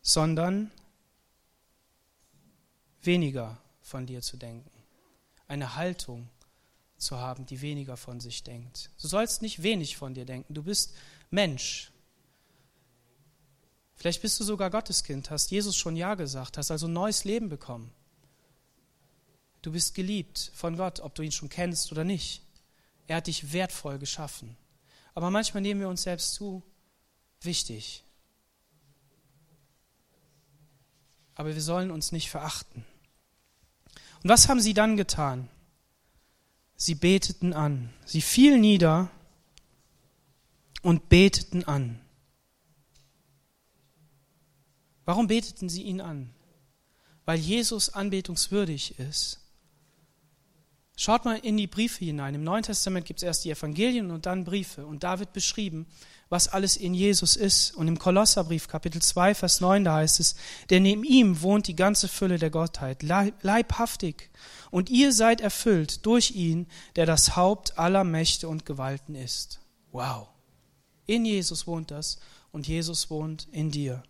sondern 0.00 0.70
weniger 3.02 3.58
von 3.82 4.06
dir 4.06 4.22
zu 4.22 4.38
denken. 4.38 4.77
Eine 5.48 5.74
Haltung 5.74 6.28
zu 6.96 7.18
haben, 7.18 7.46
die 7.46 7.60
weniger 7.60 7.96
von 7.96 8.20
sich 8.20 8.42
denkt. 8.44 8.90
Du 9.00 9.08
sollst 9.08 9.42
nicht 9.42 9.62
wenig 9.62 9.96
von 9.96 10.14
dir 10.14 10.24
denken. 10.24 10.54
Du 10.54 10.62
bist 10.62 10.94
Mensch. 11.30 11.90
Vielleicht 13.96 14.22
bist 14.22 14.38
du 14.38 14.44
sogar 14.44 14.70
Gotteskind, 14.70 15.30
hast 15.30 15.50
Jesus 15.50 15.76
schon 15.76 15.96
Ja 15.96 16.14
gesagt, 16.14 16.56
hast 16.56 16.70
also 16.70 16.86
neues 16.86 17.24
Leben 17.24 17.48
bekommen. 17.48 17.90
Du 19.62 19.72
bist 19.72 19.94
geliebt 19.94 20.52
von 20.54 20.76
Gott, 20.76 21.00
ob 21.00 21.16
du 21.16 21.22
ihn 21.22 21.32
schon 21.32 21.48
kennst 21.48 21.90
oder 21.90 22.04
nicht. 22.04 22.42
Er 23.08 23.16
hat 23.16 23.26
dich 23.26 23.52
wertvoll 23.52 23.98
geschaffen. 23.98 24.56
Aber 25.14 25.30
manchmal 25.30 25.62
nehmen 25.62 25.80
wir 25.80 25.88
uns 25.88 26.02
selbst 26.02 26.34
zu 26.34 26.62
wichtig. 27.40 28.04
aber 31.38 31.54
wir 31.54 31.62
sollen 31.62 31.92
uns 31.92 32.10
nicht 32.10 32.30
verachten. 32.30 32.84
Und 34.22 34.30
was 34.30 34.48
haben 34.48 34.60
sie 34.60 34.74
dann 34.74 34.96
getan? 34.96 35.48
Sie 36.76 36.94
beteten 36.94 37.52
an. 37.52 37.92
Sie 38.04 38.20
fielen 38.20 38.60
nieder 38.60 39.10
und 40.82 41.08
beteten 41.08 41.64
an. 41.64 42.00
Warum 45.04 45.26
beteten 45.26 45.68
sie 45.68 45.82
ihn 45.82 46.00
an? 46.00 46.30
Weil 47.24 47.38
Jesus 47.38 47.90
anbetungswürdig 47.90 48.98
ist, 48.98 49.40
Schaut 51.00 51.24
mal 51.24 51.38
in 51.38 51.56
die 51.56 51.68
Briefe 51.68 52.04
hinein. 52.04 52.34
Im 52.34 52.42
Neuen 52.42 52.64
Testament 52.64 53.06
gibt 53.06 53.20
es 53.20 53.22
erst 53.22 53.44
die 53.44 53.52
Evangelien 53.52 54.10
und 54.10 54.26
dann 54.26 54.42
Briefe. 54.42 54.84
Und 54.84 55.04
da 55.04 55.20
wird 55.20 55.32
beschrieben, 55.32 55.86
was 56.28 56.48
alles 56.48 56.76
in 56.76 56.94
Jesus 56.94 57.36
ist. 57.36 57.74
Und 57.74 57.88
im 57.88 57.98
Kolosserbrief 57.98 58.68
Kapitel 58.68 59.00
2, 59.00 59.34
Vers 59.34 59.60
9, 59.60 59.84
da 59.84 59.96
heißt 59.96 60.20
es, 60.20 60.36
denn 60.70 60.84
in 60.84 61.04
ihm 61.04 61.42
wohnt 61.42 61.66
die 61.68 61.76
ganze 61.76 62.08
Fülle 62.08 62.38
der 62.38 62.50
Gottheit, 62.50 63.02
leibhaftig. 63.02 64.30
Und 64.70 64.90
ihr 64.90 65.12
seid 65.12 65.40
erfüllt 65.40 66.04
durch 66.06 66.32
ihn, 66.32 66.66
der 66.96 67.06
das 67.06 67.36
Haupt 67.36 67.78
aller 67.78 68.04
Mächte 68.04 68.48
und 68.48 68.66
Gewalten 68.66 69.14
ist. 69.14 69.60
Wow. 69.92 70.28
In 71.06 71.24
Jesus 71.24 71.66
wohnt 71.66 71.90
das 71.90 72.18
und 72.52 72.68
Jesus 72.68 73.08
wohnt 73.10 73.48
in 73.50 73.70
dir. 73.70 74.02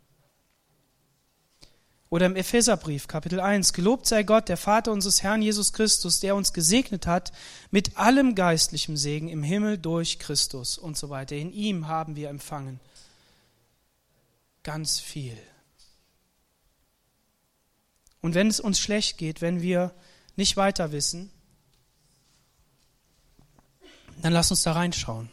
Oder 2.10 2.26
im 2.26 2.36
Epheserbrief, 2.36 3.06
Kapitel 3.06 3.38
1, 3.38 3.74
Gelobt 3.74 4.06
sei 4.06 4.22
Gott, 4.22 4.48
der 4.48 4.56
Vater 4.56 4.92
unseres 4.92 5.22
Herrn 5.22 5.42
Jesus 5.42 5.74
Christus, 5.74 6.20
der 6.20 6.36
uns 6.36 6.54
gesegnet 6.54 7.06
hat 7.06 7.32
mit 7.70 7.98
allem 7.98 8.34
geistlichem 8.34 8.96
Segen 8.96 9.28
im 9.28 9.42
Himmel 9.42 9.76
durch 9.76 10.18
Christus 10.18 10.78
und 10.78 10.96
so 10.96 11.10
weiter. 11.10 11.36
In 11.36 11.52
ihm 11.52 11.86
haben 11.86 12.16
wir 12.16 12.30
empfangen 12.30 12.80
ganz 14.62 15.00
viel. 15.00 15.36
Und 18.20 18.34
wenn 18.34 18.48
es 18.48 18.60
uns 18.60 18.80
schlecht 18.80 19.18
geht, 19.18 19.40
wenn 19.40 19.62
wir 19.62 19.94
nicht 20.36 20.56
weiter 20.56 20.92
wissen, 20.92 21.30
dann 24.22 24.32
lass 24.32 24.50
uns 24.50 24.62
da 24.62 24.72
reinschauen 24.72 25.28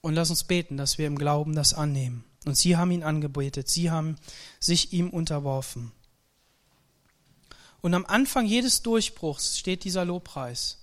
und 0.00 0.14
lass 0.14 0.30
uns 0.30 0.44
beten, 0.44 0.76
dass 0.76 0.98
wir 0.98 1.06
im 1.06 1.18
Glauben 1.18 1.54
das 1.54 1.74
annehmen. 1.74 2.24
Und 2.44 2.56
sie 2.56 2.76
haben 2.76 2.90
ihn 2.90 3.02
angebetet, 3.02 3.68
sie 3.68 3.90
haben 3.90 4.16
sich 4.60 4.92
ihm 4.92 5.10
unterworfen. 5.10 5.92
Und 7.80 7.94
am 7.94 8.06
Anfang 8.06 8.46
jedes 8.46 8.82
Durchbruchs 8.82 9.58
steht 9.58 9.84
dieser 9.84 10.04
Lobpreis. 10.04 10.78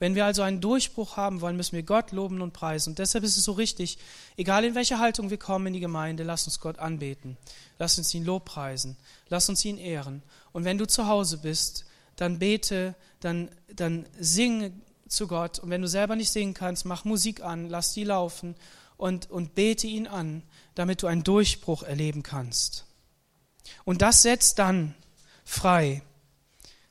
Wenn 0.00 0.14
wir 0.14 0.24
also 0.24 0.40
einen 0.42 0.62
Durchbruch 0.62 1.18
haben 1.18 1.42
wollen, 1.42 1.56
müssen 1.56 1.76
wir 1.76 1.82
Gott 1.82 2.10
loben 2.12 2.40
und 2.40 2.52
preisen. 2.52 2.90
Und 2.90 2.98
deshalb 2.98 3.22
ist 3.22 3.36
es 3.36 3.44
so 3.44 3.52
richtig, 3.52 3.98
egal 4.36 4.64
in 4.64 4.74
welche 4.74 4.98
Haltung 4.98 5.28
wir 5.28 5.36
kommen 5.36 5.66
in 5.66 5.72
die 5.74 5.80
Gemeinde, 5.80 6.22
lass 6.22 6.46
uns 6.46 6.58
Gott 6.58 6.78
anbeten. 6.78 7.36
Lass 7.78 7.98
uns 7.98 8.14
ihn 8.14 8.24
lobpreisen. 8.24 8.96
Lass 9.28 9.50
uns 9.50 9.62
ihn 9.64 9.76
ehren. 9.76 10.22
Und 10.52 10.64
wenn 10.64 10.78
du 10.78 10.86
zu 10.86 11.06
Hause 11.06 11.36
bist, 11.36 11.84
dann 12.16 12.38
bete, 12.38 12.94
dann, 13.20 13.50
dann 13.74 14.06
singe 14.18 14.72
zu 15.06 15.26
Gott. 15.26 15.58
Und 15.58 15.68
wenn 15.68 15.82
du 15.82 15.88
selber 15.88 16.16
nicht 16.16 16.30
singen 16.30 16.54
kannst, 16.54 16.86
mach 16.86 17.04
Musik 17.04 17.42
an, 17.42 17.68
lass 17.68 17.92
die 17.92 18.04
laufen 18.04 18.54
und, 18.96 19.30
und 19.30 19.54
bete 19.54 19.86
ihn 19.86 20.06
an, 20.06 20.42
damit 20.80 21.02
du 21.02 21.06
einen 21.06 21.24
Durchbruch 21.24 21.82
erleben 21.82 22.22
kannst. 22.22 22.86
Und 23.84 24.00
das 24.00 24.22
setzt 24.22 24.58
dann 24.58 24.94
frei, 25.44 26.00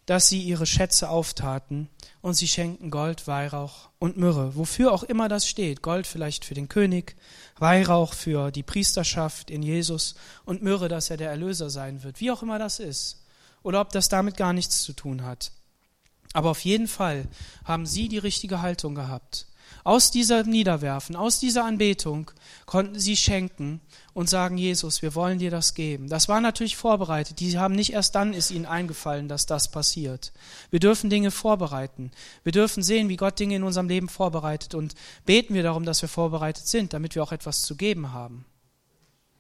dass 0.06 0.28
sie 0.28 0.44
ihre 0.44 0.68
Schätze 0.68 1.10
auftaten 1.10 1.90
und 2.22 2.36
sie 2.36 2.48
schenkten 2.48 2.92
Gold, 2.92 3.26
Weihrauch 3.26 3.90
und 3.98 4.16
Myrrhe, 4.16 4.56
wofür 4.56 4.94
auch 4.94 5.02
immer 5.02 5.28
das 5.28 5.48
steht. 5.48 5.82
Gold 5.82 6.06
vielleicht 6.06 6.46
für 6.46 6.54
den 6.54 6.70
König, 6.70 7.16
Weihrauch 7.58 8.14
für 8.14 8.52
die 8.52 8.62
Priesterschaft 8.62 9.50
in 9.50 9.64
Jesus 9.64 10.14
und 10.46 10.62
Myrrhe, 10.62 10.88
dass 10.88 11.10
er 11.10 11.18
der 11.18 11.32
Erlöser 11.32 11.72
sein 11.72 12.04
wird, 12.04 12.20
wie 12.20 12.30
auch 12.30 12.44
immer 12.44 12.60
das 12.60 12.80
ist. 12.80 13.26
Oder 13.64 13.82
ob 13.82 13.90
das 13.90 14.08
damit 14.08 14.38
gar 14.38 14.54
nichts 14.54 14.84
zu 14.84 14.94
tun 14.94 15.24
hat. 15.24 15.52
Aber 16.34 16.52
auf 16.52 16.64
jeden 16.64 16.88
Fall 16.88 17.28
haben 17.66 17.88
sie 17.88 18.08
die 18.08 18.20
richtige 18.20 18.62
Haltung 18.62 18.94
gehabt. 18.94 19.48
Aus 19.84 20.12
dieser 20.12 20.44
Niederwerfen, 20.44 21.16
aus 21.16 21.40
dieser 21.40 21.66
Anbetung 21.66 22.32
konnten 22.66 23.00
sie 23.00 23.16
schenken 23.16 23.82
und 24.14 24.30
sagen, 24.30 24.58
Jesus, 24.58 25.02
wir 25.02 25.16
wollen 25.16 25.40
dir 25.40 25.52
das 25.52 25.74
geben. 25.74 26.10
Das 26.10 26.28
war 26.28 26.42
natürlich 26.42 26.76
vorbereitet. 26.76 27.40
Die 27.40 27.58
haben 27.58 27.74
nicht 27.74 27.94
erst 27.94 28.16
dann 28.16 28.34
ist 28.34 28.52
ihnen 28.52 28.66
eingefallen, 28.66 29.28
dass 29.28 29.46
das 29.46 29.72
passiert. 29.72 30.34
Wir 30.70 30.80
dürfen 30.80 31.10
Dinge 31.10 31.32
vorbereiten. 31.32 32.12
Wir 32.44 32.52
dürfen 32.52 32.84
sehen, 32.84 33.10
wie 33.10 33.18
Gott 33.18 33.40
Dinge 33.40 33.56
in 33.56 33.64
unserem 33.64 33.88
Leben 33.88 34.10
vorbereitet 34.10 34.76
und 34.76 34.96
beten 35.26 35.54
wir 35.54 35.64
darum, 35.64 35.86
dass 35.86 36.02
wir 36.02 36.10
vorbereitet 36.10 36.68
sind, 36.68 36.94
damit 36.94 37.16
wir 37.16 37.24
auch 37.24 37.32
etwas 37.32 37.62
zu 37.62 37.76
geben 37.76 38.12
haben. 38.12 38.46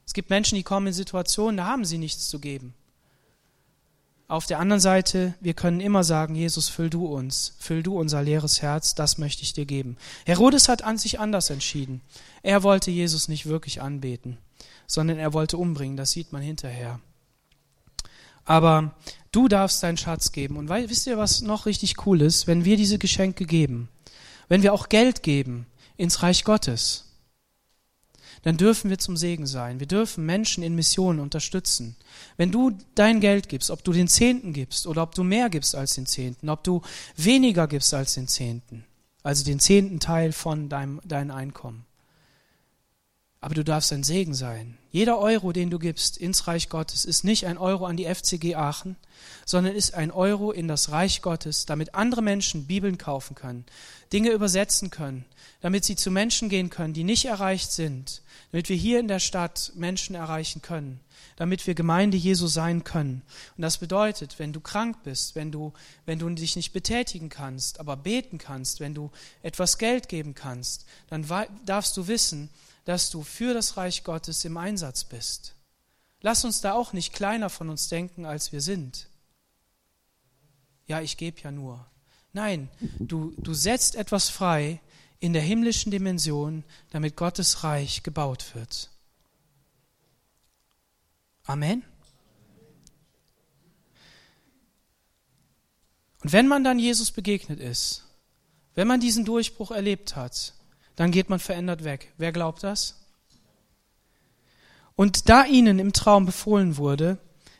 Es 0.05 0.13
gibt 0.13 0.29
Menschen, 0.29 0.55
die 0.55 0.63
kommen 0.63 0.87
in 0.87 0.93
Situationen, 0.93 1.57
da 1.57 1.67
haben 1.67 1.85
sie 1.85 1.97
nichts 1.97 2.29
zu 2.29 2.39
geben. 2.39 2.73
Auf 4.29 4.45
der 4.45 4.59
anderen 4.59 4.79
Seite, 4.79 5.33
wir 5.41 5.55
können 5.55 5.79
immer 5.79 6.03
sagen, 6.03 6.35
Jesus, 6.35 6.69
füll 6.69 6.91
du 6.91 7.07
uns, 7.07 7.55
füll 7.57 7.81
du 7.81 7.97
unser 7.97 8.21
leeres 8.21 8.61
Herz, 8.61 8.93
das 8.93 9.17
möchte 9.17 9.41
ich 9.41 9.53
dir 9.53 9.65
geben. 9.65 9.97
Herodes 10.23 10.69
hat 10.69 10.83
an 10.83 10.99
sich 10.99 11.19
anders 11.19 11.49
entschieden. 11.49 12.01
Er 12.43 12.61
wollte 12.61 12.91
Jesus 12.91 13.27
nicht 13.27 13.47
wirklich 13.47 13.81
anbeten, 13.81 14.37
sondern 14.85 15.17
er 15.17 15.33
wollte 15.33 15.57
umbringen, 15.57 15.97
das 15.97 16.11
sieht 16.11 16.31
man 16.31 16.43
hinterher. 16.43 16.99
Aber 18.45 18.93
du 19.31 19.47
darfst 19.47 19.81
deinen 19.81 19.97
Schatz 19.97 20.31
geben. 20.31 20.57
Und 20.57 20.69
wisst 20.69 21.07
ihr, 21.07 21.17
was 21.17 21.41
noch 21.41 21.65
richtig 21.65 22.05
cool 22.05 22.21
ist? 22.21 22.45
Wenn 22.45 22.65
wir 22.65 22.77
diese 22.77 22.99
Geschenke 22.99 23.45
geben, 23.45 23.89
wenn 24.47 24.61
wir 24.61 24.73
auch 24.73 24.89
Geld 24.89 25.23
geben 25.23 25.65
ins 25.97 26.21
Reich 26.21 26.43
Gottes, 26.43 27.08
dann 28.43 28.57
dürfen 28.57 28.89
wir 28.89 28.99
zum 28.99 29.17
Segen 29.17 29.47
sein. 29.47 29.79
Wir 29.79 29.87
dürfen 29.87 30.25
Menschen 30.25 30.63
in 30.63 30.75
Missionen 30.75 31.19
unterstützen. 31.19 31.95
Wenn 32.37 32.51
du 32.51 32.71
dein 32.95 33.19
Geld 33.19 33.49
gibst, 33.49 33.69
ob 33.69 33.83
du 33.83 33.91
den 33.91 34.07
Zehnten 34.07 34.53
gibst 34.53 34.87
oder 34.87 35.03
ob 35.03 35.15
du 35.15 35.23
mehr 35.23 35.49
gibst 35.49 35.75
als 35.75 35.95
den 35.95 36.05
Zehnten, 36.05 36.49
ob 36.49 36.63
du 36.63 36.81
weniger 37.15 37.67
gibst 37.67 37.93
als 37.93 38.13
den 38.13 38.27
Zehnten, 38.27 38.85
also 39.23 39.43
den 39.43 39.59
zehnten 39.59 39.99
Teil 39.99 40.31
von 40.31 40.69
deinem, 40.69 41.01
deinem 41.03 41.31
Einkommen. 41.31 41.85
Aber 43.41 43.55
du 43.55 43.63
darfst 43.63 43.93
ein 43.93 44.03
Segen 44.03 44.33
sein. 44.33 44.77
Jeder 44.91 45.17
Euro, 45.19 45.53
den 45.53 45.69
du 45.69 45.79
gibst 45.79 46.17
ins 46.17 46.47
Reich 46.47 46.67
Gottes, 46.67 47.05
ist 47.05 47.23
nicht 47.23 47.45
ein 47.45 47.57
Euro 47.57 47.85
an 47.85 47.95
die 47.95 48.05
FCG 48.05 48.55
Aachen, 48.55 48.97
sondern 49.45 49.75
ist 49.75 49.93
ein 49.93 50.11
Euro 50.11 50.51
in 50.51 50.67
das 50.67 50.91
Reich 50.91 51.21
Gottes, 51.21 51.65
damit 51.65 51.95
andere 51.95 52.21
Menschen 52.21 52.65
Bibeln 52.65 52.97
kaufen 52.97 53.35
können, 53.35 53.65
Dinge 54.11 54.31
übersetzen 54.31 54.89
können, 54.89 55.25
damit 55.61 55.83
sie 55.83 55.95
zu 55.95 56.11
Menschen 56.11 56.49
gehen 56.49 56.69
können, 56.69 56.93
die 56.93 57.03
nicht 57.03 57.25
erreicht 57.25 57.71
sind, 57.71 58.21
damit 58.51 58.69
wir 58.69 58.75
hier 58.75 58.99
in 58.99 59.07
der 59.07 59.19
Stadt 59.19 59.73
Menschen 59.75 60.15
erreichen 60.15 60.61
können, 60.61 60.99
damit 61.35 61.67
wir 61.67 61.75
Gemeinde 61.75 62.17
Jesu 62.17 62.47
sein 62.47 62.83
können. 62.83 63.21
Und 63.57 63.61
das 63.61 63.77
bedeutet, 63.77 64.39
wenn 64.39 64.53
du 64.53 64.61
krank 64.61 65.03
bist, 65.03 65.35
wenn 65.35 65.51
du, 65.51 65.73
wenn 66.05 66.19
du 66.19 66.29
dich 66.29 66.55
nicht 66.55 66.71
betätigen 66.71 67.29
kannst, 67.29 67.79
aber 67.79 67.97
beten 67.97 68.37
kannst, 68.37 68.79
wenn 68.79 68.93
du 68.93 69.11
etwas 69.43 69.77
Geld 69.77 70.07
geben 70.07 70.33
kannst, 70.33 70.85
dann 71.07 71.25
darfst 71.65 71.95
du 71.97 72.07
wissen, 72.07 72.49
dass 72.85 73.09
du 73.09 73.23
für 73.23 73.53
das 73.53 73.77
Reich 73.77 74.03
Gottes 74.03 74.45
im 74.45 74.57
Einsatz 74.57 75.03
bist. 75.03 75.55
Lass 76.21 76.43
uns 76.43 76.61
da 76.61 76.73
auch 76.73 76.93
nicht 76.93 77.13
kleiner 77.13 77.49
von 77.49 77.69
uns 77.69 77.87
denken, 77.87 78.25
als 78.25 78.51
wir 78.51 78.61
sind. 78.61 79.07
Ja, 80.87 81.01
ich 81.01 81.17
gebe 81.17 81.39
ja 81.41 81.51
nur. 81.51 81.85
Nein, 82.33 82.69
du, 82.99 83.33
du 83.37 83.53
setzt 83.53 83.95
etwas 83.95 84.29
frei, 84.29 84.81
in 85.19 85.33
der 85.33 85.41
himmlischen 85.41 85.91
Dimension, 85.91 86.63
damit 86.91 87.15
Gottes 87.15 87.63
Reich 87.63 88.03
gebaut 88.03 88.55
wird. 88.55 88.89
Amen. 91.45 91.83
Und 96.23 96.31
wenn 96.33 96.47
man 96.47 96.63
dann 96.63 96.79
Jesus 96.79 97.11
begegnet 97.11 97.59
ist, 97.59 98.05
wenn 98.75 98.87
man 98.87 98.99
diesen 98.99 99.25
Durchbruch 99.25 99.71
erlebt 99.71 100.15
hat, 100.15 100.53
dann 100.95 101.11
geht 101.11 101.29
man 101.29 101.39
verändert 101.39 101.83
weg. 101.83 102.13
Wer 102.17 102.31
glaubt 102.31 102.63
das? 102.63 102.95
Und 104.95 105.29
da 105.29 105.45
ihnen 105.45 105.79
im 105.79 105.93
Traum 105.93 106.25
befohlen 106.25 106.77
wurde, 106.77 107.17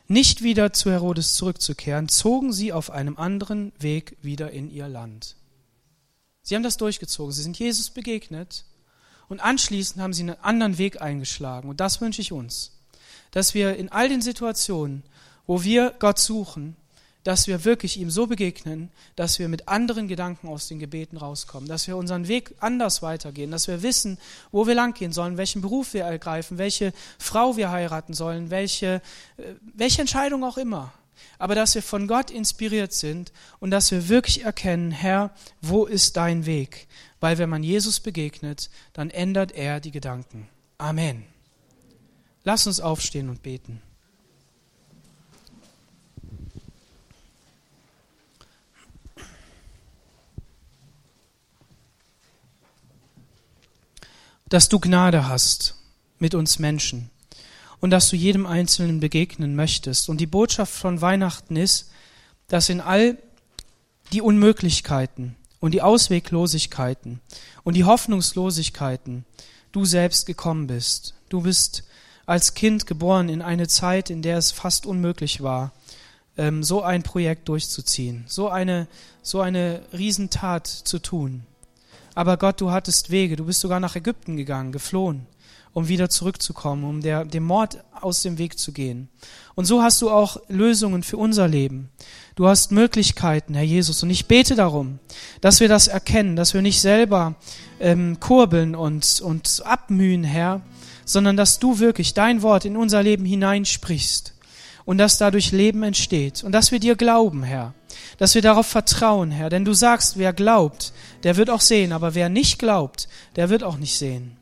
nicht 0.08 0.42
wieder 0.42 0.72
zu 0.72 0.90
Herodes 0.90 1.34
zurückzukehren, 1.34 2.08
zogen 2.08 2.52
sie 2.52 2.72
auf 2.72 2.90
einem 2.90 3.16
anderen 3.16 3.72
Weg 3.78 4.16
wieder 4.20 4.50
in 4.50 4.70
ihr 4.70 4.88
Land. 4.88 5.36
Sie 6.42 6.54
haben 6.54 6.62
das 6.62 6.76
durchgezogen. 6.76 7.32
Sie 7.32 7.42
sind 7.42 7.58
Jesus 7.58 7.90
begegnet 7.90 8.64
und 9.28 9.40
anschließend 9.40 10.02
haben 10.02 10.12
sie 10.12 10.22
einen 10.22 10.40
anderen 10.42 10.78
Weg 10.78 11.00
eingeschlagen. 11.00 11.68
Und 11.68 11.80
das 11.80 12.00
wünsche 12.00 12.20
ich 12.20 12.32
uns, 12.32 12.72
dass 13.30 13.54
wir 13.54 13.76
in 13.76 13.90
all 13.90 14.08
den 14.08 14.22
Situationen, 14.22 15.02
wo 15.46 15.62
wir 15.62 15.94
Gott 15.98 16.18
suchen, 16.18 16.76
dass 17.22 17.46
wir 17.46 17.64
wirklich 17.64 17.98
ihm 17.98 18.10
so 18.10 18.26
begegnen, 18.26 18.90
dass 19.14 19.38
wir 19.38 19.48
mit 19.48 19.68
anderen 19.68 20.08
Gedanken 20.08 20.48
aus 20.48 20.68
den 20.68 20.78
Gebeten 20.78 21.18
rauskommen, 21.18 21.68
dass 21.68 21.86
wir 21.86 21.98
unseren 21.98 22.28
Weg 22.28 22.54
anders 22.60 23.02
weitergehen, 23.02 23.50
dass 23.50 23.68
wir 23.68 23.82
wissen, 23.82 24.16
wo 24.52 24.66
wir 24.66 24.74
langgehen 24.74 25.12
sollen, 25.12 25.36
welchen 25.36 25.60
Beruf 25.60 25.92
wir 25.92 26.04
ergreifen, 26.04 26.56
welche 26.56 26.94
Frau 27.18 27.58
wir 27.58 27.70
heiraten 27.70 28.14
sollen, 28.14 28.50
welche, 28.50 29.02
äh, 29.36 29.54
welche 29.74 30.00
Entscheidung 30.00 30.44
auch 30.44 30.56
immer 30.56 30.92
aber 31.38 31.54
dass 31.54 31.74
wir 31.74 31.82
von 31.82 32.06
Gott 32.06 32.30
inspiriert 32.30 32.92
sind 32.92 33.32
und 33.58 33.70
dass 33.70 33.90
wir 33.90 34.08
wirklich 34.08 34.44
erkennen, 34.44 34.90
Herr, 34.90 35.34
wo 35.60 35.86
ist 35.86 36.16
dein 36.16 36.46
Weg? 36.46 36.86
Weil 37.20 37.38
wenn 37.38 37.50
man 37.50 37.62
Jesus 37.62 38.00
begegnet, 38.00 38.70
dann 38.92 39.10
ändert 39.10 39.52
er 39.52 39.80
die 39.80 39.90
Gedanken. 39.90 40.48
Amen. 40.78 41.24
Lass 42.44 42.66
uns 42.66 42.80
aufstehen 42.80 43.28
und 43.28 43.42
beten. 43.42 43.82
Dass 54.48 54.68
du 54.68 54.80
Gnade 54.80 55.28
hast 55.28 55.76
mit 56.18 56.34
uns 56.34 56.58
Menschen 56.58 57.10
und 57.80 57.90
dass 57.90 58.08
du 58.10 58.16
jedem 58.16 58.46
Einzelnen 58.46 59.00
begegnen 59.00 59.56
möchtest. 59.56 60.08
Und 60.08 60.20
die 60.20 60.26
Botschaft 60.26 60.72
von 60.72 61.00
Weihnachten 61.00 61.56
ist, 61.56 61.90
dass 62.48 62.68
in 62.68 62.80
all 62.80 63.18
die 64.12 64.22
Unmöglichkeiten 64.22 65.36
und 65.60 65.72
die 65.72 65.82
Ausweglosigkeiten 65.82 67.20
und 67.62 67.74
die 67.74 67.84
Hoffnungslosigkeiten 67.84 69.24
du 69.72 69.84
selbst 69.84 70.26
gekommen 70.26 70.66
bist. 70.66 71.14
Du 71.28 71.42
bist 71.42 71.84
als 72.26 72.54
Kind 72.54 72.86
geboren 72.86 73.28
in 73.28 73.42
eine 73.42 73.68
Zeit, 73.68 74.10
in 74.10 74.22
der 74.22 74.38
es 74.38 74.50
fast 74.52 74.86
unmöglich 74.86 75.42
war, 75.42 75.72
ähm, 76.36 76.62
so 76.62 76.82
ein 76.82 77.02
Projekt 77.02 77.48
durchzuziehen, 77.48 78.24
so 78.26 78.48
eine, 78.48 78.88
so 79.22 79.40
eine 79.40 79.82
Riesentat 79.92 80.66
zu 80.66 80.98
tun. 80.98 81.44
Aber 82.14 82.36
Gott, 82.36 82.60
du 82.60 82.70
hattest 82.70 83.10
Wege, 83.10 83.36
du 83.36 83.44
bist 83.44 83.60
sogar 83.60 83.80
nach 83.80 83.96
Ägypten 83.96 84.36
gegangen, 84.36 84.72
geflohen, 84.72 85.26
um 85.72 85.88
wieder 85.88 86.08
zurückzukommen, 86.08 86.84
um 86.84 87.00
der, 87.00 87.24
dem 87.24 87.44
Mord 87.44 87.84
aus 88.00 88.22
dem 88.22 88.38
Weg 88.38 88.58
zu 88.58 88.72
gehen. 88.72 89.08
Und 89.54 89.64
so 89.66 89.82
hast 89.82 90.02
du 90.02 90.10
auch 90.10 90.38
Lösungen 90.48 91.02
für 91.02 91.16
unser 91.16 91.46
Leben. 91.46 91.90
Du 92.34 92.48
hast 92.48 92.72
Möglichkeiten, 92.72 93.54
Herr 93.54 93.62
Jesus. 93.62 94.02
Und 94.02 94.10
ich 94.10 94.26
bete 94.26 94.54
darum, 94.54 94.98
dass 95.40 95.60
wir 95.60 95.68
das 95.68 95.88
erkennen, 95.88 96.36
dass 96.36 96.54
wir 96.54 96.62
nicht 96.62 96.80
selber 96.80 97.34
ähm, 97.78 98.18
kurbeln 98.20 98.74
und, 98.74 99.20
und 99.20 99.62
abmühen, 99.64 100.24
Herr, 100.24 100.62
sondern 101.04 101.36
dass 101.36 101.58
du 101.58 101.78
wirklich 101.78 102.14
dein 102.14 102.42
Wort 102.42 102.64
in 102.64 102.76
unser 102.76 103.02
Leben 103.02 103.24
hineinsprichst 103.24 104.34
und 104.84 104.98
dass 104.98 105.18
dadurch 105.18 105.52
Leben 105.52 105.82
entsteht 105.82 106.42
und 106.42 106.52
dass 106.52 106.72
wir 106.72 106.80
dir 106.80 106.96
glauben, 106.96 107.42
Herr, 107.42 107.74
dass 108.18 108.34
wir 108.34 108.42
darauf 108.42 108.66
vertrauen, 108.66 109.30
Herr, 109.30 109.50
denn 109.50 109.64
du 109.64 109.72
sagst, 109.72 110.18
wer 110.18 110.32
glaubt, 110.32 110.92
der 111.22 111.36
wird 111.36 111.50
auch 111.50 111.60
sehen, 111.60 111.92
aber 111.92 112.14
wer 112.14 112.28
nicht 112.28 112.58
glaubt, 112.58 113.08
der 113.36 113.50
wird 113.50 113.62
auch 113.62 113.76
nicht 113.76 113.96
sehen. 113.96 114.36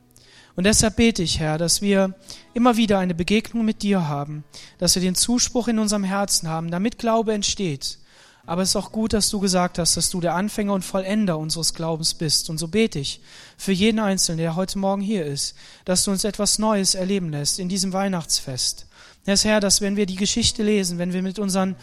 Und 0.55 0.65
deshalb 0.65 0.97
bete 0.97 1.23
ich, 1.23 1.39
Herr, 1.39 1.57
dass 1.57 1.81
wir 1.81 2.15
immer 2.53 2.77
wieder 2.77 2.99
eine 2.99 3.15
Begegnung 3.15 3.65
mit 3.65 3.81
dir 3.81 4.07
haben, 4.07 4.43
dass 4.77 4.95
wir 4.95 5.01
den 5.01 5.15
Zuspruch 5.15 5.67
in 5.67 5.79
unserem 5.79 6.03
Herzen 6.03 6.49
haben, 6.49 6.71
damit 6.71 6.97
Glaube 6.97 7.33
entsteht. 7.33 7.99
Aber 8.45 8.63
es 8.63 8.69
ist 8.69 8.75
auch 8.75 8.91
gut, 8.91 9.13
dass 9.13 9.29
du 9.29 9.39
gesagt 9.39 9.77
hast, 9.77 9.95
dass 9.95 10.09
du 10.09 10.21
der 10.21 10.33
Anfänger 10.33 10.73
und 10.73 10.83
Vollender 10.83 11.37
unseres 11.37 11.75
Glaubens 11.75 12.15
bist. 12.15 12.49
Und 12.49 12.57
so 12.57 12.67
bete 12.67 12.97
ich 12.97 13.21
für 13.57 13.71
jeden 13.71 13.99
Einzelnen, 13.99 14.39
der 14.39 14.55
heute 14.55 14.79
Morgen 14.79 15.03
hier 15.03 15.23
ist, 15.23 15.55
dass 15.85 16.03
du 16.03 16.09
uns 16.11 16.23
etwas 16.23 16.57
Neues 16.57 16.95
erleben 16.95 17.29
lässt 17.29 17.59
in 17.59 17.69
diesem 17.69 17.93
Weihnachtsfest. 17.93 18.87
Herr, 19.25 19.59
dass 19.59 19.81
wenn 19.81 19.95
wir 19.95 20.07
die 20.07 20.15
Geschichte 20.15 20.63
lesen, 20.63 20.97
wenn 20.97 21.13
wir 21.13 21.21
mit 21.21 21.37
unseren 21.37 21.75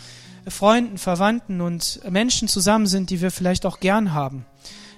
Freunden, 0.48 0.98
Verwandten 0.98 1.60
und 1.60 2.00
Menschen 2.10 2.48
zusammen 2.48 2.86
sind, 2.86 3.10
die 3.10 3.20
wir 3.20 3.30
vielleicht 3.30 3.64
auch 3.64 3.78
gern 3.78 4.12
haben, 4.12 4.44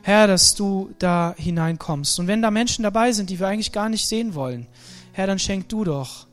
Herr, 0.08 0.26
dass 0.26 0.54
du 0.54 0.94
da 0.98 1.34
hineinkommst. 1.36 2.18
Und 2.18 2.28
wenn 2.28 2.40
da 2.40 2.50
Menschen 2.50 2.82
dabei 2.82 3.12
sind, 3.12 3.28
die 3.28 3.38
wir 3.38 3.46
eigentlich 3.46 3.72
gar 3.72 3.90
nicht 3.90 4.08
sehen 4.08 4.34
wollen, 4.34 4.66
Herr, 5.12 5.26
dann 5.26 5.38
schenk 5.38 5.68
du 5.68 5.84
doch 5.84 6.26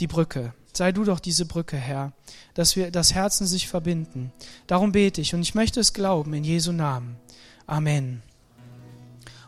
die 0.00 0.06
Brücke. 0.06 0.54
Sei 0.72 0.90
du 0.90 1.04
doch 1.04 1.20
diese 1.20 1.44
Brücke, 1.44 1.76
Herr, 1.76 2.12
dass 2.54 2.76
wir 2.76 2.90
das 2.90 3.12
Herzen 3.12 3.46
sich 3.46 3.68
verbinden. 3.68 4.32
Darum 4.66 4.92
bete 4.92 5.20
ich 5.20 5.34
und 5.34 5.42
ich 5.42 5.54
möchte 5.54 5.80
es 5.80 5.92
glauben 5.92 6.32
in 6.32 6.44
Jesu 6.44 6.72
Namen. 6.72 7.16
Amen. 7.66 8.22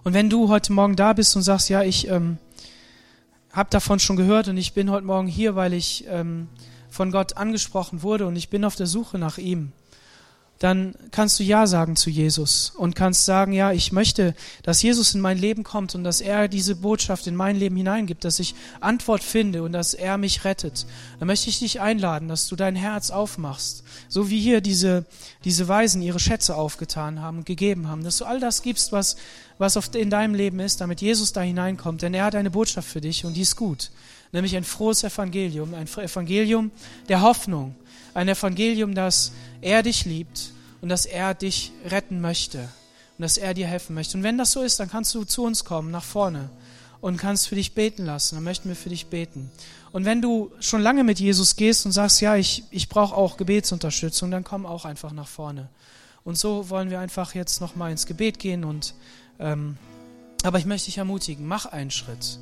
Und 0.04 0.12
wenn 0.12 0.28
du 0.28 0.50
heute 0.50 0.74
Morgen 0.74 0.94
da 0.94 1.14
bist 1.14 1.34
und 1.34 1.42
sagst, 1.42 1.70
ja, 1.70 1.82
ich 1.82 2.08
ähm, 2.08 2.36
habe 3.54 3.70
davon 3.70 4.00
schon 4.00 4.16
gehört 4.16 4.48
und 4.48 4.58
ich 4.58 4.74
bin 4.74 4.90
heute 4.90 5.06
Morgen 5.06 5.28
hier, 5.28 5.56
weil 5.56 5.72
ich 5.72 6.04
ähm, 6.08 6.48
von 6.90 7.10
Gott 7.10 7.38
angesprochen 7.38 8.02
wurde 8.02 8.26
und 8.26 8.36
ich 8.36 8.50
bin 8.50 8.66
auf 8.66 8.76
der 8.76 8.86
Suche 8.86 9.16
nach 9.16 9.38
ihm, 9.38 9.72
dann 10.62 10.94
kannst 11.10 11.40
du 11.40 11.42
Ja 11.42 11.66
sagen 11.66 11.96
zu 11.96 12.08
Jesus 12.08 12.70
und 12.76 12.94
kannst 12.94 13.24
sagen, 13.24 13.52
ja, 13.52 13.72
ich 13.72 13.90
möchte, 13.90 14.32
dass 14.62 14.80
Jesus 14.80 15.12
in 15.12 15.20
mein 15.20 15.36
Leben 15.36 15.64
kommt 15.64 15.96
und 15.96 16.04
dass 16.04 16.20
er 16.20 16.46
diese 16.46 16.76
Botschaft 16.76 17.26
in 17.26 17.34
mein 17.34 17.56
Leben 17.56 17.74
hineingibt, 17.74 18.24
dass 18.24 18.38
ich 18.38 18.54
Antwort 18.78 19.24
finde 19.24 19.64
und 19.64 19.72
dass 19.72 19.92
er 19.92 20.18
mich 20.18 20.44
rettet. 20.44 20.86
Dann 21.18 21.26
möchte 21.26 21.50
ich 21.50 21.58
dich 21.58 21.80
einladen, 21.80 22.28
dass 22.28 22.46
du 22.46 22.54
dein 22.54 22.76
Herz 22.76 23.10
aufmachst, 23.10 23.82
so 24.08 24.30
wie 24.30 24.40
hier 24.40 24.60
diese, 24.60 25.04
diese 25.44 25.66
Weisen 25.66 26.00
ihre 26.00 26.20
Schätze 26.20 26.54
aufgetan 26.54 27.20
haben 27.20 27.38
und 27.38 27.46
gegeben 27.46 27.88
haben, 27.88 28.04
dass 28.04 28.18
du 28.18 28.24
all 28.24 28.38
das 28.38 28.62
gibst, 28.62 28.92
was, 28.92 29.16
was 29.58 29.74
in 29.96 30.10
deinem 30.10 30.36
Leben 30.36 30.60
ist, 30.60 30.80
damit 30.80 31.00
Jesus 31.00 31.32
da 31.32 31.40
hineinkommt, 31.40 32.02
denn 32.02 32.14
er 32.14 32.26
hat 32.26 32.36
eine 32.36 32.52
Botschaft 32.52 32.88
für 32.88 33.00
dich 33.00 33.24
und 33.24 33.34
die 33.34 33.40
ist 33.40 33.56
gut, 33.56 33.90
nämlich 34.30 34.54
ein 34.54 34.62
frohes 34.62 35.02
Evangelium, 35.02 35.74
ein 35.74 35.88
Evangelium 35.88 36.70
der 37.08 37.20
Hoffnung, 37.20 37.74
ein 38.14 38.28
Evangelium, 38.28 38.94
dass 38.94 39.32
er 39.60 39.82
dich 39.82 40.04
liebt 40.04 40.52
und 40.80 40.88
dass 40.88 41.06
er 41.06 41.34
dich 41.34 41.72
retten 41.88 42.20
möchte 42.20 42.58
und 43.18 43.22
dass 43.22 43.36
er 43.36 43.54
dir 43.54 43.66
helfen 43.66 43.94
möchte. 43.94 44.16
Und 44.16 44.22
wenn 44.22 44.38
das 44.38 44.52
so 44.52 44.62
ist, 44.62 44.80
dann 44.80 44.90
kannst 44.90 45.14
du 45.14 45.24
zu 45.24 45.44
uns 45.44 45.64
kommen, 45.64 45.90
nach 45.90 46.04
vorne 46.04 46.50
und 47.00 47.16
kannst 47.16 47.48
für 47.48 47.56
dich 47.56 47.74
beten 47.74 48.06
lassen. 48.06 48.36
Dann 48.36 48.44
möchten 48.44 48.68
wir 48.68 48.76
für 48.76 48.88
dich 48.88 49.06
beten. 49.06 49.50
Und 49.92 50.06
wenn 50.06 50.22
du 50.22 50.50
schon 50.60 50.80
lange 50.80 51.04
mit 51.04 51.20
Jesus 51.20 51.56
gehst 51.56 51.84
und 51.84 51.92
sagst, 51.92 52.20
ja, 52.20 52.36
ich, 52.36 52.64
ich 52.70 52.88
brauche 52.88 53.14
auch 53.14 53.36
Gebetsunterstützung, 53.36 54.30
dann 54.30 54.44
komm 54.44 54.64
auch 54.64 54.84
einfach 54.84 55.12
nach 55.12 55.28
vorne. 55.28 55.68
Und 56.24 56.38
so 56.38 56.70
wollen 56.70 56.90
wir 56.90 57.00
einfach 57.00 57.34
jetzt 57.34 57.60
nochmal 57.60 57.90
ins 57.90 58.06
Gebet 58.06 58.38
gehen. 58.38 58.64
Und, 58.64 58.94
ähm, 59.38 59.76
aber 60.44 60.58
ich 60.58 60.64
möchte 60.64 60.86
dich 60.86 60.98
ermutigen, 60.98 61.46
mach 61.46 61.66
einen 61.66 61.90
Schritt. 61.90 62.38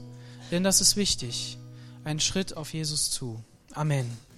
Denn 0.51 0.63
das 0.63 0.81
ist 0.81 0.97
wichtig. 0.97 1.59
Einen 2.05 2.21
Schritt 2.21 2.57
auf 2.57 2.73
Jesus 2.73 3.11
zu. 3.11 3.43
Amen. 3.75 4.30